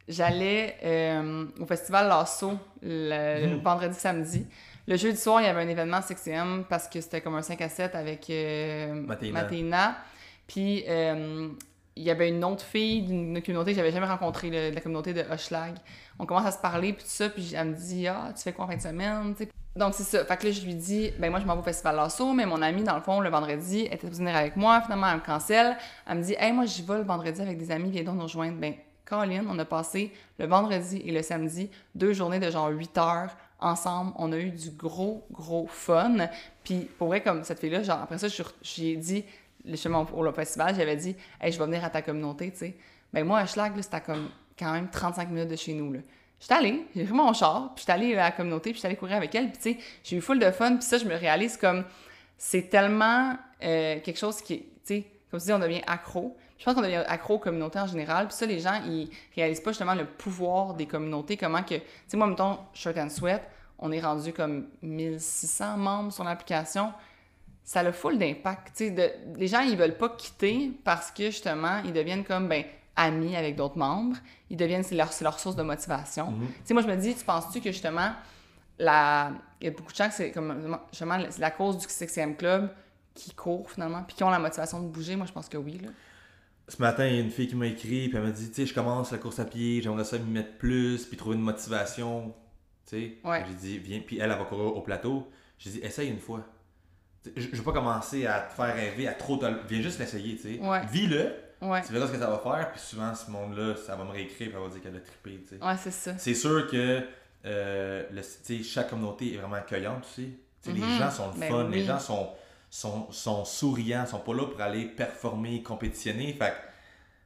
j'allais 0.07 0.77
euh, 0.83 1.45
au 1.59 1.65
festival 1.65 2.07
Lasso 2.07 2.53
le, 2.81 3.47
le 3.47 3.55
Mhm. 3.57 3.61
vendredi, 3.61 3.95
samedi. 3.99 4.47
Le 4.87 4.97
jeudi 4.97 5.17
soir, 5.17 5.39
il 5.41 5.45
y 5.45 5.47
avait 5.47 5.61
un 5.61 5.67
événement 5.69 6.01
6 6.01 6.15
parce 6.67 6.87
que 6.87 6.99
c'était 7.01 7.21
comme 7.21 7.35
un 7.35 7.41
5 7.43 7.61
à 7.61 7.69
7 7.69 7.95
avec 7.95 8.29
euh. 8.29 9.05
Puis 10.47 10.83
euh, 10.87 11.49
il 11.95 12.03
y 12.03 12.09
avait 12.09 12.29
une 12.29 12.43
autre 12.43 12.63
fille 12.63 13.03
d'une 13.03 13.41
communauté 13.43 13.71
que 13.71 13.77
j'avais 13.77 13.91
jamais 13.91 14.07
rencontrée, 14.07 14.49
le- 14.49 14.69
de 14.71 14.75
la 14.75 14.81
communauté 14.81 15.13
de 15.13 15.21
Hochelag. 15.31 15.75
On 16.19 16.25
commence 16.25 16.45
à 16.47 16.51
se 16.51 16.57
parler, 16.59 16.93
puis 16.93 17.03
tout 17.03 17.09
ça, 17.09 17.29
puis 17.29 17.53
elle 17.55 17.69
me 17.69 17.75
dit 17.75 18.07
Ah, 18.07 18.31
tu 18.35 18.41
fais 18.41 18.53
quoi 18.53 18.65
en 18.65 18.67
fin 18.69 18.75
de 18.77 18.81
semaine. 18.81 19.35
Donc 19.75 19.93
c'est 19.93 20.03
ça. 20.03 20.25
Fait 20.25 20.37
que 20.37 20.47
là, 20.47 20.51
je 20.51 20.61
lui 20.61 20.75
dis 20.75 21.11
Ben 21.17 21.29
moi, 21.29 21.39
je 21.39 21.45
m'en 21.45 21.53
vais 21.53 21.61
au 21.61 21.63
Festival 21.63 21.95
Lasso, 21.95 22.33
mais 22.33 22.45
mon 22.45 22.61
amie, 22.61 22.83
dans 22.83 22.95
le 22.95 23.01
fond, 23.01 23.21
le 23.21 23.29
vendredi, 23.29 23.81
elle 23.81 23.93
était 23.93 24.07
supposée 24.07 24.23
venir 24.23 24.35
avec 24.35 24.55
moi. 24.57 24.81
Finalement, 24.81 25.07
elle 25.07 25.17
me 25.17 25.21
cancelle. 25.21 25.77
Elle 26.07 26.17
me 26.17 26.23
dit 26.23 26.35
Hey, 26.37 26.51
moi, 26.51 26.65
j'y 26.65 26.81
vais 26.81 26.97
le 26.97 27.03
vendredi 27.03 27.41
avec 27.41 27.57
des 27.57 27.71
amis, 27.71 27.89
viens 27.89 28.03
donc 28.03 28.15
nous 28.15 28.23
rejoindre. 28.23 28.57
Ben, 28.57 28.73
Colin, 29.05 29.45
on 29.49 29.57
a 29.59 29.65
passé 29.65 30.13
le 30.39 30.45
vendredi 30.45 31.01
et 31.05 31.11
le 31.11 31.21
samedi 31.21 31.69
deux 31.95 32.13
journées 32.13 32.39
de 32.39 32.49
genre 32.49 32.69
8 32.69 32.97
heures 32.97 33.35
ensemble. 33.59 34.13
On 34.17 34.31
a 34.31 34.37
eu 34.37 34.51
du 34.51 34.71
gros, 34.71 35.25
gros 35.31 35.67
fun. 35.67 36.29
Puis 36.63 36.89
pour 36.97 37.07
vrai, 37.07 37.21
comme 37.21 37.43
cette 37.43 37.59
fille-là, 37.59 37.83
genre 37.83 37.99
après 38.01 38.17
ça, 38.17 38.27
j'ai 38.61 38.95
dit, 38.95 39.23
justement 39.65 40.05
au 40.13 40.25
au 40.25 40.31
festival, 40.33 40.75
j'avais 40.75 40.95
dit, 40.95 41.15
hey, 41.39 41.51
je 41.51 41.57
vais 41.57 41.65
venir 41.65 41.83
à 41.83 41.89
ta 41.89 42.01
communauté, 42.01 42.51
tu 42.51 42.57
sais. 42.57 42.75
Ben 43.13 43.25
moi, 43.25 43.39
à 43.39 43.45
Schlag, 43.45 43.75
là, 43.75 43.81
c'était 43.81 44.01
comme 44.01 44.29
quand 44.57 44.71
même 44.71 44.89
35 44.89 45.29
minutes 45.29 45.49
de 45.49 45.55
chez 45.55 45.73
nous, 45.73 45.91
là. 45.93 45.99
J'étais 46.41 46.55
allée, 46.55 46.87
j'ai 46.95 47.03
pris 47.03 47.13
mon 47.13 47.31
char, 47.33 47.71
puis 47.75 47.83
j'étais 47.83 47.91
allée 47.91 48.13
à 48.15 48.23
la 48.23 48.31
communauté, 48.31 48.71
puis 48.71 48.77
j'étais 48.77 48.87
allée 48.87 48.97
courir 48.97 49.15
avec 49.15 49.33
elle, 49.35 49.51
puis 49.51 49.61
tu 49.61 49.73
sais, 49.73 49.77
j'ai 50.03 50.17
eu 50.17 50.21
full 50.21 50.39
de 50.39 50.49
fun, 50.49 50.73
puis 50.73 50.83
ça, 50.83 50.97
je 50.97 51.05
me 51.05 51.15
réalise 51.15 51.55
comme, 51.55 51.85
c'est 52.35 52.63
tellement 52.63 53.35
euh, 53.63 53.99
quelque 53.99 54.17
chose 54.17 54.41
qui, 54.41 54.57
tu 54.57 54.65
sais, 54.83 55.05
comme 55.29 55.39
tu 55.39 55.45
dis, 55.45 55.53
on 55.53 55.59
devient 55.59 55.83
accro. 55.85 56.35
Je 56.57 56.65
pense 56.65 56.73
qu'on 56.73 56.81
devient 56.81 57.03
accro 57.07 57.35
aux 57.35 57.39
communautés 57.39 57.79
en 57.79 57.85
général, 57.85 58.27
puis 58.27 58.35
ça, 58.35 58.47
les 58.47 58.59
gens, 58.59 58.81
ils 58.87 59.07
réalisent 59.35 59.61
pas 59.61 59.69
justement 59.69 59.93
le 59.93 60.05
pouvoir 60.05 60.73
des 60.73 60.87
communautés, 60.87 61.37
comment 61.37 61.61
que, 61.61 61.75
tu 61.75 61.83
sais, 62.07 62.17
moi, 62.17 62.25
mettons, 62.25 62.57
Shirt 62.73 62.97
and 62.97 63.09
Sweat, 63.09 63.43
on 63.77 63.91
est 63.91 64.01
rendu 64.01 64.33
comme 64.33 64.67
1600 64.81 65.77
membres 65.77 66.11
sur 66.11 66.23
l'application. 66.23 66.91
Ça 67.63 67.81
a 67.81 67.91
full 67.91 68.17
d'impact. 68.17 68.75
tu 68.75 68.95
sais, 68.95 69.19
les 69.35 69.47
gens, 69.47 69.61
ils 69.61 69.77
veulent 69.77 69.97
pas 69.97 70.09
quitter 70.09 70.71
parce 70.83 71.11
que 71.11 71.25
justement, 71.25 71.81
ils 71.85 71.93
deviennent 71.93 72.23
comme 72.23 72.47
ben, 72.47 72.63
amis 73.01 73.35
avec 73.35 73.55
d'autres 73.55 73.77
membres. 73.77 74.17
Ils 74.49 74.57
deviennent, 74.57 74.83
c'est 74.83 74.95
leur, 74.95 75.11
source 75.11 75.55
de 75.55 75.63
motivation. 75.63 76.33
Tu 76.39 76.53
sais, 76.65 76.73
moi, 76.73 76.83
je 76.83 76.87
me 76.87 76.95
dis, 76.95 77.15
tu 77.15 77.23
penses-tu 77.25 77.61
que 77.61 77.71
justement, 77.71 78.13
la... 78.79 79.31
il 79.59 79.65
y 79.65 79.67
a 79.67 79.71
beaucoup 79.71 79.91
de 79.91 79.97
gens 79.97 80.07
que 80.07 80.13
c'est 80.13 80.31
comme 80.31 80.77
justement 80.91 81.17
c'est 81.29 81.41
la 81.41 81.51
cause 81.51 81.77
du 81.77 81.87
6e 81.87 82.35
club 82.35 82.69
qui 83.13 83.33
courent 83.33 83.69
finalement, 83.69 84.03
puis 84.03 84.15
qui 84.15 84.23
ont 84.23 84.29
la 84.29 84.39
motivation 84.39 84.81
de 84.81 84.87
bouger? 84.87 85.15
Moi, 85.15 85.25
je 85.25 85.33
pense 85.33 85.49
que 85.49 85.57
oui. 85.57 85.79
Là. 85.79 85.89
Ce 86.67 86.81
matin, 86.81 87.05
il 87.05 87.15
y 87.15 87.17
a 87.17 87.21
une 87.21 87.31
fille 87.31 87.47
qui 87.47 87.55
m'a 87.55 87.67
écrit, 87.67 88.07
puis 88.07 88.17
elle 88.17 88.23
m'a 88.23 88.31
dit, 88.31 88.47
tu 88.47 88.55
sais, 88.55 88.65
je 88.65 88.73
commence 88.73 89.11
la 89.11 89.17
course 89.17 89.39
à 89.39 89.45
pied, 89.45 89.81
j'aimerais 89.81 90.05
ça 90.05 90.17
m'y 90.17 90.31
mettre 90.31 90.57
plus, 90.57 91.05
puis 91.05 91.17
trouver 91.17 91.35
une 91.35 91.41
motivation, 91.41 92.33
tu 92.85 92.95
sais. 92.95 93.17
Ouais. 93.23 93.43
J'ai 93.47 93.55
dit, 93.55 93.77
viens, 93.79 93.99
puis 93.99 94.19
elle, 94.19 94.31
elle 94.31 94.37
va 94.37 94.45
courir 94.45 94.75
au 94.75 94.81
plateau. 94.81 95.29
J'ai 95.57 95.71
dit, 95.71 95.79
essaye 95.79 96.09
une 96.09 96.19
fois. 96.19 96.45
Je, 97.35 97.41
je 97.41 97.55
vais 97.55 97.63
pas 97.63 97.73
commencer 97.73 98.25
à 98.25 98.39
te 98.41 98.53
faire 98.53 98.73
rêver, 98.73 99.07
à 99.07 99.13
trop 99.13 99.37
te... 99.37 99.45
Viens 99.67 99.81
juste 99.81 99.99
l'essayer, 99.99 100.35
tu 100.37 100.55
sais. 100.55 100.59
Ouais. 100.59 100.85
Vis-le, 100.91 101.33
Ouais, 101.61 101.81
tu 101.83 101.93
verras 101.93 102.07
ce 102.07 102.11
que 102.13 102.17
ça 102.19 102.29
va 102.29 102.39
faire, 102.39 102.71
puis 102.71 102.79
souvent, 102.81 103.13
ce 103.13 103.29
monde-là, 103.29 103.75
ça 103.75 103.95
va 103.95 104.03
me 104.03 104.09
réécrire, 104.11 104.47
puis 104.49 104.57
elle 104.57 104.63
va 104.63 104.69
dire 104.69 104.81
qu'elle 104.81 104.95
a 104.95 104.99
trippé, 104.99 105.39
tu 105.47 105.57
sais. 105.57 105.63
ouais 105.63 105.77
c'est 105.77 105.91
ça. 105.91 106.17
C'est 106.17 106.33
sûr 106.33 106.67
que 106.69 107.01
euh, 107.45 108.03
le- 108.11 108.63
chaque 108.63 108.89
communauté 108.89 109.33
est 109.33 109.37
vraiment 109.37 109.55
accueillante 109.55 110.03
aussi. 110.05 110.37
Tu 110.63 110.71
sais, 110.71 110.77
Mhm. 110.77 110.85
Les 110.89 110.97
gens 110.97 111.11
sont 111.11 111.31
le 111.33 111.39
Ben 111.39 111.49
fun, 111.49 111.65
oui. 111.65 111.73
les 111.75 111.83
gens 111.85 111.99
sont, 111.99 112.29
sont, 112.69 113.11
sont 113.11 113.45
souriants, 113.45 114.05
sont 114.05 114.19
pas 114.19 114.33
là 114.33 114.45
pour 114.45 114.61
aller 114.61 114.85
performer, 114.85 115.61
compétitionner. 115.63 116.33
Fait 116.33 116.49
que, 116.51 116.55
tu 116.55 116.59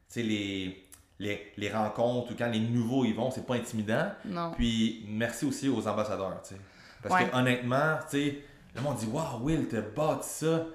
sais, 0.07 0.23
les, 0.23 0.83
les, 1.19 1.51
les 1.57 1.71
rencontres 1.71 2.31
ou 2.31 2.35
quand 2.37 2.49
les 2.49 2.59
nouveaux 2.59 3.03
y 3.05 3.13
vont, 3.13 3.29
c'est 3.31 3.45
pas 3.45 3.55
intimidant. 3.55 4.09
Non. 4.25 4.51
Puis 4.51 5.05
merci 5.09 5.45
aussi 5.45 5.67
aux 5.69 5.85
ambassadeurs, 5.87 6.41
tu 6.43 6.55
sais. 6.55 6.61
Parce 7.03 7.15
Ouais. 7.21 7.29
que 7.29 7.35
honnêtement, 7.35 7.97
tu 8.09 8.17
sais, 8.17 8.41
le 8.75 8.81
monde 8.81 8.97
dit 8.97 9.05
Waouh, 9.07 9.43
Will, 9.43 9.67
t'as 9.69 9.81
bâti 9.81 10.27
ça. 10.29 10.65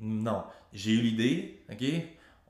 Non. 0.00 0.44
J'ai 0.72 0.92
eu 0.92 1.00
l'idée, 1.02 1.62
OK? 1.70 1.84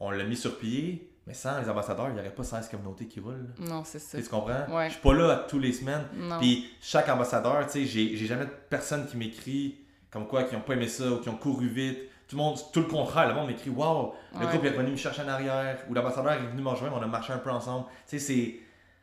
On 0.01 0.11
l'a 0.11 0.25
mis 0.25 0.37
sur 0.37 0.59
pied, 0.59 1.11
mais 1.27 1.35
sans 1.35 1.61
les 1.61 1.69
ambassadeurs, 1.69 2.09
il 2.09 2.15
n'y 2.15 2.21
aurait 2.21 2.35
pas 2.35 2.45
16 2.45 2.69
communautés 2.69 3.07
qui 3.07 3.21
roulent. 3.21 3.49
là. 3.59 3.67
Non, 3.69 3.83
c'est 3.85 3.99
ça. 3.99 4.19
Tu 4.19 4.25
tu 4.25 4.31
comprends? 4.31 4.67
Ouais. 4.71 4.87
Je 4.89 4.93
suis 4.95 5.03
pas 5.03 5.15
là 5.15 5.45
tous 5.49 5.59
les 5.59 5.73
semaines. 5.73 6.05
Non. 6.17 6.39
Puis 6.39 6.71
chaque 6.81 7.09
ambassadeur, 7.09 7.67
tu 7.67 7.73
sais, 7.73 7.85
j'ai 7.85 8.17
j'ai 8.17 8.27
jamais 8.27 8.45
de 8.47 8.51
personne 8.71 9.07
qui 9.07 9.17
m'écrit 9.17 9.77
comme 10.11 10.27
quoi, 10.27 10.45
qui 10.45 10.57
ont 10.57 10.61
pas 10.61 10.75
aimé 10.75 10.89
ça 10.89 11.11
ou 11.11 11.19
qui 11.19 11.29
ont 11.29 11.37
couru 11.37 11.69
vite. 11.69 11.99
Tout 12.29 12.37
le 12.37 12.43
monde, 12.43 12.59
tout 12.73 12.81
le 12.81 12.87
contraire, 12.87 13.27
le 13.29 13.35
monde 13.35 13.47
m'écrit 13.49 13.71
Waouh, 13.71 14.13
le 14.35 14.41
Ouais. 14.41 14.47
groupe 14.53 14.65
est 14.65 14.71
revenu 14.71 14.91
me 14.93 14.97
chercher 14.97 15.23
en 15.23 15.29
arrière, 15.29 15.79
ou 15.89 15.95
l'ambassadeur 15.95 16.33
est 16.35 16.47
venu 16.47 16.61
me 16.63 16.69
rejoindre, 16.69 16.97
on 16.99 17.03
a 17.03 17.07
marché 17.07 17.33
un 17.33 17.39
peu 17.39 17.51
ensemble. 17.51 17.87
Tu 18.09 18.19
sais, 18.19 18.21
c'est. 18.21 18.61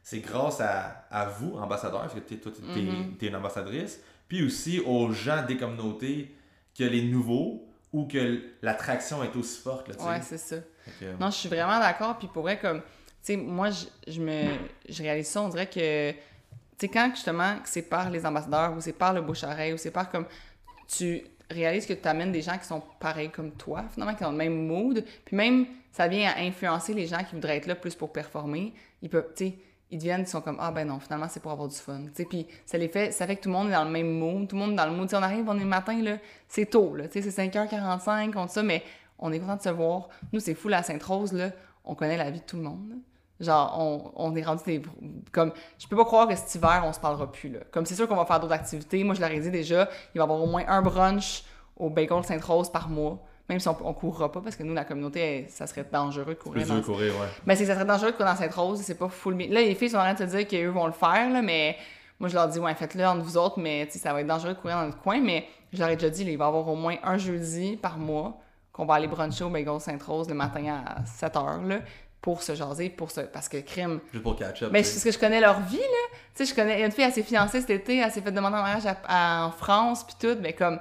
C'est 0.08 0.20
grâce 0.20 0.62
à, 0.62 1.08
à 1.10 1.26
vous, 1.26 1.56
ambassadeur, 1.58 2.02
parce 2.02 2.14
que 2.14 2.20
t'es- 2.20 2.36
toi, 2.38 2.52
t'es 2.52 2.82
Mhm. 2.84 3.18
t'es 3.18 3.26
une 3.26 3.36
ambassadrice, 3.36 4.00
puis 4.28 4.46
aussi 4.46 4.80
aux 4.80 5.12
gens 5.12 5.44
des 5.44 5.58
communautés 5.58 6.36
que 6.78 6.84
les 6.84 7.02
nouveaux 7.06 7.68
ou 7.94 8.06
que 8.08 8.42
l'attraction 8.62 9.24
est 9.24 9.36
aussi 9.36 9.62
forte. 9.62 9.88
Là. 9.88 9.96
Ouais, 10.06 10.22
c'est 10.22 10.38
ça. 10.38 10.58
Non, 11.20 11.30
je 11.30 11.36
suis 11.36 11.50
vraiment 11.50 11.80
d'accord. 11.80 12.18
Puis 12.18 12.28
pour 12.28 12.44
vrai, 12.44 12.60
comme, 12.60 12.82
tu 12.82 12.88
sais, 13.22 13.38
moi, 13.38 13.70
je, 13.70 13.86
je 14.12 14.22
me, 14.22 14.50
je 14.88 15.02
réalise 15.02 15.28
ça, 15.28 15.42
on 15.42 15.50
dirait 15.50 15.68
que, 15.68 16.12
tu 16.12 16.18
sais, 16.78 16.88
quand 16.88 17.10
justement, 17.14 17.58
c'est 17.64 17.84
par 17.84 18.10
les 18.10 18.26
ambassadeurs 18.26 18.74
ou 18.76 18.82
c'est 18.82 18.94
par 18.94 19.14
le 19.14 19.22
bouche-oreille 19.22 19.74
ou 19.74 19.78
c'est 19.78 19.92
par 19.92 20.12
comme, 20.12 20.26
tu 20.88 21.24
réalises 21.50 21.86
que 21.86 21.94
tu 21.94 22.08
amènes 22.08 22.32
des 22.32 22.42
gens 22.42 22.58
qui 22.58 22.66
sont 22.66 22.82
pareils 23.00 23.30
comme 23.30 23.52
toi, 23.52 23.86
finalement, 23.94 24.16
qui 24.16 24.24
ont 24.26 24.32
le 24.32 24.38
même 24.38 24.68
mood. 24.68 25.04
Puis 25.24 25.36
même, 25.36 25.66
ça 25.92 26.08
vient 26.08 26.30
à 26.30 26.40
influencer 26.40 26.94
les 26.94 27.08
gens 27.08 27.24
qui 27.24 27.36
voudraient 27.36 27.58
être 27.58 27.68
là 27.68 27.76
plus 27.76 27.96
pour 27.96 28.12
performer. 28.12 28.74
Ils 29.02 29.10
peuvent, 29.10 29.32
tu 29.36 29.46
sais, 29.46 29.56
ils 29.92 29.98
deviennent, 29.98 30.22
ils 30.22 30.28
sont 30.28 30.42
comme, 30.42 30.58
ah 30.60 30.72
ben 30.72 30.88
non, 30.88 31.00
finalement, 31.00 31.28
c'est 31.30 31.40
pour 31.40 31.52
avoir 31.52 31.68
du 31.68 31.76
fun. 31.76 32.02
Puis 32.30 32.48
ça 32.66 32.78
les 32.78 32.88
fait, 32.88 33.12
ça 33.12 33.28
fait 33.28 33.36
que 33.36 33.42
tout 33.42 33.50
le 33.50 33.54
monde 33.54 33.70
est 33.70 33.74
dans 33.74 33.84
le 33.84 33.92
même 33.92 34.10
mood, 34.10 34.48
tout 34.48 34.56
le 34.56 34.62
monde 34.62 34.74
est 34.74 34.76
dans 34.76 34.88
le 34.88 35.08
sais, 35.08 35.16
on 35.16 35.24
arrive, 35.24 35.46
on 35.48 35.56
est 35.56 35.60
le 35.60 35.66
matin, 35.66 36.02
là, 36.02 36.18
c'est 36.48 36.66
tôt, 36.66 36.96
là, 36.96 37.06
c'est 37.12 37.22
5h45, 37.22 38.34
on 38.36 38.48
ça, 38.48 38.64
mais 38.64 38.84
on 39.20 39.32
est 39.32 39.40
content 39.40 39.56
de 39.56 39.62
se 39.62 39.70
voir. 39.70 40.10
Nous, 40.34 40.40
c'est 40.40 40.56
fou, 40.56 40.68
la 40.68 40.84
Sainte-Rose, 40.84 41.34
là, 41.34 41.52
on 41.84 41.96
connaît 41.96 42.18
la 42.18 42.32
vie 42.32 42.40
de 42.40 42.46
tout 42.46 42.58
le 42.58 42.64
monde. 42.64 42.96
Genre, 43.40 43.76
on, 43.78 44.12
on 44.16 44.36
est 44.36 44.44
rendu 44.44 44.64
des... 44.66 44.82
Comme, 45.32 45.52
je 45.78 45.88
peux 45.88 45.96
pas 45.96 46.06
croire 46.06 46.28
que 46.28 46.36
cet 46.36 46.56
hiver, 46.56 46.84
on 46.86 46.94
se 46.94 47.00
parlera 47.00 47.32
plus, 47.32 47.50
là. 47.50 47.60
Comme, 47.72 47.86
c'est 47.86 47.96
sûr 47.96 48.08
qu'on 48.08 48.16
va 48.16 48.26
faire 48.26 48.40
d'autres 48.40 48.54
activités. 48.54 49.04
Moi, 49.04 49.14
je 49.14 49.22
leur 49.22 49.30
ai 49.30 49.40
dit 49.40 49.52
déjà, 49.52 49.90
il 50.14 50.20
va 50.20 50.24
y 50.24 50.24
avoir 50.24 50.42
au 50.42 50.48
moins 50.48 50.64
un 50.68 50.82
brunch 50.82 51.44
au 51.76 51.90
Bagel 51.90 52.24
Sainte-Rose 52.24 52.72
par 52.72 52.88
mois. 52.90 53.20
Même 53.48 53.60
si 53.60 53.68
on, 53.68 53.78
on 53.88 53.94
courra 53.94 54.32
pas, 54.32 54.42
parce 54.42 54.56
que 54.56 54.64
nous, 54.64 54.74
la 54.74 54.86
communauté, 54.86 55.46
ça 55.50 55.68
serait 55.68 55.86
dangereux 55.92 56.34
de 56.34 56.40
courir. 56.40 56.66
Dans- 56.68 56.82
courir, 56.82 57.14
ouais. 57.14 57.28
ben, 57.46 57.56
c'est 57.56 57.66
ça 57.66 57.76
serait 57.76 57.86
dangereux 57.86 58.12
de 58.12 58.16
courir 58.18 58.32
dans 58.32 58.38
Sainte-Rose, 58.38 58.82
c'est 58.82 58.98
pas 58.98 59.08
full... 59.10 59.38
Là, 59.38 59.62
les 59.62 59.76
filles 59.76 59.92
sont 59.92 59.98
en 59.98 60.02
train 60.02 60.14
de 60.14 60.20
se 60.32 60.36
dire 60.36 60.48
qu'eux 60.48 60.70
vont 60.70 60.88
le 60.88 60.92
faire, 60.94 61.30
là, 61.30 61.42
mais 61.44 61.78
moi, 62.20 62.28
je 62.28 62.34
leur 62.34 62.48
dis, 62.48 62.58
ouais, 62.60 62.74
faites-le 62.74 63.06
entre 63.06 63.22
vous 63.24 63.38
autres, 63.38 63.60
mais 63.60 63.88
ça 63.92 64.14
va 64.14 64.22
être 64.22 64.28
dangereux 64.28 64.54
de 64.56 64.60
courir 64.60 64.78
dans 64.78 64.86
notre 64.86 65.00
coin, 65.00 65.20
mais 65.22 65.46
je 65.72 65.80
leur 65.80 65.90
ai 65.90 65.96
déjà 65.96 66.10
dit, 66.10 66.24
là, 66.24 66.32
il 66.32 66.38
va 66.38 66.46
y 66.46 66.48
avoir 66.48 66.68
au 66.68 66.76
moins 66.76 66.96
un 67.04 67.18
jeudi 67.18 67.78
par 67.78 67.98
mois 68.00 68.40
qu'on 68.72 68.86
va 68.86 68.96
aller 68.96 69.08
bruncher 69.08 69.44
au 69.44 69.50
Bagel 69.50 69.80
Sainte-Rose 69.80 70.28
le 70.28 70.34
matin 70.36 70.82
à 70.86 71.06
7 71.06 71.36
h, 71.36 71.68
là, 71.68 71.80
pour 72.22 72.42
se 72.42 72.56
jaser, 72.56 72.90
pour 72.90 73.12
se... 73.12 73.22
parce 73.22 73.48
que 73.48 73.58
crime... 73.58 74.00
Juste 74.12 74.24
pour 74.24 74.36
catch-up. 74.36 74.70
Mais 74.72 74.82
tu 74.82 74.88
sais. 74.88 74.94
parce 74.96 75.04
que 75.04 75.12
je 75.12 75.20
connais 75.20 75.40
leur 75.40 75.60
vie, 75.62 75.78
là. 75.78 76.18
Tu 76.36 76.44
sais, 76.44 76.46
je 76.52 76.56
connais... 76.56 76.84
Une 76.84 76.92
fille, 76.92 77.04
elle 77.04 77.14
s'est 77.14 77.22
fiancée 77.22 77.62
cet 77.62 77.70
été, 77.70 77.98
elle 78.00 78.12
s'est 78.12 78.22
fait 78.22 78.32
demander 78.32 78.58
en 78.58 78.62
mariage 78.64 78.88
à- 78.88 78.98
à- 79.08 79.46
en 79.46 79.52
France, 79.52 80.04
puis 80.04 80.16
tout, 80.20 80.36
mais 80.42 80.54
comme 80.54 80.80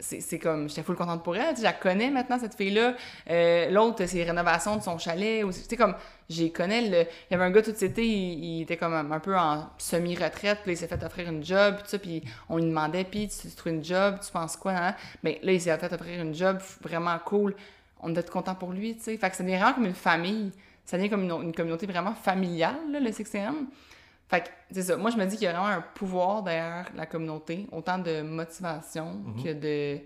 c'est 0.00 0.38
comme, 0.40 0.68
j'étais 0.68 0.82
full 0.82 0.96
contente 0.96 1.22
pour 1.22 1.36
elle, 1.36 1.54
tu 1.54 1.60
je 1.60 1.62
la 1.62 1.72
connais 1.72 2.10
maintenant, 2.10 2.38
cette 2.38 2.56
fille-là. 2.56 2.94
Euh, 3.30 3.70
L'autre, 3.70 4.04
c'est 4.06 4.16
les 4.16 4.24
rénovations 4.24 4.76
de 4.76 4.82
son 4.82 4.98
chalet. 4.98 5.44
Tu 5.46 5.52
sais, 5.52 5.76
comme, 5.76 5.94
j'ai 6.28 6.50
connais, 6.50 6.82
le... 6.82 7.00
il 7.02 7.32
y 7.32 7.34
avait 7.34 7.44
un 7.44 7.50
gars 7.50 7.62
tout 7.62 7.70
cet 7.70 7.92
été, 7.92 8.04
il, 8.06 8.62
était 8.62 8.76
comme 8.76 8.92
un, 8.92 9.20
peu 9.20 9.36
en 9.36 9.70
semi-retraite, 9.78 10.60
puis 10.64 10.72
il 10.72 10.76
s'est 10.76 10.88
fait 10.88 11.02
offrir 11.04 11.28
une 11.28 11.44
job, 11.44 11.76
puis 11.76 11.88
ça, 11.88 11.98
puis 11.98 12.22
on 12.48 12.56
lui 12.56 12.64
demandait, 12.64 13.04
puis 13.04 13.28
tu, 13.28 13.48
trouves 13.50 13.72
une 13.72 13.84
job, 13.84 14.18
tu 14.24 14.32
penses 14.32 14.56
quoi, 14.56 14.72
hein? 14.72 14.94
Mais 15.22 15.38
là, 15.42 15.52
il 15.52 15.60
s'est 15.60 15.76
fait 15.78 15.92
offrir 15.92 16.20
une 16.20 16.34
job 16.34 16.58
vraiment 16.82 17.18
cool. 17.24 17.54
On 18.00 18.10
était 18.10 18.28
content 18.28 18.54
pour 18.56 18.72
lui, 18.72 18.96
tu 18.96 19.04
sais. 19.04 19.16
Fait 19.16 19.30
que 19.30 19.36
ça 19.36 19.44
devient 19.44 19.56
vraiment 19.56 19.74
comme 19.74 19.86
une 19.86 19.94
famille. 19.94 20.50
Ça 20.84 20.96
devient 20.96 21.08
comme 21.08 21.22
une, 21.24 21.54
communauté 21.54 21.86
vraiment 21.86 22.14
familiale, 22.14 22.76
le 22.92 23.10
6M. 23.10 23.66
Fait 24.28 24.40
que, 24.42 24.48
c'est 24.70 24.82
ça. 24.82 24.96
Moi, 24.96 25.10
je 25.10 25.16
me 25.16 25.24
dis 25.26 25.36
qu'il 25.36 25.44
y 25.44 25.48
a 25.48 25.52
vraiment 25.52 25.66
un 25.68 25.80
pouvoir 25.94 26.42
derrière 26.42 26.86
la 26.96 27.06
communauté, 27.06 27.66
autant 27.72 27.98
de 27.98 28.22
motivation 28.22 29.20
Mhm. 29.24 29.42
que 29.44 29.52
de 29.52 30.00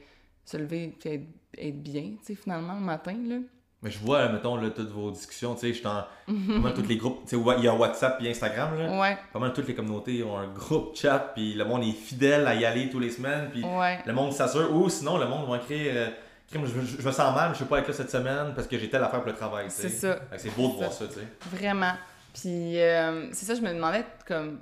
se 0.44 0.56
lever 0.56 0.96
et 1.04 1.14
être, 1.14 1.22
être 1.56 1.82
bien, 1.82 2.02
tu 2.02 2.18
sais, 2.24 2.34
finalement, 2.34 2.74
le 2.74 2.80
matin, 2.80 3.14
là. 3.26 3.36
Mais 3.80 3.92
je 3.92 3.98
vois, 4.00 4.28
mettons, 4.28 4.56
là, 4.56 4.70
toutes 4.70 4.90
vos 4.90 5.12
discussions, 5.12 5.54
tu 5.54 5.60
sais, 5.60 5.72
je 5.72 5.82
pas 6.26 6.58
mal 6.58 6.74
tous 6.74 6.82
les 6.82 6.96
groupes, 6.96 7.20
tu 7.28 7.36
sais, 7.36 7.42
il 7.58 7.64
y 7.64 7.68
a 7.68 7.74
WhatsApp 7.74 8.20
et 8.22 8.28
Instagram, 8.30 8.76
là. 8.76 8.98
Ouais, 9.00 9.16
mal 9.38 9.52
toutes 9.52 9.68
les 9.68 9.74
communautés 9.76 10.22
ont 10.24 10.36
un 10.36 10.48
groupe 10.48 10.96
chat, 10.96 11.30
puis 11.34 11.54
le 11.54 11.64
monde 11.64 11.84
est 11.84 11.92
fidèle 11.92 12.44
à 12.48 12.56
y 12.56 12.64
aller 12.64 12.90
tous 12.90 12.98
les 12.98 13.10
semaines, 13.10 13.50
puis 13.52 13.62
ouais. 13.64 14.00
le 14.04 14.12
monde 14.12 14.32
s'assure, 14.32 14.74
ou 14.74 14.88
sinon, 14.88 15.16
le 15.18 15.26
monde 15.26 15.48
va 15.48 15.58
écrire, 15.58 15.92
euh, 15.94 16.08
je, 16.52 16.58
je- 16.58 17.00
je 17.00 17.06
me 17.06 17.12
sens 17.12 17.32
mal, 17.36 17.54
je 17.54 17.60
peux 17.60 17.66
pas 17.66 17.78
être 17.78 17.86
là 17.88 17.94
cette 17.94 18.10
semaine 18.10 18.52
parce 18.54 18.66
que 18.66 18.76
j'ai 18.78 18.90
telle 18.90 19.04
affaire 19.04 19.20
pour 19.20 19.28
le 19.30 19.36
travail. 19.36 19.66
C'est 19.68 19.88
ça. 19.90 20.18
C'est 20.38 20.54
beau 20.56 20.70
de 20.70 20.74
voir 20.78 20.92
ça. 20.92 21.06
ça, 21.06 21.12
tu 21.12 21.20
sais. 21.20 21.56
Vraiment. 21.56 21.92
Puis, 22.40 22.80
euh, 22.80 23.28
c'est 23.32 23.46
ça, 23.46 23.54
je 23.54 23.60
me 23.60 23.72
demandais, 23.72 24.04
comme, 24.26 24.60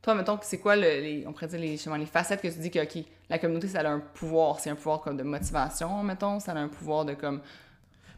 toi, 0.00 0.14
mettons, 0.14 0.38
c'est 0.42 0.58
quoi, 0.58 0.74
le- 0.76 0.82
les, 0.82 1.24
on 1.26 1.32
pourrait 1.32 1.46
dire, 1.48 1.60
les, 1.60 1.72
justement, 1.72 1.96
les 1.96 2.06
facettes 2.06 2.40
que 2.42 2.48
tu 2.48 2.58
dis 2.58 2.70
que, 2.70 2.80
OK, 2.82 3.04
la 3.28 3.38
communauté, 3.38 3.68
ça 3.68 3.80
a 3.80 3.88
un 3.88 4.00
pouvoir. 4.00 4.58
C'est 4.60 4.70
un 4.70 4.74
pouvoir 4.74 5.00
comme 5.00 5.16
de 5.16 5.22
motivation, 5.22 6.02
mettons. 6.02 6.40
Ça 6.40 6.52
a 6.52 6.56
un 6.56 6.68
pouvoir 6.68 7.04
de, 7.04 7.14
comme, 7.14 7.40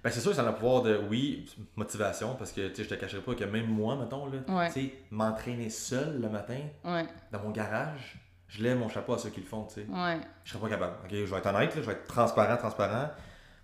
Ben, 0.02 0.10
c'est 0.10 0.20
sûr 0.20 0.30
que 0.30 0.36
ça 0.36 0.42
a 0.42 0.46
le 0.46 0.54
pouvoir 0.54 0.82
de, 0.82 1.00
oui, 1.10 1.46
motivation, 1.76 2.34
parce 2.36 2.52
que, 2.52 2.68
tu 2.68 2.76
sais, 2.76 2.84
je 2.84 2.88
te 2.88 2.94
cacherai 2.94 3.22
pas 3.22 3.34
que 3.34 3.44
même 3.44 3.66
moi, 3.66 3.96
mettons, 3.96 4.26
là, 4.26 4.38
Ouais. 4.48 4.66
tu 4.68 4.72
sais, 4.88 4.94
m'entraîner 5.10 5.70
seul 5.70 6.20
le 6.20 6.28
matin, 6.28 6.58
ouais, 6.84 7.06
dans 7.32 7.40
mon 7.40 7.50
garage, 7.50 8.16
je 8.48 8.62
lève 8.62 8.78
mon 8.78 8.88
chapeau 8.88 9.14
à 9.14 9.18
ceux 9.18 9.30
qui 9.30 9.40
le 9.40 9.46
font, 9.46 9.64
tu 9.64 9.74
sais. 9.74 9.86
ouais, 9.88 10.18
Je 10.44 10.50
serais 10.52 10.60
pas 10.62 10.68
capable. 10.68 10.94
Ok, 11.04 11.10
je 11.10 11.24
vais 11.24 11.36
être 11.38 11.46
honnête, 11.46 11.74
là, 11.74 11.80
je 11.82 11.86
vais 11.86 11.92
être 11.92 12.06
transparent, 12.06 12.56
transparent. 12.56 13.08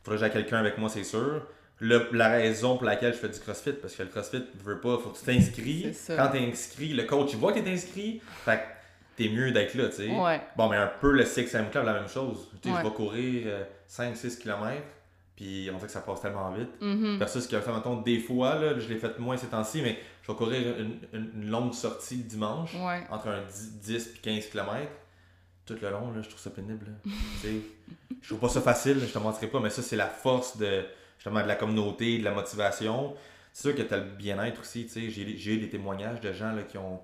Faudrait 0.02 0.18
que 0.18 0.24
j'ai 0.26 0.30
quelqu'un 0.42 0.58
avec 0.58 0.78
moi, 0.78 0.88
c'est 0.88 1.04
sûr. 1.04 1.46
Le- 1.80 2.08
la 2.12 2.28
raison 2.28 2.76
pour 2.76 2.84
laquelle 2.84 3.12
je 3.14 3.18
fais 3.18 3.28
du 3.28 3.38
crossfit, 3.40 3.72
parce 3.72 3.94
que 3.94 4.02
le 4.02 4.08
crossfit 4.10 4.44
veut 4.64 4.80
pas, 4.80 4.98
faut 4.98 5.10
que 5.10 5.18
tu 5.18 5.24
t'inscris. 5.24 5.96
Quand 6.16 6.28
t'es 6.28 6.40
inscrit, 6.40 6.88
le 6.92 7.04
coach 7.04 7.30
il 7.32 7.38
voit 7.38 7.52
que 7.52 7.60
t'es 7.60 7.70
inscrit. 7.72 8.20
Fait 8.44 8.56
que 8.58 8.62
t'es 9.22 9.28
mieux 9.30 9.50
d'être 9.50 9.74
là, 9.74 9.88
tu 9.88 9.96
sais. 9.96 10.10
ouais, 10.10 10.40
Bon, 10.56 10.68
mais 10.68 10.76
un 10.76 10.90
peu 11.00 11.10
le 11.12 11.24
6M 11.24 11.70
Club, 11.70 11.84
la 11.86 11.94
même 11.94 12.08
chose. 12.08 12.48
Tu 12.62 12.68
sais, 12.68 12.74
Ouais. 12.74 12.82
Je 12.82 12.88
vais 12.88 12.94
courir 12.94 13.46
5-6 13.88 14.38
km, 14.38 14.82
puis 15.36 15.68
on 15.72 15.76
dirait 15.76 15.86
que 15.86 15.92
ça 15.92 16.00
passe 16.00 16.20
tellement 16.20 16.50
vite. 16.52 16.68
mhm, 16.82 17.16
Versus 17.18 17.46
que, 17.46 17.56
mettons, 17.56 17.96
des 18.02 18.18
fois, 18.20 18.56
là, 18.56 18.78
je 18.78 18.86
l'ai 18.88 18.98
fait 18.98 19.18
moins 19.18 19.36
ces 19.38 19.46
temps-ci, 19.46 19.80
mais 19.82 19.98
je 20.22 20.30
vais 20.32 20.36
courir 20.36 20.78
une, 20.78 20.98
une- 21.14 21.30
une 21.42 21.50
longue 21.50 21.72
sortie 21.72 22.16
le 22.18 22.22
dimanche 22.24 22.74
ouais, 22.74 23.04
entre 23.10 23.28
un 23.28 23.40
10, 23.46 23.80
10 23.80 24.04
puis 24.08 24.20
15 24.20 24.46
km, 24.48 24.86
tout 25.64 25.76
le 25.80 25.90
long, 25.90 26.10
là, 26.12 26.20
je 26.22 26.28
trouve 26.28 26.40
ça 26.40 26.50
pénible. 26.50 26.86
là. 26.86 26.92
Tu 27.40 27.48
sais, 27.48 27.54
je 28.20 28.28
trouve 28.28 28.40
pas 28.40 28.48
ça 28.50 28.60
facile, 28.60 28.98
je 29.00 29.06
te 29.12 29.18
mentirai 29.18 29.46
pas, 29.46 29.60
mais 29.60 29.70
ça, 29.70 29.80
c'est 29.82 29.96
la 29.96 30.06
force 30.08 30.56
de, 30.58 30.84
justement, 31.20 31.42
de 31.42 31.46
la 31.48 31.54
communauté, 31.56 32.18
de 32.18 32.24
la 32.24 32.32
motivation. 32.32 33.14
C'est 33.52 33.68
sûr 33.68 33.76
que 33.76 33.82
tu 33.82 33.92
as 33.94 33.98
le 33.98 34.04
bien-être 34.04 34.60
aussi. 34.60 34.86
tu 34.86 34.92
sais. 34.92 35.10
J'ai 35.10 35.36
j'ai 35.36 35.54
eu 35.54 35.58
des 35.58 35.68
témoignages 35.68 36.20
de 36.20 36.32
gens 36.32 36.52
là, 36.52 36.62
qui, 36.62 36.78
ont, 36.78 37.00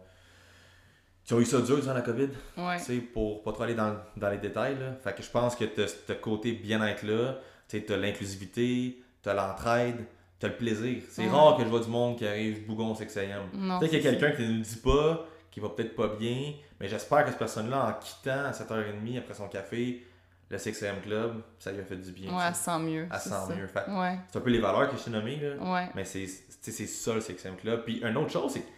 qui 1.25 1.35
ont 1.35 1.41
eu 1.41 1.45
ça 1.45 1.61
dur 1.61 1.81
durant 1.81 1.93
la 1.95 2.03
COVID, 2.03 2.29
ouais, 2.57 2.77
tu 2.79 2.85
sais, 2.85 2.97
pour 2.99 3.43
pas 3.43 3.53
trop 3.53 3.65
aller 3.65 3.75
dans, 3.75 3.97
dans 4.17 4.31
les 4.31 4.39
détails. 4.39 4.77
Là. 4.79 4.95
Fait 5.03 5.15
que 5.15 5.23
je 5.23 5.31
pense 5.31 5.55
que 5.57 5.65
tu 5.65 5.83
as 5.83 5.89
ce 5.89 6.13
côté 6.15 6.53
bien-être-là, 6.53 7.39
tu 7.69 7.85
as 7.93 7.97
l'inclusivité, 7.97 9.03
tu 9.23 9.29
as 9.29 9.35
l'entraide, 9.35 10.05
tu 10.39 10.47
as 10.47 10.49
le 10.51 10.57
plaisir. 10.57 11.03
C'est 11.11 11.23
Ouais. 11.25 11.31
rare 11.31 11.57
que 11.57 11.65
je 11.65 11.69
vois 11.69 11.81
du 11.81 11.89
monde 11.89 12.17
qui 12.17 12.27
arrive 12.27 12.65
bougon 12.67 12.95
6am. 12.95 13.29
non. 13.55 13.79
Peut-être 13.81 13.91
qu'il 13.91 14.03
y 14.03 14.07
a 14.07 14.11
quelqu'un 14.13 14.31
qui 14.37 14.43
ne 14.43 14.49
nous 14.49 14.55
le 14.59 14.63
dit 14.63 14.77
pas, 14.77 15.27
qui 15.51 15.61
va 15.61 15.69
peut-être 15.71 15.97
pas 15.97 16.09
bien, 16.09 16.53
mais 16.79 16.89
j'espère 16.89 17.25
que 17.25 17.31
cette 17.31 17.39
personne-là, 17.39 17.87
en 17.89 17.93
quittant 17.95 18.45
à 18.45 18.53
7h30 18.53 19.19
après 19.19 19.35
son 19.35 19.49
café, 19.49 20.05
le 20.49 20.57
6am 20.59 21.01
Club, 21.03 21.43
ça 21.59 21.73
lui 21.73 21.81
a 21.81 21.85
fait 21.85 21.97
du 21.97 22.13
bien. 22.13 22.37
Ouais, 22.37 22.45
elle 22.47 22.55
sent 22.55 22.79
mieux. 22.79 23.09
Elle 23.13 23.19
sent 23.21 23.55
mieux. 23.57 23.69
Ouais, 23.99 24.19
c'est 24.31 24.39
un 24.39 24.41
peu 24.41 24.51
les 24.51 24.61
valeurs 24.61 24.91
que 24.91 24.97
je 24.97 25.03
t'ai 25.05 25.11
nommées, 25.11 25.37
là. 25.37 25.57
ouais, 25.73 25.89
mais 25.95 26.05
c'est 26.05 26.27
ça 26.27 27.15
le 27.15 27.21
6am 27.21 27.57
Club. 27.57 27.85
Puis 27.85 27.99
une 27.99 28.17
autre 28.17 28.31
chose, 28.31 28.53
c'est 28.53 28.61
que 28.61 28.69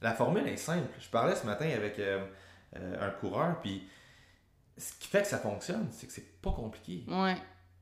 la 0.00 0.12
formule 0.14 0.46
est 0.48 0.56
simple. 0.56 0.88
Je 1.00 1.08
parlais 1.08 1.34
ce 1.34 1.44
matin 1.44 1.68
avec 1.74 1.98
euh, 1.98 2.24
euh, 2.76 3.06
un 3.08 3.10
coureur, 3.10 3.60
puis 3.60 3.86
ce 4.76 4.92
qui 5.00 5.08
fait 5.08 5.22
que 5.22 5.28
ça 5.28 5.38
fonctionne, 5.38 5.88
c'est 5.90 6.06
que 6.06 6.12
c'est 6.12 6.40
pas 6.40 6.52
compliqué. 6.52 7.04
ouais, 7.08 7.36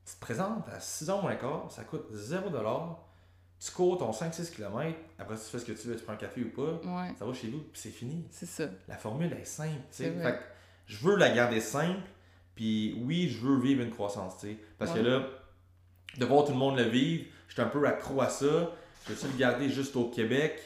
Tu 0.05 0.13
te 0.15 0.19
présentes 0.19 0.67
à 0.69 0.79
6h 0.79 1.21
moins 1.21 1.35
quart, 1.35 1.71
ça 1.71 1.83
coûte 1.83 2.11
0$. 2.13 2.95
Tu 3.59 3.71
cours 3.71 3.97
ton 3.97 4.11
5-6 4.11 4.51
km, 4.55 4.95
après 5.17 5.35
tu 5.35 5.41
fais 5.41 5.57
ce 5.57 5.65
que 5.65 5.71
tu 5.71 5.87
veux, 5.87 5.95
tu 5.95 6.03
prends 6.03 6.13
un 6.13 6.17
café 6.17 6.43
ou 6.43 6.49
pas, 6.51 6.73
ouais, 6.87 7.13
ça 7.17 7.25
va 7.25 7.33
chez 7.33 7.47
vous, 7.49 7.57
puis 7.59 7.81
c'est 7.81 7.89
fini. 7.89 8.23
c'est 8.29 8.45
ça. 8.45 8.65
La 8.87 8.97
formule 8.97 9.33
est 9.33 9.45
simple. 9.45 9.81
Fait 9.89 10.11
que 10.11 10.39
je 10.85 10.97
veux 11.03 11.15
la 11.15 11.29
garder 11.31 11.59
simple, 11.59 12.01
puis 12.57 12.99
oui, 13.05 13.29
je 13.29 13.37
veux 13.45 13.57
vivre 13.59 13.81
une 13.83 13.91
croissance, 13.91 14.39
tu 14.41 14.47
sais. 14.47 14.57
Parce 14.77 14.91
que 14.91 14.99
là, 14.99 15.21
de 16.17 16.25
voir 16.25 16.43
tout 16.43 16.51
le 16.51 16.57
monde 16.57 16.75
le 16.77 16.83
vivre, 16.83 17.23
je 17.47 17.53
suis 17.53 17.61
un 17.61 17.67
peu 17.67 17.87
accro 17.87 18.19
à 18.21 18.27
ça. 18.29 18.71
Je 19.07 19.13
veux-tu 19.13 19.27
le 19.31 19.37
garder 19.37 19.69
juste 19.69 19.95
au 19.95 20.09
Québec? 20.09 20.59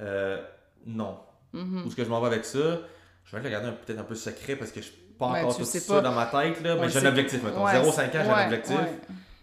Euh, 0.00 0.40
non. 0.86 1.18
Mhm. 1.52 1.82
Où 1.84 1.86
est-ce 1.88 1.96
que 1.96 2.04
je 2.04 2.08
m'en 2.10 2.20
vais 2.20 2.26
avec 2.28 2.44
ça? 2.44 2.78
Je 3.24 3.34
vais 3.36 3.42
le 3.42 3.48
garder 3.50 3.68
un- 3.68 3.72
peut-être 3.72 3.98
un 3.98 4.04
peu 4.04 4.14
secret 4.14 4.54
parce 4.56 4.70
que 4.70 4.80
je 4.80 4.86
suis 4.86 4.96
pas 5.18 5.32
Ouais, 5.32 5.40
encore 5.40 5.56
tout 5.56 5.64
ça 5.64 5.94
pas. 5.94 6.00
dans 6.02 6.12
ma 6.14 6.26
tête, 6.26 6.62
là. 6.62 6.76
Mais 6.76 6.88
j'ai 6.88 6.98
un 6.98 7.06
objectif, 7.06 7.42
mettons. 7.42 7.64
Ouais, 7.64 7.72
0,5 7.72 8.14
ans, 8.14 8.22
j'ai 8.24 8.30
un 8.30 8.44
objectif. 8.44 8.76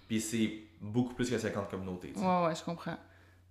Puis 0.08 0.22
c'est 0.22 0.54
beaucoup 0.80 1.14
plus 1.16 1.30
que 1.30 1.38
50 1.38 1.70
communautés. 1.70 2.14
Ouais, 2.16 2.46
ouais, 2.48 2.56
je 2.56 2.64
comprends. 2.64 2.96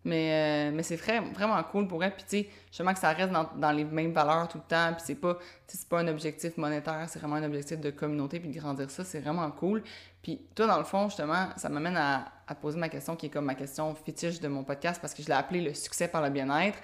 Mais, 0.04 0.70
euh, 0.70 0.74
mais 0.74 0.82
c'est 0.82 0.96
vrai, 0.96 1.20
vraiment 1.20 1.62
cool 1.62 1.86
pour 1.86 2.02
elle. 2.02 2.14
Puis, 2.14 2.24
tu 2.24 2.30
sais, 2.30 2.48
justement 2.66 2.92
que 2.92 2.98
ça 2.98 3.12
reste 3.12 3.30
dans, 3.30 3.48
dans, 3.56 3.70
les 3.70 3.84
mêmes 3.84 4.12
valeurs 4.12 4.48
tout 4.48 4.58
le 4.58 4.64
temps. 4.68 4.92
Puis, 4.94 5.02
c'est 5.06 5.14
pas, 5.14 5.38
c'est 5.66 5.88
pas 5.88 6.00
un 6.00 6.08
objectif 6.08 6.56
monétaire, 6.56 7.06
c'est 7.08 7.20
vraiment 7.20 7.36
un 7.36 7.44
objectif 7.44 7.80
de 7.80 7.90
communauté. 7.90 8.40
Puis, 8.40 8.48
de 8.48 8.58
grandir 8.58 8.90
ça, 8.90 9.04
c'est 9.04 9.20
vraiment 9.20 9.48
cool. 9.52 9.82
Puis, 10.22 10.40
toi, 10.54 10.66
dans 10.66 10.78
le 10.78 10.84
fond, 10.84 11.08
justement, 11.08 11.48
ça 11.56 11.68
m'amène 11.68 11.96
à, 11.96 12.32
poser 12.60 12.78
ma 12.78 12.90
question 12.90 13.16
qui 13.16 13.26
est 13.26 13.30
comme 13.30 13.46
ma 13.46 13.54
question 13.54 13.94
fétiche 13.94 14.38
de 14.38 14.46
mon 14.46 14.62
podcast 14.62 15.00
parce 15.00 15.14
que 15.14 15.22
je 15.22 15.28
l'ai 15.28 15.34
appelé 15.34 15.62
le 15.62 15.72
succès 15.72 16.06
par 16.06 16.20
le 16.20 16.28
bien-être. 16.28 16.78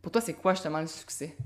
Pour 0.00 0.12
toi, 0.12 0.20
c'est 0.20 0.34
quoi 0.34 0.54
justement 0.54 0.80
le 0.80 0.86
succès? 0.86 1.36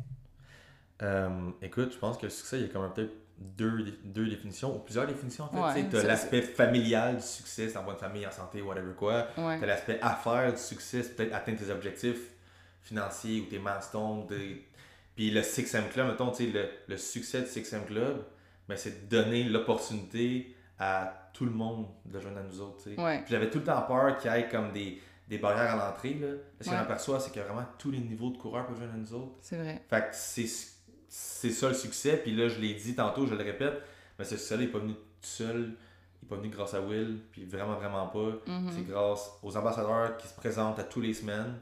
Euh, 1.01 1.51
écoute, 1.63 1.93
je 1.93 1.99
pense 1.99 2.19
que 2.19 2.27
le 2.27 2.31
succès, 2.31 2.61
il 2.61 2.65
a 2.67 2.69
quand 2.69 2.83
même 2.83 2.93
peut-être 2.93 3.15
deux, 3.39 3.85
deux 4.05 4.27
définitions, 4.27 4.77
ou 4.77 4.79
plusieurs 4.79 5.07
définitions 5.07 5.45
en 5.53 5.73
fait. 5.73 5.89
tu 5.89 5.97
as 5.97 6.03
l'aspect 6.05 6.43
familial 6.43 7.17
du 7.17 7.23
succès, 7.23 7.69
c'est 7.69 7.77
en 7.77 7.85
bonne 7.85 7.97
famille, 7.97 8.27
en 8.27 8.31
santé, 8.31 8.63
whatever 8.63 8.93
quoi. 8.97 9.29
Tu 9.35 9.41
as 9.41 9.67
l'aspect 9.67 9.99
affaires 10.01 10.53
du 10.53 10.59
succès, 10.59 11.03
c'est 11.03 11.17
peut-être 11.17 11.35
atteindre 11.35 11.59
tes 11.59 11.71
objectifs 11.71 12.31
financiers 12.83 13.41
ou 13.41 13.45
tes 13.47 13.59
milestones. 13.59 14.27
Puis 15.17 15.31
le 15.31 15.41
6M 15.41 15.89
Club, 15.91 16.09
mettons, 16.09 16.33
le, 16.39 16.69
le 16.89 16.97
succès 16.97 17.41
du 17.41 17.47
6M 17.47 17.85
Club, 17.87 18.25
ben, 18.69 18.77
c'est 18.77 19.09
de 19.09 19.17
donner 19.17 19.45
l'opportunité 19.45 20.55
à 20.79 21.31
tout 21.33 21.45
le 21.45 21.51
monde 21.51 21.87
de 22.05 22.19
joindre 22.21 22.39
à 22.39 22.43
nous 22.43 22.61
autres. 22.61 22.89
J'avais 23.29 23.51
tout 23.51 23.59
le 23.59 23.65
temps 23.65 23.83
peur 23.83 24.17
qu'il 24.19 24.31
y 24.31 24.35
ait 24.35 24.49
comme 24.49 24.73
des, 24.73 25.01
des 25.29 25.39
barrières 25.39 25.73
à 25.81 25.89
l'entrée. 25.91 26.15
Là. 26.15 26.29
Ce 26.61 26.69
qu'on 26.69 26.77
aperçoit, 26.77 27.21
c'est 27.21 27.33
que 27.33 27.41
vraiment 27.41 27.65
tous 27.79 27.91
les 27.91 27.99
niveaux 27.99 28.31
de 28.31 28.39
coureurs 28.39 28.67
peuvent 28.67 28.79
joindre 28.79 28.95
à 28.95 28.97
nous 28.97 29.15
autres. 29.15 29.35
C'est 29.41 29.57
vrai. 29.57 29.83
Fait 29.89 30.01
que 30.01 30.07
c'est 30.13 30.47
c'est 31.17 31.51
ça 31.51 31.69
le 31.69 31.75
succès. 31.75 32.17
Puis 32.17 32.35
là, 32.35 32.49
je 32.49 32.59
l'ai 32.59 32.75
dit 32.75 32.97
tantôt, 32.97 33.27
je 33.27 33.35
le 33.35 33.45
répète, 33.45 33.81
mais 34.19 34.25
ce 34.25 34.37
succès-là, 34.37 34.63
il 34.63 34.67
n'est 34.67 34.73
pas 34.73 34.79
venu 34.81 34.95
tout 34.95 35.01
seul. 35.21 35.57
Il 35.57 36.25
n'est 36.25 36.29
pas 36.29 36.37
venu 36.37 36.49
grâce 36.49 36.75
à 36.75 36.81
Will, 36.81 37.21
puis 37.31 37.45
vraiment, 37.45 37.75
vraiment 37.75 38.09
pas. 38.09 38.51
Mm-hmm. 38.51 38.71
C'est 38.75 38.87
grâce 38.87 39.31
aux 39.43 39.57
ambassadeurs 39.57 40.17
qui 40.17 40.27
se 40.27 40.35
présentent 40.35 40.79
à 40.81 40.85
tous 40.85 41.01
les 41.01 41.15
semaines, 41.15 41.55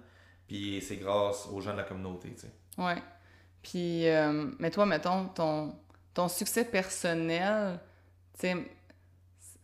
puis 0.47 0.81
c'est 0.81 0.97
grâce 0.97 1.49
aux 1.53 1.61
gens 1.61 1.73
de 1.73 1.79
la 1.79 1.83
communauté, 1.83 2.33
tu 2.33 2.43
sais. 2.43 2.53
Ouais. 2.79 3.03
Puis, 3.63 4.09
euh, 4.09 4.51
mais 4.59 4.71
toi, 4.71 4.87
mettons, 4.87 5.27
ton, 5.27 5.75
ton 6.15 6.29
succès 6.29 6.65
personnel, 6.65 7.79
tu 8.39 8.47
sais, 8.47 8.57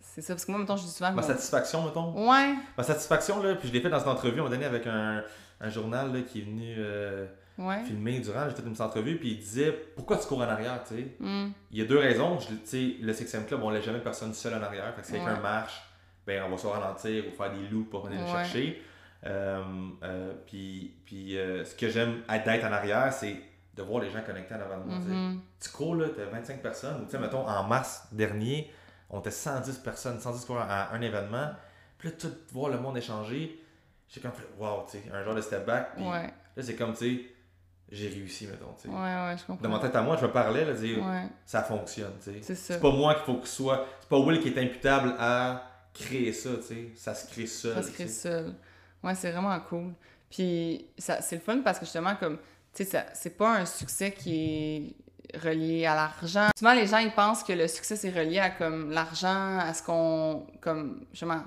c'est 0.02 0.20
ça, 0.20 0.34
parce 0.34 0.44
que 0.44 0.50
moi, 0.50 0.60
mettons, 0.60 0.76
je 0.76 0.82
dis 0.82 0.90
souvent... 0.90 1.12
Ma 1.12 1.22
satisfaction, 1.22 1.86
mettons? 1.86 2.28
Ouais. 2.28 2.56
Ma 2.76 2.82
satisfaction, 2.82 3.42
là, 3.42 3.54
puis 3.54 3.68
je 3.68 3.72
l'ai 3.72 3.80
fait 3.80 3.90
dans 3.90 4.00
une 4.00 4.08
entrevue, 4.08 4.40
on 4.40 4.44
m'a 4.44 4.50
donné 4.50 4.64
avec 4.64 4.86
un, 4.86 5.22
un 5.60 5.70
journal 5.70 6.12
là, 6.12 6.20
qui 6.22 6.40
est 6.40 6.44
venu... 6.44 6.74
Euh, 6.76 7.26
ouais. 7.58 7.84
filmé 7.84 8.20
durant, 8.20 8.48
j'ai 8.48 8.54
fait 8.54 8.62
une 8.62 8.68
petite 8.70 8.80
entrevue, 8.80 9.16
puis 9.18 9.30
il 9.32 9.38
disait 9.38 9.72
pourquoi 9.96 10.16
tu 10.16 10.26
cours 10.26 10.38
en 10.38 10.42
arrière, 10.48 10.82
tu 10.86 10.94
sais? 10.96 11.06
Mm. 11.20 11.48
Il 11.72 11.78
y 11.78 11.82
a 11.82 11.84
deux 11.84 11.98
raisons. 11.98 12.36
Tu 12.38 12.54
sais, 12.64 12.94
le 13.00 13.12
6 13.12 13.36
Club, 13.46 13.62
on 13.62 13.70
laisse 13.70 13.84
jamais 13.84 14.00
personne 14.00 14.32
seul 14.34 14.54
en 14.54 14.62
arrière. 14.62 14.94
Fait 14.94 15.00
que 15.02 15.06
si 15.06 15.12
Ouais. 15.14 15.18
quelqu'un 15.18 15.40
marche, 15.40 15.82
ben 16.26 16.42
on 16.46 16.50
va 16.50 16.56
se 16.58 16.66
ralentir 16.66 17.24
ou 17.26 17.36
faire 17.36 17.50
des 17.52 17.66
loups 17.68 17.84
pour 17.84 18.06
venir 18.06 18.20
le 18.20 18.26
chercher. 18.26 18.82
Euh, 19.26 19.62
euh, 20.04 20.32
puis 20.46 20.94
puis 21.04 21.36
euh, 21.36 21.64
ce 21.64 21.74
que 21.74 21.88
j'aime 21.88 22.22
d'être 22.28 22.64
en 22.64 22.72
arrière, 22.72 23.12
c'est 23.12 23.34
de 23.74 23.82
voir 23.82 24.02
les 24.02 24.10
gens 24.10 24.22
connectés 24.22 24.54
en 24.54 24.60
avant 24.60 24.78
de 24.78 24.84
moi. 24.84 24.98
Mhm. 24.98 25.40
Tu 25.60 25.70
cours 25.70 25.94
là, 25.96 26.06
t'as 26.14 26.24
25 26.26 26.60
personnes. 26.62 27.02
Ou 27.02 27.04
tu 27.04 27.10
sais, 27.12 27.18
mettons, 27.18 27.46
en 27.46 27.64
mars 27.64 28.06
dernier, 28.12 28.70
on 29.10 29.20
était 29.20 29.30
110 29.30 29.78
personnes, 29.78 30.20
110 30.20 30.44
coureurs 30.44 30.66
à 30.68 30.92
un 30.94 31.00
événement. 31.00 31.50
Puis 31.98 32.08
là, 32.10 32.14
tout 32.18 32.30
voir 32.52 32.70
le 32.70 32.78
monde 32.78 32.96
échanger, 32.96 33.60
j'ai 34.08 34.20
comme 34.20 34.32
fait, 34.32 34.46
wow, 34.58 34.84
tu 34.90 34.98
sais, 34.98 35.04
un 35.12 35.22
genre 35.24 35.34
de 35.34 35.40
step 35.40 35.64
back. 35.66 35.94
Puis 35.96 36.04
Ouais. 36.04 36.32
là, 36.56 36.62
c'est 36.62 36.76
comme, 36.76 36.92
tu 36.92 37.16
sais, 37.16 37.22
j'ai 37.90 38.08
réussi, 38.08 38.46
mettons, 38.46 38.72
tu 38.80 38.82
sais. 38.82 38.88
Ouais, 38.88 38.94
ouais, 38.94 39.34
je 39.36 39.46
Dans 39.46 39.56
comprends. 39.56 39.68
ma 39.68 39.78
tête 39.78 39.96
à 39.96 40.02
moi, 40.02 40.16
je 40.20 40.26
me 40.26 40.30
parlais, 40.32 40.64
là, 40.64 40.72
dire, 40.74 40.98
Ouais, 41.04 41.24
ça 41.46 41.62
fonctionne, 41.62 42.12
tu 42.22 42.32
sais. 42.32 42.38
c'est 42.42 42.54
ça. 42.54 42.74
C'est 42.74 42.80
pas 42.80 42.90
moi 42.90 43.14
qu'il 43.14 43.24
faut 43.24 43.36
que 43.36 43.48
ce 43.48 43.56
soit. 43.56 43.86
C'est 44.00 44.08
pas 44.08 44.18
Will 44.18 44.40
qui 44.40 44.48
est 44.48 44.58
imputable 44.58 45.14
à 45.18 45.62
créer 45.94 46.32
ça, 46.32 46.50
tu 46.56 46.62
sais. 46.62 46.88
Ça 46.96 47.14
se 47.14 47.26
crée 47.30 47.46
seul. 47.46 47.74
Ça 47.74 47.82
se 47.82 47.90
crée 47.90 48.08
seul. 48.08 48.54
Ouais, 49.02 49.14
c'est 49.14 49.30
vraiment 49.30 49.58
cool. 49.60 49.92
Puis 50.30 50.86
ça, 50.98 51.20
c'est 51.22 51.36
le 51.36 51.42
fun 51.42 51.60
parce 51.64 51.78
que 51.78 51.84
justement, 51.86 52.14
comme, 52.16 52.38
tu 52.74 52.84
sais, 52.84 53.06
c'est 53.14 53.36
pas 53.36 53.56
un 53.58 53.64
succès 53.64 54.12
qui 54.12 54.94
est 55.32 55.38
relié 55.38 55.86
à 55.86 55.94
l'argent. 55.94 56.48
Souvent, 56.56 56.74
les 56.74 56.86
gens, 56.86 56.98
ils 56.98 57.12
pensent 57.12 57.42
que 57.42 57.52
le 57.52 57.66
succès, 57.68 57.96
c'est 57.96 58.10
relié 58.10 58.38
à, 58.38 58.50
comme, 58.50 58.90
l'argent, 58.90 59.58
à 59.58 59.72
ce 59.74 59.82
qu'on, 59.82 60.46
comme, 60.60 61.06
justement, 61.12 61.42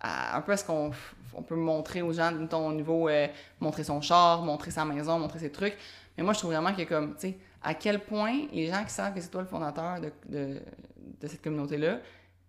à, 0.00 0.36
un 0.36 0.40
peu 0.42 0.52
à 0.52 0.56
ce 0.56 0.64
qu'on 0.64 0.90
on 1.36 1.42
peut 1.42 1.54
montrer 1.56 2.02
aux 2.02 2.12
gens, 2.12 2.32
mettons, 2.32 2.66
au 2.68 2.72
niveau, 2.72 3.08
euh, 3.08 3.28
montrer 3.60 3.84
son 3.84 4.00
char, 4.00 4.42
montrer 4.42 4.70
sa 4.70 4.84
maison, 4.84 5.18
montrer 5.18 5.38
ses 5.38 5.52
trucs. 5.52 5.76
Mais 6.16 6.24
moi, 6.24 6.32
je 6.32 6.38
trouve 6.38 6.52
vraiment 6.52 6.72
que, 6.74 6.82
comme, 6.82 7.14
tu 7.14 7.28
sais, 7.28 7.38
à 7.62 7.74
quel 7.74 8.00
point 8.00 8.46
les 8.52 8.68
gens 8.70 8.82
qui 8.84 8.90
savent 8.92 9.14
que 9.14 9.20
c'est 9.20 9.28
toi 9.30 9.42
le 9.42 9.46
fondateur 9.48 10.00
de, 10.00 10.10
de, 10.28 10.60
de 11.20 11.26
cette 11.26 11.42
communauté-là, 11.42 11.98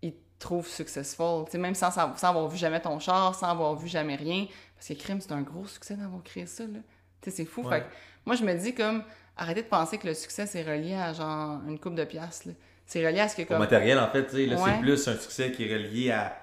ils 0.02 0.14
te 0.14 0.18
trouvent 0.40 0.68
successful. 0.68 1.46
Tu 1.46 1.52
sais, 1.52 1.58
même 1.58 1.76
sans, 1.76 1.92
sa- 1.92 2.14
sans 2.16 2.30
avoir 2.30 2.48
vu 2.48 2.58
jamais 2.58 2.80
ton 2.80 2.98
char, 3.00 3.36
sans 3.36 3.48
avoir 3.50 3.76
vu 3.76 3.88
jamais 3.88 4.16
rien. 4.16 4.46
Parce 4.76 4.88
que 4.88 4.94
crime, 4.94 5.20
c'est 5.20 5.32
un 5.34 5.42
gros 5.42 5.66
succès 5.66 5.96
d'avoir 5.96 6.24
créé 6.24 6.46
ça, 6.46 6.64
là. 6.64 6.80
Tu 7.22 7.30
sais, 7.30 7.36
c'est 7.38 7.46
fou. 7.46 7.64
Ouais. 7.64 7.80
Fait 7.80 7.82
que 7.82 7.88
moi, 8.26 8.36
je 8.36 8.44
me 8.44 8.54
dis 8.54 8.74
comme, 8.74 9.04
arrêtez 9.36 9.64
de 9.64 9.68
penser 9.68 9.98
que 9.98 10.08
le 10.08 10.14
succès, 10.14 10.46
c'est 10.46 10.64
relié 10.64 10.94
à 10.96 11.12
genre 11.14 11.60
une 11.68 11.80
coupe 11.80 11.96
de 11.96 12.04
piastres, 12.06 12.48
là. 12.50 12.54
C'est 12.86 13.06
relié 13.06 13.20
à 13.20 13.28
ce 13.28 13.36
que 13.36 13.42
Au 13.42 13.46
comme... 13.46 13.60
matériel, 13.60 14.00
en 14.00 14.08
fait, 14.10 14.26
tu 14.28 14.36
sais, 14.38 14.46
là, 14.46 14.56
Ouais. 14.62 14.72
c'est 14.76 14.80
plus 14.80 15.08
un 15.10 15.18
succès 15.18 15.52
qui 15.52 15.66
est 15.68 15.74
relié 15.76 16.12
à, 16.12 16.38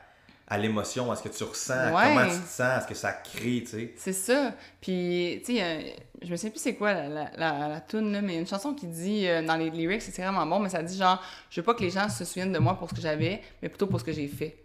à 0.46 0.59
l'émotion, 0.59 1.11
à 1.11 1.16
ce 1.16 1.22
que 1.22 1.28
tu 1.30 1.42
ressens, 1.44 1.72
à 1.72 1.90
comment 1.90 2.24
tu 2.26 2.40
te 2.40 2.48
sens, 2.48 2.61
à 2.61 2.80
ce 2.83 2.87
que 2.87 2.94
ça 2.94 3.12
crée, 3.12 3.62
tu 3.64 3.66
sais. 3.66 3.94
C'est 3.96 4.12
ça. 4.12 4.52
Puis, 4.80 5.42
tu 5.44 5.54
sais, 5.57 5.62
a- 5.62 5.80
je 6.22 6.30
me 6.30 6.37
souviens 6.37 6.50
plus 6.50 6.61
c'est 6.61 6.74
quoi 6.74 6.92
la, 6.92 7.09
la, 7.09 7.30
la, 7.37 7.68
la 7.68 7.80
toune, 7.80 8.12
là, 8.12 8.20
mais 8.20 8.37
une 8.38 8.46
chanson 8.46 8.74
qui 8.74 8.87
dit 8.87 9.26
euh, 9.26 9.42
dans 9.42 9.57
les 9.57 9.70
lyrics, 9.70 10.02
c'est 10.02 10.20
vraiment 10.22 10.44
bon, 10.46 10.59
mais 10.59 10.68
ça 10.68 10.83
dit 10.83 10.96
genre, 10.96 11.22
je 11.50 11.61
veux 11.61 11.64
pas 11.64 11.74
que 11.74 11.83
les 11.83 11.90
gens 11.90 12.09
se 12.09 12.24
souviennent 12.24 12.52
de 12.52 12.59
moi 12.59 12.78
pour 12.78 12.88
ce 12.90 12.94
que 12.94 13.00
j'avais, 13.00 13.40
mais 13.62 13.68
plutôt 13.68 13.87
pour 13.87 14.00
ce 14.00 14.04
que 14.04 14.12
j'ai 14.12 14.28
fait. 14.28 14.57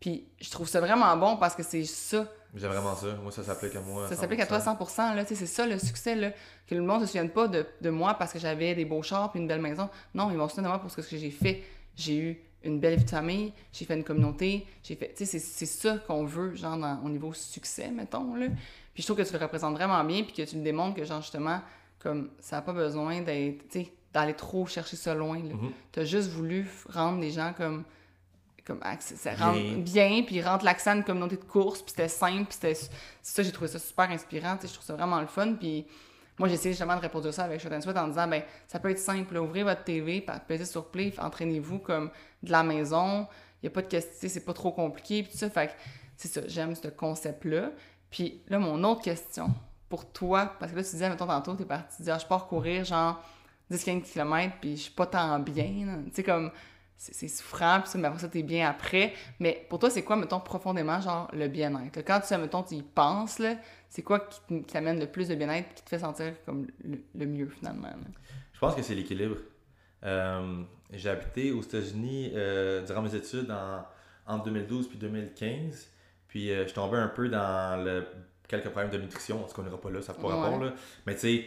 Puis, 0.00 0.28
je 0.40 0.50
trouve 0.50 0.68
ça 0.68 0.80
vraiment 0.80 1.16
bon 1.16 1.36
parce 1.36 1.54
que 1.54 1.62
c'est 1.62 1.84
ça. 1.84 2.26
J'aime 2.54 2.70
vraiment 2.70 2.96
ça. 2.96 3.06
Moi, 3.22 3.30
ça 3.30 3.42
s'applique 3.44 3.76
à 3.76 3.80
moi. 3.80 4.08
Ça 4.08 4.16
s'applique 4.16 4.40
à 4.40 4.46
toi 4.46 4.58
100%, 4.58 5.14
là, 5.14 5.22
tu 5.24 5.30
sais, 5.30 5.34
c'est 5.34 5.46
ça 5.46 5.66
le 5.66 5.78
succès, 5.78 6.14
là. 6.14 6.30
Que 6.66 6.74
le 6.74 6.82
monde 6.82 7.00
se 7.02 7.06
souvienne 7.06 7.30
pas 7.30 7.46
de, 7.48 7.66
de 7.80 7.90
moi 7.90 8.14
parce 8.14 8.32
que 8.32 8.38
j'avais 8.38 8.74
des 8.74 8.84
beaux 8.84 9.02
chars 9.02 9.30
puis 9.30 9.40
une 9.40 9.46
belle 9.48 9.60
maison. 9.60 9.88
Non, 10.14 10.30
ils 10.30 10.36
vont 10.36 10.48
se 10.48 10.54
souvenir 10.54 10.70
de 10.70 10.74
moi 10.76 10.80
pour 10.80 10.90
ce 10.90 10.96
que 11.00 11.16
j'ai 11.16 11.30
fait. 11.30 11.62
J'ai 11.96 12.16
eu 12.16 12.40
une 12.64 12.80
belle 12.80 12.96
vie 12.98 13.04
de 13.04 13.10
famille, 13.10 13.52
j'ai 13.72 13.84
fait 13.84 13.94
une 13.94 14.04
communauté, 14.04 14.66
j'ai 14.82 14.96
fait... 14.96 15.14
Tu 15.16 15.24
sais, 15.24 15.38
c'est- 15.38 15.38
c'est 15.38 15.66
ça 15.66 15.98
qu'on 15.98 16.24
veut, 16.24 16.54
genre, 16.56 16.76
dans- 16.76 17.00
au 17.04 17.08
niveau 17.08 17.32
succès, 17.32 17.90
mettons, 17.90 18.34
là. 18.34 18.46
Puis 18.94 19.02
je 19.02 19.06
trouve 19.06 19.16
que 19.16 19.22
tu 19.28 19.32
le 19.32 19.38
représentes 19.38 19.74
vraiment 19.74 20.02
bien 20.04 20.24
puis 20.24 20.32
que 20.32 20.42
tu 20.42 20.56
le 20.56 20.62
démontres 20.62 20.96
que, 20.96 21.04
genre, 21.04 21.20
justement, 21.22 21.60
comme, 22.00 22.30
ça 22.40 22.56
n'a 22.56 22.62
pas 22.62 22.72
besoin 22.72 23.20
d'être, 23.22 23.68
tu 23.68 23.84
sais, 23.84 23.92
d'aller 24.12 24.34
trop 24.34 24.66
chercher 24.66 24.96
ça 24.96 25.14
loin, 25.14 25.38
là. 25.38 25.54
Mhm. 25.54 25.70
T'as 25.92 26.04
juste 26.04 26.30
voulu 26.30 26.68
rendre 26.88 27.20
les 27.20 27.30
gens 27.30 27.52
comme 27.56 27.84
comme 28.66 28.80
ça 29.00 29.34
rend 29.34 29.52
Bien. 29.54 29.78
bien, 29.78 30.22
puis 30.26 30.42
rendre 30.42 30.62
l'accent 30.62 30.90
à 30.90 30.96
une 30.96 31.02
communauté 31.04 31.36
de 31.36 31.44
course, 31.44 31.80
puis 31.80 31.92
c'était 31.92 32.06
simple, 32.06 32.44
puis 32.44 32.52
c'était 32.60 32.74
c'est 32.74 32.90
ça 33.22 33.42
j'ai 33.42 33.50
trouvé 33.50 33.66
ça 33.68 33.78
super 33.78 34.10
inspirant, 34.10 34.56
tu 34.56 34.62
sais, 34.62 34.68
je 34.68 34.74
trouve 34.74 34.84
ça 34.84 34.94
vraiment 34.94 35.18
le 35.22 35.26
fun, 35.26 35.54
puis 35.54 35.86
moi 36.38 36.48
j'ai 36.48 36.54
essayé 36.54 36.72
justement 36.72 36.96
de 36.96 37.00
reproduire 37.00 37.34
ça 37.34 37.44
avec 37.44 37.60
Shot 37.60 37.68
and 37.72 37.96
en 37.96 38.08
disant 38.08 38.28
ben 38.28 38.42
ça 38.66 38.78
peut 38.78 38.90
être 38.90 38.98
simple, 38.98 39.36
ouvrez 39.36 39.62
votre 39.62 39.84
TV, 39.84 40.24
pesez 40.46 40.64
sur 40.64 40.86
play, 40.86 41.12
entraînez-vous 41.18 41.78
comme 41.78 42.10
de 42.42 42.50
la 42.50 42.62
maison, 42.62 43.26
il 43.62 43.66
y 43.66 43.68
a 43.68 43.70
pas 43.70 43.82
de 43.82 43.88
question, 43.88 44.12
tu 44.20 44.28
c'est 44.28 44.44
pas 44.44 44.52
trop 44.52 44.72
compliqué, 44.72 45.22
puis 45.22 45.32
tout 45.32 45.38
ça, 45.38 45.50
fait 45.50 45.74
c'est 46.16 46.28
ça, 46.28 46.40
j'aime 46.46 46.74
ce 46.74 46.88
concept 46.88 47.44
là. 47.44 47.70
Puis 48.10 48.42
là 48.48 48.58
mon 48.58 48.82
autre 48.84 49.02
question 49.02 49.50
pour 49.88 50.10
toi, 50.12 50.54
parce 50.58 50.72
que 50.72 50.76
là 50.76 50.84
tu 50.84 50.90
disais 50.90 51.08
mettons 51.08 51.26
tantôt 51.26 51.54
t'es 51.54 51.64
parti 51.64 52.02
dire 52.02 52.14
ah, 52.14 52.18
je 52.18 52.26
pars 52.26 52.46
courir 52.46 52.84
genre 52.84 53.22
10-15 53.70 54.02
km, 54.02 54.54
puis 54.60 54.76
je 54.76 54.82
suis 54.82 54.92
pas 54.92 55.06
tant 55.06 55.38
bien, 55.38 56.02
tu 56.06 56.14
sais 56.14 56.22
comme 56.22 56.50
c'est 57.00 57.28
souffrant, 57.28 57.80
puis 57.80 57.90
ça, 57.90 57.98
mais 57.98 58.08
après 58.08 58.18
ça, 58.20 58.28
t'es 58.28 58.42
bien 58.42 58.68
après. 58.68 59.14
Mais 59.38 59.64
pour 59.70 59.78
toi, 59.78 59.88
c'est 59.88 60.02
quoi, 60.02 60.16
mettons, 60.16 60.40
profondément, 60.40 61.00
genre, 61.00 61.30
le 61.32 61.46
bien-être? 61.48 62.02
Quand 62.04 62.20
tu, 62.20 62.36
mettons, 62.36 62.62
tu 62.64 62.74
y 62.74 62.82
penses, 62.82 63.38
là, 63.38 63.54
c'est 63.88 64.02
quoi 64.02 64.18
qui 64.48 64.62
t'amène 64.64 64.98
le 64.98 65.06
plus 65.06 65.28
de 65.28 65.34
bien-être, 65.36 65.72
qui 65.74 65.84
te 65.84 65.88
fait 65.88 66.00
sentir 66.00 66.34
comme 66.44 66.66
le, 66.84 66.98
le 67.14 67.26
mieux, 67.26 67.48
finalement? 67.48 67.86
là? 67.88 67.94
Je 68.52 68.58
pense 68.58 68.74
que 68.74 68.82
c'est 68.82 68.96
l'équilibre. 68.96 69.36
Euh, 70.04 70.62
j'ai 70.92 71.08
habité 71.10 71.52
aux 71.52 71.62
États-Unis 71.62 72.32
euh, 72.34 72.84
durant 72.84 73.02
mes 73.02 73.14
études 73.14 73.50
en, 73.50 73.84
entre 74.26 74.44
2012 74.46 74.88
puis 74.88 74.98
2015. 74.98 75.88
Puis 76.26 76.50
euh, 76.50 76.66
je 76.66 76.74
tombais 76.74 76.98
un 76.98 77.08
peu 77.08 77.28
dans 77.28 77.82
le, 77.84 78.04
quelques 78.48 78.68
problèmes 78.70 78.90
de 78.90 78.98
nutrition. 78.98 79.42
On 79.44 79.48
se 79.48 79.54
connaîtra 79.54 79.80
pas 79.80 79.90
là, 79.90 80.02
ça 80.02 80.12
n'a 80.12 80.18
pas 80.18 80.28
Ouais. 80.28 80.34
rapport. 80.34 80.58
Là. 80.64 80.72
Mais 81.06 81.14
tu 81.14 81.20
sais, 81.20 81.44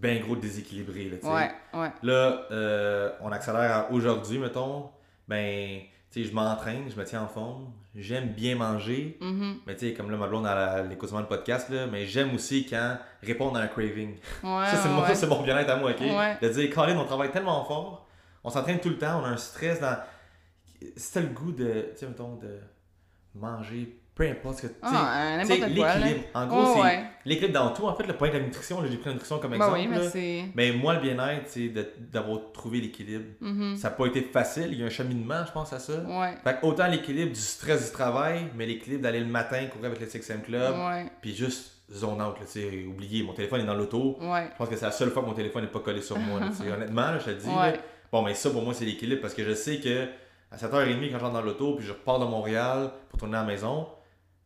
ben 0.00 0.20
gros 0.20 0.36
déséquilibré. 0.36 1.10
Là. 1.10 1.16
Ouais, 1.28 1.50
ouais. 1.80 1.92
Là, 2.02 2.46
euh, 2.50 3.10
on 3.20 3.32
accélère 3.32 3.76
à 3.76 3.90
aujourd'hui, 3.90 4.38
mettons. 4.38 4.90
Ben, 5.26 5.80
tu 6.10 6.22
sais, 6.22 6.28
je 6.28 6.34
m'entraîne, 6.34 6.90
je 6.90 6.96
me 6.96 7.04
tiens 7.04 7.22
en 7.22 7.28
forme. 7.28 7.72
J'aime 7.94 8.28
bien 8.28 8.54
manger. 8.54 9.18
Mhm. 9.20 9.58
Mais 9.66 9.74
tu 9.74 9.88
sais, 9.88 9.94
comme 9.94 10.10
là, 10.10 10.16
ma 10.16 10.28
blonde 10.28 10.46
a 10.46 10.82
l'écoutement 10.82 11.20
de 11.20 11.26
podcast, 11.26 11.68
là, 11.68 11.86
mais 11.86 12.06
j'aime 12.06 12.34
aussi 12.34 12.66
quand 12.66 12.96
répondre 13.22 13.56
à 13.56 13.62
un 13.62 13.66
craving. 13.66 14.12
Ouais, 14.14 14.18
Ça, 14.66 14.76
c'est 14.76 14.88
ouais, 14.88 15.28
mon, 15.28 15.36
mon 15.36 15.42
bien-être 15.42 15.70
à 15.70 15.76
moi, 15.76 15.90
ok? 15.90 16.40
De 16.40 16.48
dire, 16.48 16.74
Colin, 16.74 16.96
on 16.96 17.04
travaille 17.04 17.30
tellement 17.32 17.64
fort, 17.64 18.06
on 18.44 18.50
s'entraîne 18.50 18.78
tout 18.78 18.90
le 18.90 18.98
temps, 18.98 19.20
on 19.20 19.24
a 19.24 19.28
un 19.28 19.36
stress 19.36 19.80
dans. 19.80 19.96
Si 20.96 21.12
t'as 21.12 21.20
le 21.20 21.28
goût 21.28 21.50
de, 21.50 21.88
tu 21.92 21.98
sais, 21.98 22.06
mettons, 22.06 22.36
de 22.36 22.60
manger 23.34 23.97
peu 24.18 24.28
importe 24.28 24.56
ce 24.56 24.62
que 24.62 24.66
tu 24.66 24.74
Ah, 24.82 25.38
sais, 25.44 25.58
là. 25.58 25.66
l'équilibre. 25.68 26.24
En 26.34 26.46
gros, 26.46 26.58
Ouais, 26.60 26.66
c'est 26.74 26.80
ouais. 26.82 27.02
l'équilibre 27.24 27.54
dans 27.54 27.70
tout. 27.72 27.86
En 27.86 27.94
fait, 27.94 28.06
le 28.06 28.12
point 28.14 28.28
de 28.28 28.34
la 28.34 28.40
nutrition, 28.40 28.78
j'ai 28.82 28.96
pris 28.96 29.06
la 29.06 29.12
nutrition 29.14 29.38
comme 29.38 29.52
Ben 29.52 29.56
exemple. 29.56 29.78
oui, 29.78 29.86
mais 29.88 29.98
là. 29.98 30.48
Mais 30.54 30.72
moi, 30.72 30.94
le 30.94 31.00
bien-être, 31.00 31.44
c'est 31.46 31.72
d'avoir 32.12 32.40
trouvé 32.52 32.80
l'équilibre. 32.80 33.24
Mhm. 33.40 33.76
Ça 33.76 33.88
n'a 33.90 33.94
pas 33.94 34.06
été 34.06 34.20
facile. 34.22 34.68
Il 34.72 34.80
y 34.80 34.82
a 34.82 34.86
un 34.86 34.90
cheminement, 34.90 35.46
je 35.46 35.52
pense, 35.52 35.72
à 35.72 35.78
ça. 35.78 35.92
Ouais. 35.94 36.34
Fait 36.44 36.58
que 36.60 36.66
autant 36.66 36.88
l'équilibre 36.88 37.32
du 37.32 37.40
stress 37.40 37.86
du 37.86 37.92
travail, 37.92 38.48
mais 38.56 38.66
l'équilibre 38.66 39.02
d'aller 39.04 39.20
le 39.20 39.26
matin 39.26 39.64
courir 39.66 39.86
avec 39.86 40.00
le 40.00 40.06
6M 40.06 40.42
Club, 40.42 40.74
Ouais. 40.76 41.06
puis 41.22 41.34
juste 41.34 41.72
zone 41.90 42.20
out, 42.20 42.34
tu 42.40 42.46
sais, 42.46 42.84
oublier, 42.86 43.22
mon 43.22 43.32
téléphone 43.32 43.60
est 43.62 43.64
dans 43.66 43.74
l'auto. 43.74 44.18
Je 44.20 44.56
pense 44.58 44.68
que 44.68 44.76
c'est 44.76 44.84
la 44.84 44.90
seule 44.90 45.10
fois 45.10 45.22
que 45.22 45.28
mon 45.28 45.34
téléphone 45.34 45.62
n'est 45.62 45.70
pas 45.70 45.80
collé 45.80 46.02
sur 46.02 46.18
moi. 46.18 46.40
là. 46.40 46.48
Honnêtement, 46.74 47.02
là, 47.12 47.18
je 47.20 47.24
te 47.24 47.30
le 47.30 47.36
dis. 47.36 47.48
Bon, 48.12 48.22
mais 48.22 48.34
ça, 48.34 48.50
pour 48.50 48.62
moi, 48.62 48.74
c'est 48.74 48.84
l'équilibre 48.84 49.20
parce 49.22 49.32
que 49.34 49.44
je 49.44 49.54
sais 49.54 49.78
que 49.78 50.06
à 50.50 50.56
7h30, 50.56 51.10
quand 51.12 51.18
je 51.18 51.22
rentre 51.24 51.34
dans 51.34 51.42
l'auto, 51.42 51.74
puis 51.76 51.86
je 51.86 51.92
repars 51.92 52.18
de 52.18 52.24
Montréal 52.24 52.90
pour 53.10 53.18
tourner 53.18 53.36
à 53.36 53.40
la 53.42 53.46
maison, 53.46 53.86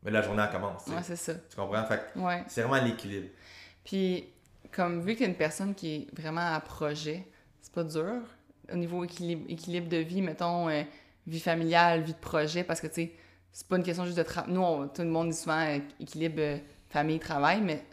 mais 0.03 0.11
la 0.11 0.21
journée, 0.21 0.43
elle 0.45 0.51
commence. 0.53 0.85
Ouais, 0.87 1.01
c'est 1.03 1.15
ça. 1.15 1.33
Tu 1.35 1.55
comprends? 1.55 1.83
Fait 1.85 2.01
Ouais. 2.15 2.43
c'est 2.47 2.61
vraiment 2.61 2.83
l'équilibre. 2.83 3.27
Puis, 3.83 4.25
comme 4.71 5.01
vu 5.01 5.13
que 5.13 5.19
t'es 5.19 5.25
une 5.25 5.35
personne 5.35 5.73
qui 5.75 5.95
est 5.95 6.19
vraiment 6.19 6.53
à 6.53 6.59
projet, 6.59 7.27
c'est 7.61 7.71
pas 7.73 7.83
dur 7.83 8.21
au 8.71 8.75
niveau 8.75 9.03
équilibre, 9.03 9.45
équilibre 9.49 9.89
de 9.89 9.97
vie, 9.97 10.21
mettons, 10.21 10.69
euh, 10.69 10.83
vie 11.27 11.39
familiale, 11.39 12.01
vie 12.01 12.13
de 12.13 12.17
projet, 12.19 12.63
parce 12.63 12.79
que, 12.81 12.87
tu 12.87 12.93
sais, 12.93 13.11
c'est 13.51 13.67
pas 13.67 13.77
une 13.77 13.83
question 13.83 14.05
juste 14.05 14.17
de 14.17 14.23
travail. 14.23 14.51
Nous, 14.53 14.61
on- 14.61 14.87
tout 14.87 15.01
le 15.03 15.09
monde 15.09 15.29
dit 15.29 15.35
souvent 15.37 15.59
euh, 15.59 15.79
équilibre 15.99 16.35
euh, 16.39 16.57
famille-travail, 16.89 17.61
mais 17.61 17.83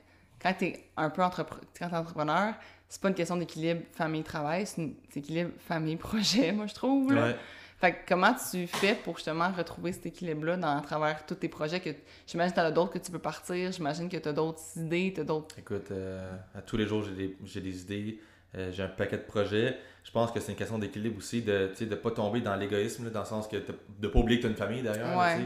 quand 0.40 0.54
t'es 0.58 0.88
un 0.96 1.10
peu 1.10 1.22
entrepre- 1.22 1.60
quand 1.78 1.88
t'es 1.88 1.96
entrepreneur, 1.96 2.54
c'est 2.88 3.00
pas 3.02 3.08
une 3.08 3.14
question 3.14 3.36
d'équilibre 3.36 3.82
famille-travail, 3.92 4.66
c'est 4.66 4.90
équilibre 5.14 5.50
famille-projet, 5.58 6.52
moi, 6.52 6.66
je 6.66 6.74
trouve. 6.74 7.12
là. 7.12 7.26
Ouais. 7.26 7.36
Fait 7.80 7.92
que 7.92 7.96
comment 8.08 8.34
tu 8.34 8.66
fais 8.66 8.94
pour 8.94 9.16
justement 9.16 9.50
retrouver 9.50 9.92
cet 9.92 10.04
équilibre-là 10.04 10.58
dans, 10.58 10.76
à 10.76 10.82
travers 10.82 11.24
tous 11.24 11.36
tes 11.36 11.48
projets 11.48 11.80
que 11.80 11.90
j'imagine 12.26 12.52
que 12.52 12.60
t'en 12.60 12.66
as 12.66 12.70
d'autres 12.70 12.92
que 12.92 12.98
tu 12.98 13.10
peux 13.10 13.18
partir, 13.18 13.72
j'imagine 13.72 14.10
que 14.10 14.18
t'as 14.18 14.34
d'autres 14.34 14.60
idées, 14.76 15.14
t'as 15.16 15.24
d'autres... 15.24 15.58
Écoute, 15.58 15.90
euh, 15.90 16.30
à 16.54 16.60
tous 16.60 16.76
les 16.76 16.86
jours, 16.86 17.02
j'ai 17.02 17.14
des, 17.14 17.36
j'ai 17.42 17.62
des 17.62 17.80
idées, 17.80 18.20
euh, 18.54 18.70
j'ai 18.70 18.82
un 18.82 18.88
paquet 18.88 19.16
de 19.16 19.22
projets. 19.22 19.78
Je 20.04 20.10
pense 20.10 20.30
que 20.30 20.40
c'est 20.40 20.52
une 20.52 20.58
question 20.58 20.78
d'équilibre 20.78 21.16
aussi, 21.16 21.40
de 21.40 21.70
ne 21.80 21.94
pas 21.94 22.10
tomber 22.10 22.42
dans 22.42 22.54
l'égoïsme, 22.54 23.04
là, 23.04 23.10
dans 23.10 23.20
le 23.20 23.26
sens 23.26 23.48
que 23.48 23.56
de 23.56 23.74
ne 24.02 24.08
pas 24.08 24.18
oublier 24.18 24.40
que 24.40 24.42
tu 24.42 24.48
as 24.48 24.50
une 24.50 24.56
famille 24.56 24.82
d'ailleurs. 24.82 25.18
Ouais. 25.18 25.38
tu. 25.38 25.44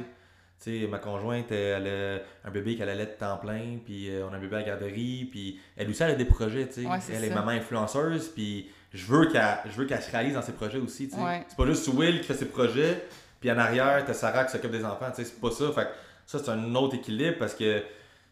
Tu 0.62 0.87
ma 0.87 0.99
conjointe, 0.99 1.51
elle 1.53 1.87
a 1.87 2.49
un 2.49 2.51
bébé 2.51 2.77
qu'elle 2.77 2.88
allait 2.88 3.07
de 3.07 3.11
temps 3.11 3.37
plein, 3.37 3.79
puis 3.85 4.09
euh, 4.09 4.27
on 4.27 4.33
a 4.33 4.37
un 4.37 4.40
bébé 4.40 4.57
à 4.57 4.59
la 4.61 4.64
garderie, 4.64 5.29
puis 5.31 5.61
elle 5.77 5.90
aussi, 5.90 6.03
elle 6.03 6.12
a 6.12 6.14
des 6.14 6.25
projets, 6.25 6.66
tu 6.68 6.83
sais. 6.83 6.87
Ouais, 6.87 7.01
c'est 7.01 7.12
elle 7.12 7.25
est 7.25 7.35
maman 7.35 7.51
influenceuse, 7.51 8.29
puis 8.29 8.70
je 8.95 9.05
veux 9.07 9.27
qu'elle 9.27 9.59
je 9.67 9.73
veux 9.73 9.85
qu'elle 9.85 10.01
se 10.03 10.11
réalise 10.11 10.35
dans 10.35 10.43
ses 10.43 10.53
projets 10.53 10.79
aussi, 10.79 11.09
tu 11.09 11.17
sais. 11.17 11.21
Ouais. 11.23 11.45
C'est 11.49 11.57
pas 11.57 11.67
juste 11.67 11.87
Will 11.89 12.21
qui 12.21 12.27
fait 12.29 12.35
ses 12.35 12.47
projets, 12.49 13.05
puis 13.41 13.51
en 13.53 13.59
arrière, 13.59 14.03
t'as 14.07 14.15
Sarah 14.15 14.45
qui 14.45 14.53
s'occupe 14.53 14.71
des 14.71 14.85
enfants, 14.85 15.11
tu 15.11 15.17
sais, 15.17 15.25
c'est 15.25 15.41
pas 15.41 15.51
ça. 15.51 15.71
Fait 15.73 15.85
que 15.85 15.91
ça, 16.27 16.39
c'est 16.39 16.49
un 16.51 16.75
autre 16.77 16.95
équilibre, 16.95 17.37
parce 17.39 17.55
que 17.55 17.83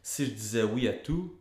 si 0.03 0.25
je 0.27 0.31
disais 0.31 0.63
oui 0.63 0.89
à 0.89 0.93
tout, 0.95 1.35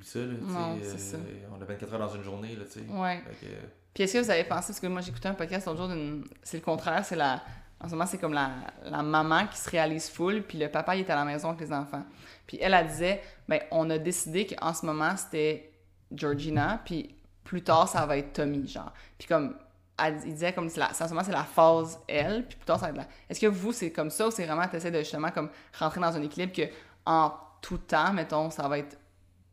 ça, 0.00 0.20
là, 0.20 0.24
Non, 0.40 0.78
euh, 0.82 0.96
ça. 0.96 1.18
on 1.56 1.60
a 1.60 1.64
24 1.66 1.92
heures 1.92 1.98
dans 1.98 2.14
une 2.14 2.22
journée, 2.22 2.56
là, 2.56 2.64
tu 2.64 2.78
sais. 2.80 2.86
Ouais. 2.88 3.22
Que, 3.40 3.46
Puis 3.92 4.04
est-ce 4.04 4.14
que 4.14 4.18
vous 4.20 4.30
avez 4.30 4.44
pensé, 4.44 4.68
parce 4.68 4.80
que 4.80 4.86
moi 4.86 5.00
j'écoutais 5.02 5.28
un 5.28 5.34
podcast 5.34 5.66
l'autre 5.66 5.78
jour, 5.80 5.88
d'une- 5.88 6.24
c'est 6.42 6.56
le 6.56 6.62
contraire, 6.62 7.04
c'est 7.04 7.16
la. 7.16 7.42
En 7.80 7.86
ce 7.88 7.90
moment, 7.94 8.06
c'est 8.06 8.18
comme 8.18 8.32
la, 8.32 8.52
la 8.84 9.02
maman 9.02 9.48
qui 9.48 9.58
se 9.58 9.68
réalise 9.68 10.08
full, 10.08 10.42
puis 10.44 10.56
le 10.56 10.68
papa 10.68 10.94
il 10.94 11.00
est 11.00 11.10
à 11.10 11.16
la 11.16 11.24
maison 11.24 11.48
avec 11.48 11.60
les 11.62 11.72
enfants. 11.72 12.04
Puis 12.46 12.56
elle, 12.60 12.74
elle 12.74 12.86
disait, 12.86 13.20
ben 13.48 13.60
on 13.72 13.90
a 13.90 13.98
décidé 13.98 14.46
qu'en 14.46 14.72
ce 14.72 14.86
moment 14.86 15.16
c'était 15.16 15.72
Georgina, 16.12 16.80
puis 16.84 17.14
plus 17.52 17.62
tard 17.62 17.86
ça 17.86 18.06
va 18.06 18.16
être 18.16 18.32
Tommy, 18.32 18.66
genre. 18.66 18.94
Puis 19.18 19.28
comme, 19.28 19.54
il 20.02 20.32
disait 20.32 20.54
comme, 20.54 20.70
la, 20.74 20.94
c'est 20.94 21.32
la 21.32 21.44
phase 21.44 22.00
elle, 22.08 22.46
puis 22.46 22.56
plus 22.56 22.64
tard 22.64 22.80
ça 22.80 22.86
va 22.86 22.92
être 22.92 22.96
la. 22.96 23.06
Est-ce 23.28 23.38
que 23.38 23.46
vous 23.46 23.72
c'est 23.72 23.92
comme 23.92 24.08
ça 24.08 24.28
ou 24.28 24.30
c'est 24.30 24.46
vraiment, 24.46 24.66
t'essaies 24.66 24.90
de 24.90 25.00
justement 25.00 25.30
comme 25.30 25.50
rentrer 25.78 26.00
dans 26.00 26.16
un 26.16 26.22
équilibre 26.22 26.54
que 26.54 26.62
en 27.04 27.30
tout 27.60 27.76
temps, 27.76 28.14
mettons, 28.14 28.48
ça 28.48 28.66
va 28.68 28.78
être 28.78 28.96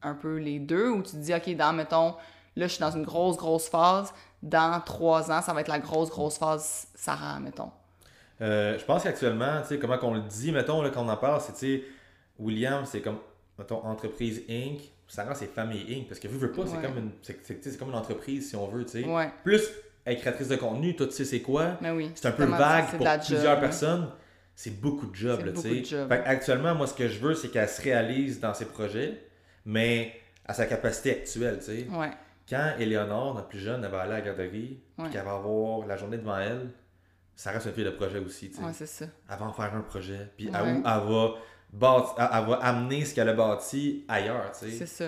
un 0.01 0.13
peu 0.13 0.37
les 0.37 0.59
deux, 0.59 0.89
ou 0.91 1.03
tu 1.03 1.11
te 1.11 1.17
dis, 1.17 1.33
ok, 1.33 1.57
dans, 1.57 1.73
mettons, 1.73 2.15
là, 2.55 2.67
je 2.67 2.71
suis 2.71 2.79
dans 2.79 2.91
une 2.91 3.03
grosse, 3.03 3.35
grosse 3.35 3.67
phase, 3.67 4.13
dans 4.41 4.79
trois 4.79 5.29
ans, 5.29 5.41
ça 5.41 5.51
va 5.51 5.59
être 5.59 5.67
la 5.67 5.79
grosse, 5.79 6.09
grosse 6.09 6.37
phase 6.37 6.87
Sarah, 6.95 7.41
mettons. 7.41 7.71
Euh, 8.39 8.79
je 8.79 8.85
pense 8.85 9.03
qu'actuellement, 9.03 9.59
tu 9.61 9.67
sais, 9.67 9.79
comment 9.79 9.97
qu'on 9.97 10.13
le 10.13 10.21
dit, 10.21 10.53
mettons, 10.53 10.81
là, 10.81 10.89
quand 10.89 11.05
on 11.05 11.09
en 11.09 11.17
parle, 11.17 11.41
c'est, 11.41 11.51
tu 11.51 11.59
sais, 11.59 11.83
William, 12.39 12.85
c'est 12.85 13.01
comme, 13.01 13.19
mettons, 13.57 13.83
entreprise 13.83 14.43
Inc. 14.49 14.79
Sarah, 15.09 15.33
c'est 15.35 15.47
famille 15.47 15.85
Inc. 15.93 16.07
Parce 16.07 16.19
que, 16.19 16.27
vu, 16.27 16.37
veux 16.37 16.51
pas, 16.51 16.63
c'est 16.65 16.77
Ouais. 16.77 16.83
comme 16.83 16.97
une, 16.97 17.77
comme 17.77 17.89
une 17.89 17.95
entreprise, 17.95 18.49
si 18.49 18.55
on 18.55 18.67
veut, 18.67 18.85
tu 18.85 19.01
sais. 19.01 19.05
Ouais, 19.05 19.29
Plus, 19.43 19.67
être 20.05 20.19
créatrice 20.21 20.47
de 20.47 20.55
contenu, 20.55 20.95
toi, 20.95 21.07
tu 21.07 21.13
sais, 21.13 21.25
c'est 21.25 21.41
quoi. 21.41 21.77
mais 21.81 21.91
oui. 21.91 22.11
C'est 22.15 22.27
un 22.27 22.31
peu 22.31 22.45
vague 22.45 22.85
pour 22.91 22.99
plusieurs 22.99 23.41
job, 23.41 23.47
hein. 23.51 23.59
personnes. 23.59 24.09
C'est 24.55 24.79
beaucoup 24.81 25.07
de 25.07 25.15
job, 25.15 25.39
C'est 25.39 25.45
là, 25.45 25.51
tu 25.81 25.85
sais. 25.85 26.11
actuellement, 26.25 26.75
moi, 26.75 26.85
ce 26.85 26.93
que 26.93 27.07
je 27.07 27.19
veux, 27.19 27.33
c'est 27.33 27.47
qu'elle 27.49 27.69
se 27.69 27.81
réalise 27.81 28.39
dans 28.39 28.53
ses 28.53 28.65
projets, 28.65 29.21
mais 29.65 30.13
à 30.45 30.53
sa 30.53 30.65
capacité 30.65 31.11
actuelle, 31.11 31.59
tu 31.59 31.65
sais. 31.65 31.87
Ouais, 31.89 32.11
Quand 32.49 32.73
Éléonore, 32.79 33.35
notre 33.35 33.47
plus 33.47 33.59
jeune, 33.59 33.83
elle 33.83 33.91
va 33.91 34.01
aller 34.01 34.13
à 34.13 34.15
la 34.19 34.21
garderie, 34.21 34.81
puis 34.97 35.09
qu'elle 35.11 35.23
va 35.23 35.33
avoir 35.35 35.85
la 35.87 35.95
journée 35.97 36.17
devant 36.17 36.37
elle, 36.37 36.69
ça 37.35 37.51
reste 37.51 37.67
une 37.67 37.71
fille 37.73 37.85
de 37.85 37.91
projet 37.91 38.19
aussi, 38.19 38.49
tu 38.51 38.57
sais. 38.57 38.61
c'est 38.73 38.85
ça. 38.85 39.05
Elle 39.31 39.37
va 39.39 39.45
en 39.45 39.53
faire 39.53 39.73
un 39.73 39.81
projet, 39.81 40.29
puis 40.35 40.49
à 40.53 40.63
où 40.63 40.67
elle 40.67 40.83
va, 40.83 41.33
bâti- 41.73 42.13
elle 42.17 42.27
elle 42.33 42.45
va 42.45 42.55
amener 42.61 43.05
ce 43.05 43.13
qu'elle 43.15 43.29
a 43.29 43.33
bâti 43.33 44.03
ailleurs, 44.07 44.51
tu 44.57 44.69
sais. 44.69 44.77
C'est 44.77 44.85
ça. 44.87 45.05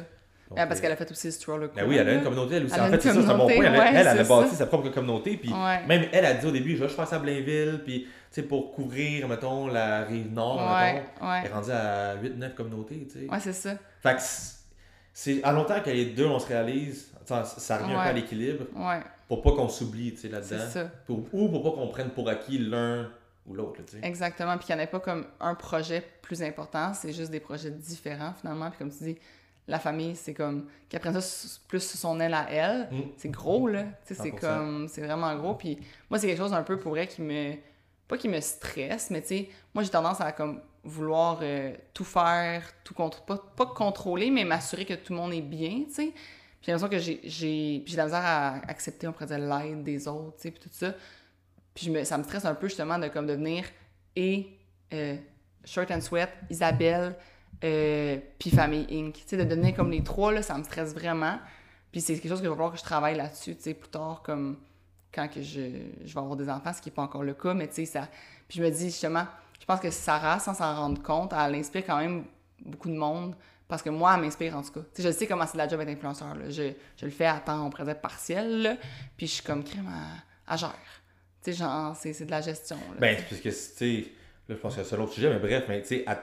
Donc, 0.49 0.59
Ah, 0.59 0.67
parce 0.67 0.79
euh, 0.79 0.83
qu'elle 0.83 0.91
a 0.91 0.95
fait 0.97 1.09
aussi 1.09 1.27
le 1.27 1.31
stroller 1.31 1.67
Ben 1.73 1.85
oui, 1.87 1.95
elle 1.95 2.09
a 2.09 2.13
une 2.13 2.23
communauté, 2.23 2.55
elle 2.55 2.65
aussi. 2.65 2.73
Elle 2.75 2.81
en 2.81 2.87
fait, 2.89 3.01
c'est 3.01 3.13
ça, 3.13 3.21
c'est 3.21 3.29
un 3.29 3.37
bon 3.37 3.45
point. 3.47 3.53
Elle, 3.55 3.71
ouais, 3.71 3.87
elle, 3.93 3.95
elle 4.07 4.19
a 4.19 4.23
bâti 4.25 4.49
ça. 4.49 4.55
sa 4.57 4.65
propre 4.65 4.89
communauté, 4.89 5.37
puis 5.37 5.49
Ouais. 5.53 5.85
même 5.87 6.07
elle 6.11 6.25
a 6.25 6.33
dit 6.33 6.45
au 6.45 6.51
début, 6.51 6.75
je 6.75 6.83
vais 6.83 6.89
faire 6.89 7.07
ça 7.07 7.15
à 7.15 7.19
Blainville, 7.19 7.79
puis 7.85 8.01
tu 8.03 8.07
sais, 8.31 8.43
pour 8.43 8.73
couvrir, 8.73 9.29
mettons, 9.29 9.67
la 9.67 10.03
rive 10.03 10.31
nord, 10.33 10.57
Ouais, 10.75 10.93
mettons. 10.95 11.33
Elle 11.33 11.45
est 11.45 11.53
rendue 11.53 11.71
à 11.71 12.15
8-9 12.15 12.53
communautés, 12.53 13.07
tu 13.09 13.19
sais. 13.21 13.29
Ouais, 13.31 13.39
c'est 13.39 13.53
ça. 13.53 13.71
Fait 14.03 14.15
que 14.15 14.21
c'est- 15.13 15.41
à 15.43 15.51
longtemps 15.53 15.79
que 15.79 15.89
les 15.89 16.05
deux, 16.07 16.25
on 16.25 16.39
se 16.39 16.47
réalise, 16.47 17.11
ça, 17.25 17.45
ça 17.45 17.77
revient 17.77 17.93
un 17.93 18.03
peu 18.03 18.09
à 18.09 18.13
l'équilibre, 18.13 18.65
pour 19.29 19.41
pas 19.41 19.51
qu'on 19.51 19.69
s'oublie, 19.69 20.11
tu 20.13 20.17
sais, 20.21 20.27
là-dedans. 20.27 20.89
Pour- 21.07 21.23
Ou 21.31 21.47
pour 21.47 21.63
pas 21.63 21.71
qu'on 21.81 21.87
prenne 21.87 22.09
pour 22.09 22.27
acquis 22.27 22.57
l'un 22.57 23.07
ou 23.47 23.53
l'autre, 23.53 23.79
là, 23.79 23.85
tu 23.85 23.99
sais. 23.99 24.05
Exactement. 24.07 24.57
Puis 24.57 24.67
qu'il 24.67 24.75
n'y 24.75 24.81
en 24.81 24.83
ait 24.83 24.87
pas 24.87 24.99
comme 24.99 25.25
un 25.39 25.55
projet 25.55 26.03
plus 26.21 26.41
important, 26.43 26.93
c'est 26.93 27.11
juste 27.13 27.31
des 27.31 27.39
projets 27.39 27.71
différents 27.71 28.33
finalement. 28.39 28.69
Puis 28.69 28.79
comme 28.79 28.91
tu 28.91 29.03
dis, 29.03 29.17
la 29.67 29.79
famille, 29.79 30.15
c'est 30.15 30.33
comme. 30.33 30.67
Qu'ils 30.89 30.97
apprennent 30.97 31.19
ça 31.19 31.59
plus 31.67 31.79
sous 31.79 31.97
son 31.97 32.19
aile 32.19 32.33
à 32.33 32.47
elle. 32.51 32.89
Mm. 32.91 33.01
C'est 33.17 33.29
gros, 33.29 33.67
là. 33.67 33.83
Tu 34.05 34.13
sais, 34.15 34.21
c'est 34.23 34.29
100%. 34.31 34.39
comme. 34.39 34.87
C'est 34.87 35.01
vraiment 35.01 35.35
gros. 35.35 35.55
Puis 35.55 35.79
moi, 36.09 36.19
c'est 36.19 36.27
quelque 36.27 36.37
chose 36.39 36.53
un 36.53 36.63
peu 36.63 36.77
pour 36.77 36.91
vrai 36.91 37.07
qui 37.07 37.21
me. 37.21 37.53
Pas 38.07 38.17
qui 38.17 38.27
me 38.27 38.41
stresse, 38.41 39.09
mais 39.09 39.21
tu 39.21 39.27
sais, 39.29 39.49
moi, 39.73 39.83
j'ai 39.83 39.89
tendance 39.89 40.19
à 40.19 40.33
comme 40.33 40.59
vouloir 40.83 41.39
euh, 41.43 41.73
tout 41.93 42.03
faire, 42.03 42.63
tout 42.83 42.93
contre 42.93 43.23
pas, 43.23 43.37
pas 43.55 43.67
contrôler, 43.67 44.29
mais 44.31 44.43
m'assurer 44.43 44.83
que 44.85 44.95
tout 44.95 45.13
le 45.13 45.19
monde 45.19 45.31
est 45.33 45.41
bien, 45.41 45.83
tu 45.87 45.93
sais. 45.93 46.07
Puis 46.11 46.13
j'ai 46.63 46.71
l'impression 46.73 46.89
que 46.89 46.99
j'ai- 46.99 47.21
j'ai 47.23 47.79
de 47.79 47.97
la 47.97 48.05
misère 48.05 48.21
à 48.25 48.55
accepter, 48.67 49.07
on 49.07 49.13
pourrait 49.13 49.27
dire, 49.27 49.39
l'aide 49.39 49.83
des 49.83 50.07
autres, 50.09 50.35
tu 50.37 50.41
sais, 50.41 50.51
puis 50.51 50.59
tout 50.59 50.69
ça. 50.73 50.93
Puis 51.73 51.85
je 51.85 51.91
me, 51.91 52.03
ça 52.03 52.17
me 52.17 52.23
stresse 52.23 52.45
un 52.45 52.55
peu 52.55 52.67
justement 52.67 52.99
de 52.99 53.07
comme 53.07 53.27
devenir 53.27 53.65
et 54.15 54.57
euh, 54.93 55.15
Shirt 55.63 55.89
and 55.91 56.01
Sweat, 56.01 56.29
Isabelle, 56.49 57.15
euh, 57.63 58.17
puis 58.39 58.49
Famille 58.49 58.87
Inc. 58.91 59.15
De 59.31 59.43
devenir 59.43 59.75
comme 59.75 59.91
les 59.91 60.03
trois, 60.03 60.33
là, 60.33 60.41
ça 60.41 60.57
me 60.57 60.63
stresse 60.63 60.93
vraiment. 60.93 61.39
Puis 61.91 62.01
c'est 62.01 62.15
quelque 62.15 62.29
chose 62.29 62.39
que 62.39 62.45
je 62.45 62.49
vais 62.49 62.55
falloir 62.55 62.71
que 62.71 62.79
je 62.79 62.83
travaille 62.83 63.15
là-dessus, 63.15 63.55
plus 63.55 63.89
tard, 63.89 64.21
comme 64.23 64.57
quand 65.13 65.27
que 65.27 65.41
je, 65.41 65.61
je 66.05 66.13
vais 66.13 66.19
avoir 66.19 66.35
des 66.37 66.49
enfants, 66.49 66.71
ce 66.73 66.81
qui 66.81 66.89
n'est 66.89 66.95
pas 66.95 67.01
encore 67.01 67.23
le 67.23 67.33
cas, 67.33 67.53
mais 67.53 67.67
tu 67.67 67.75
sais, 67.75 67.85
ça... 67.85 68.07
Puis 68.47 68.59
je 68.59 68.63
me 68.63 68.69
dis 68.69 68.85
justement, 68.85 69.25
je 69.59 69.65
pense 69.65 69.79
que 69.79 69.91
Sarah, 69.91 70.39
sans 70.39 70.53
s'en 70.53 70.73
rendre 70.73 71.01
compte, 71.01 71.33
elle 71.33 71.55
inspire 71.55 71.85
quand 71.85 71.97
même 71.97 72.23
beaucoup 72.65 72.87
de 72.87 72.95
monde, 72.95 73.35
parce 73.67 73.81
que 73.81 73.89
moi, 73.89 74.13
elle 74.15 74.21
m'inspire 74.21 74.55
en 74.55 74.61
tout 74.61 74.71
cas. 74.71 74.81
Je 74.97 75.11
sais 75.11 75.27
comment 75.27 75.45
c'est 75.45 75.57
la 75.57 75.67
job 75.67 75.79
d'être 75.79 75.89
influenceur, 75.89 76.35
là. 76.35 76.49
Je, 76.49 76.71
je 76.95 77.05
le 77.05 77.11
fais 77.11 77.25
à 77.25 77.39
temps, 77.39 77.65
on 77.65 77.69
pourrait 77.69 77.99
partiel, 77.99 78.77
puis 79.17 79.27
je 79.27 79.33
suis 79.33 79.43
comme 79.43 79.63
crème 79.63 79.89
à, 79.89 80.53
à 80.53 80.57
gère. 80.57 81.00
Tu 81.43 81.51
sais, 81.51 81.57
genre, 81.59 81.95
c'est 81.95 82.13
c'est 82.13 82.25
de 82.25 82.31
la 82.31 82.41
gestion, 82.41 82.75
là. 82.75 82.97
Ben, 82.99 83.15
c'est 83.17 83.25
parce 83.29 83.41
que, 83.41 83.49
tu 83.49 83.55
sais, 83.55 84.11
là, 84.47 84.55
je 84.55 84.61
pense 84.61 84.75
que 84.75 84.83
c'est 84.83 84.95
un 84.95 84.99
autre 84.99 85.13
sujet, 85.13 85.29
mais 85.29 85.39
bref, 85.39 85.63
mais 85.67 85.81
tu 85.81 85.87
sais, 85.87 86.03
elle, 86.07 86.17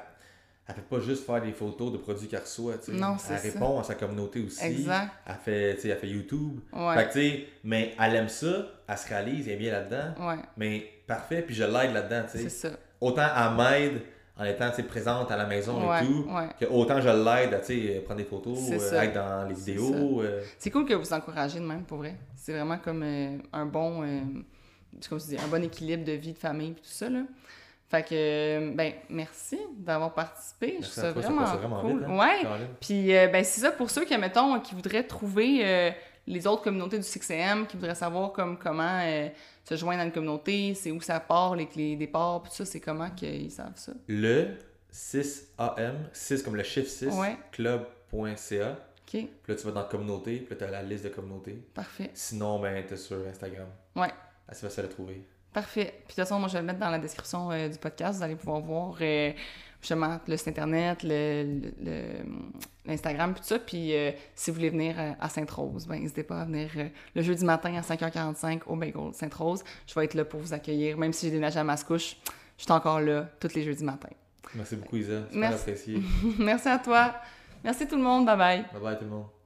elle 0.68 0.74
fait 0.74 0.83
pas 0.83 1.00
juste 1.00 1.24
faire 1.26 1.40
des 1.42 1.52
photos 1.52 1.90
de 1.92 1.96
produits 1.98 2.28
qu'elle 2.28 2.40
reçoit, 2.40 2.78
tu 2.78 2.92
sais. 2.92 2.98
Non, 2.98 3.16
c'est 3.18 3.33
Elle 3.35 3.38
ça. 3.40 3.59
répond 3.59 3.81
à 3.81 3.85
sa 3.85 3.94
communauté 3.94 4.40
aussi. 4.42 4.64
Exact. 4.64 5.11
Elle 5.26 5.35
fait, 5.44 5.74
tu 5.76 5.81
sais, 5.83 5.88
elle 5.88 5.98
fait 5.98 6.09
YouTube. 6.09 6.61
Ouais. 6.72 6.94
Fait 6.94 7.09
que, 7.09 7.12
tu 7.14 7.20
sais, 7.20 7.46
mais 7.64 7.94
elle 8.00 8.14
aime 8.16 8.28
ça, 8.28 8.66
elle 8.87 8.98
se 8.98 9.09
réalise, 9.09 9.48
elle 9.48 9.54
est 9.54 9.57
bien 9.57 9.72
là-dedans. 9.72 10.28
Ouais, 10.28 10.37
Mais 10.57 10.87
parfait, 11.07 11.42
puis 11.42 11.54
je 11.54 11.64
l'aide 11.64 11.92
là-dedans, 11.94 12.22
tu 12.31 12.38
c'est 12.38 12.48
sais. 12.48 12.68
ça. 12.68 12.76
Autant 13.00 13.26
elle 13.37 13.57
m'aide 13.57 14.02
en 14.37 14.44
étant, 14.44 14.70
présente 14.87 15.31
à 15.33 15.37
la 15.37 15.46
maison 15.46 15.88
Ouais, 15.90 16.02
et 16.02 16.07
tout, 16.07 16.26
ouais. 16.31 16.48
que 16.61 16.64
autant 16.66 17.00
je 17.00 17.09
l'aide 17.09 17.54
à, 17.54 17.59
tu 17.59 17.66
sais, 17.94 18.00
prendre 18.04 18.18
des 18.20 18.24
photos, 18.26 18.57
C'est 18.68 18.81
euh, 18.94 19.02
être 19.02 19.14
dans 19.14 19.48
les 19.48 19.54
C'est 19.57 19.72
vidéos. 19.72 20.22
euh, 20.22 20.42
C'est 20.59 20.70
cool 20.70 20.85
que 20.85 20.94
vous 20.94 21.12
encouragez 21.12 21.59
de 21.59 21.64
même, 21.64 21.83
pour 21.83 21.98
vrai. 21.98 22.14
C'est 22.37 22.52
vraiment 22.52 22.78
comme 22.78 23.02
euh, 23.02 23.37
un 23.52 23.66
bon, 23.66 24.04
euh, 24.04 24.20
comme 25.06 25.20
tu 25.20 25.26
dis, 25.28 25.37
un 25.38 25.48
bon 25.48 25.62
équilibre 25.62 26.04
de 26.04 26.12
vie, 26.12 26.32
de 26.32 26.38
famille, 26.38 26.72
puis 26.72 26.82
tout 26.82 26.88
ça, 26.90 27.08
là. 27.08 27.20
Fait 27.90 28.02
que, 28.02 28.74
ben, 28.74 28.92
merci 29.08 29.58
d'avoir 29.78 30.12
participé. 30.12 30.72
Je 30.74 30.80
Merci 30.80 31.00
trouve 31.00 31.18
à 31.18 31.22
ça 31.46 31.56
vraiment, 31.56 31.80
cool. 31.80 31.98
vite, 32.00 32.08
hein, 32.08 32.18
ouais. 32.18 32.66
Puis, 32.80 33.16
euh, 33.16 33.28
ben, 33.28 33.42
c'est 33.42 33.62
ça 33.62 33.70
pour 33.72 33.88
ceux 33.90 34.04
qui, 34.04 34.16
mettons, 34.18 34.61
qui 34.61 34.74
voudraient 34.74 35.04
trouver 35.04 35.61
euh, 35.64 35.90
les 36.26 36.46
autres 36.46 36.62
communautés 36.62 36.98
du 36.98 37.04
6am, 37.04 37.66
qui 37.66 37.76
voudraient 37.78 37.94
savoir 37.94 38.32
comme 38.32 38.58
comment 38.58 39.00
euh, 39.04 39.28
se 39.66 39.74
joindre 39.76 40.02
à 40.02 40.04
une 40.04 40.12
communauté, 40.12 40.74
c'est 40.74 40.90
où 40.90 41.00
ça 41.00 41.18
part, 41.18 41.56
les 41.56 41.64
clés 41.66 41.96
des 41.96 42.06
parts, 42.06 42.42
puis 42.42 42.50
tout 42.50 42.56
ça, 42.58 42.66
c'est 42.66 42.80
comment 42.80 43.08
qu'ils 43.08 43.50
savent 43.50 43.72
ça? 43.76 43.92
Le 44.06 44.48
6am, 44.92 45.94
6 46.12 46.42
comme 46.42 46.56
le 46.56 46.62
chiffre 46.64 46.90
6, 46.90 47.06
Ouais. 47.14 47.37
club.ca. 47.52 48.72
OK, 48.72 49.12
Puis 49.12 49.28
là, 49.48 49.54
tu 49.54 49.64
vas 49.66 49.72
dans 49.72 49.84
communauté, 49.84 50.37
puis 50.40 50.48
là, 50.50 50.56
tu 50.56 50.64
as 50.64 50.70
la 50.70 50.82
liste 50.82 51.04
de 51.04 51.08
communauté. 51.08 51.52
parfait. 51.72 52.11
Sinon, 52.12 52.58
ben, 52.61 52.84
tu 52.87 52.92
es 52.92 52.96
sur 52.98 53.16
Instagram. 53.26 53.68
Ouais. 53.96 54.11
Assez 54.48 54.66
facile 54.66 54.84
à 54.84 54.88
trouver. 54.88 55.22
Parfait. 55.52 55.84
Puis 55.84 55.92
de 56.00 56.06
toute 56.08 56.14
façon, 56.16 56.38
moi, 56.38 56.48
je 56.48 56.54
vais 56.54 56.61
le 56.61 56.66
mettre 56.66 56.78
dans 56.78 56.90
la 56.90 56.98
description 56.98 57.50
euh, 57.50 57.68
du 57.68 57.78
podcast. 57.78 58.18
Vous 58.18 58.22
allez 58.24 58.37
pouvoir 58.37 58.61
voir 58.61 58.96
euh, 59.00 59.32
justement 59.80 60.18
le 60.26 60.37
site 60.37 60.48
internet, 60.48 61.02
le, 61.02 61.44
le- 61.62 61.84
le- 61.84 62.24
l'Instagram, 62.87 63.32
puis 63.32 63.40
tout 63.42 63.48
ça. 63.48 63.58
Puis 63.58 63.94
euh, 63.94 64.12
si 64.34 64.50
vous 64.50 64.56
voulez 64.56 64.70
venir 64.70 64.94
euh, 64.98 65.12
à 65.20 65.28
Sainte-Rose, 65.28 65.87
ben 65.87 66.00
n'hésitez 66.00 66.22
pas 66.22 66.42
à 66.42 66.44
venir 66.44 66.70
le 67.14 67.22
jeudi 67.22 67.44
matin 67.44 67.74
à 67.76 67.80
5h45 67.80 68.61
au 68.66 68.76
Bagel 68.76 69.12
Sainte-Rose. 69.14 69.64
Je 69.87 69.94
vais 69.94 70.04
être 70.04 70.14
là 70.14 70.24
pour 70.24 70.40
vous 70.40 70.52
accueillir. 70.52 70.96
Même 70.98 71.12
si 71.12 71.26
j'ai 71.26 71.32
déménagé 71.32 71.58
à 71.58 71.64
Mascouche, 71.64 72.16
je 72.56 72.62
suis 72.64 72.72
encore 72.72 73.00
là 73.00 73.28
tous 73.40 73.54
les 73.54 73.62
jeudis 73.64 73.84
matins. 73.84 74.08
Merci 74.54 74.76
beaucoup, 74.76 74.96
Isa. 74.96 75.22
Super 75.26 75.38
Merci. 75.38 75.61
apprécié. 75.61 76.02
Merci 76.38 76.68
à 76.68 76.78
toi. 76.78 77.14
Merci 77.64 77.87
tout 77.88 77.96
le 77.96 78.02
monde. 78.02 78.26
Bye 78.26 78.37
bye. 78.37 78.64
bye 78.72 78.80
bye, 78.82 78.98
tout 78.98 79.04
le 79.04 79.11
monde. 79.11 79.38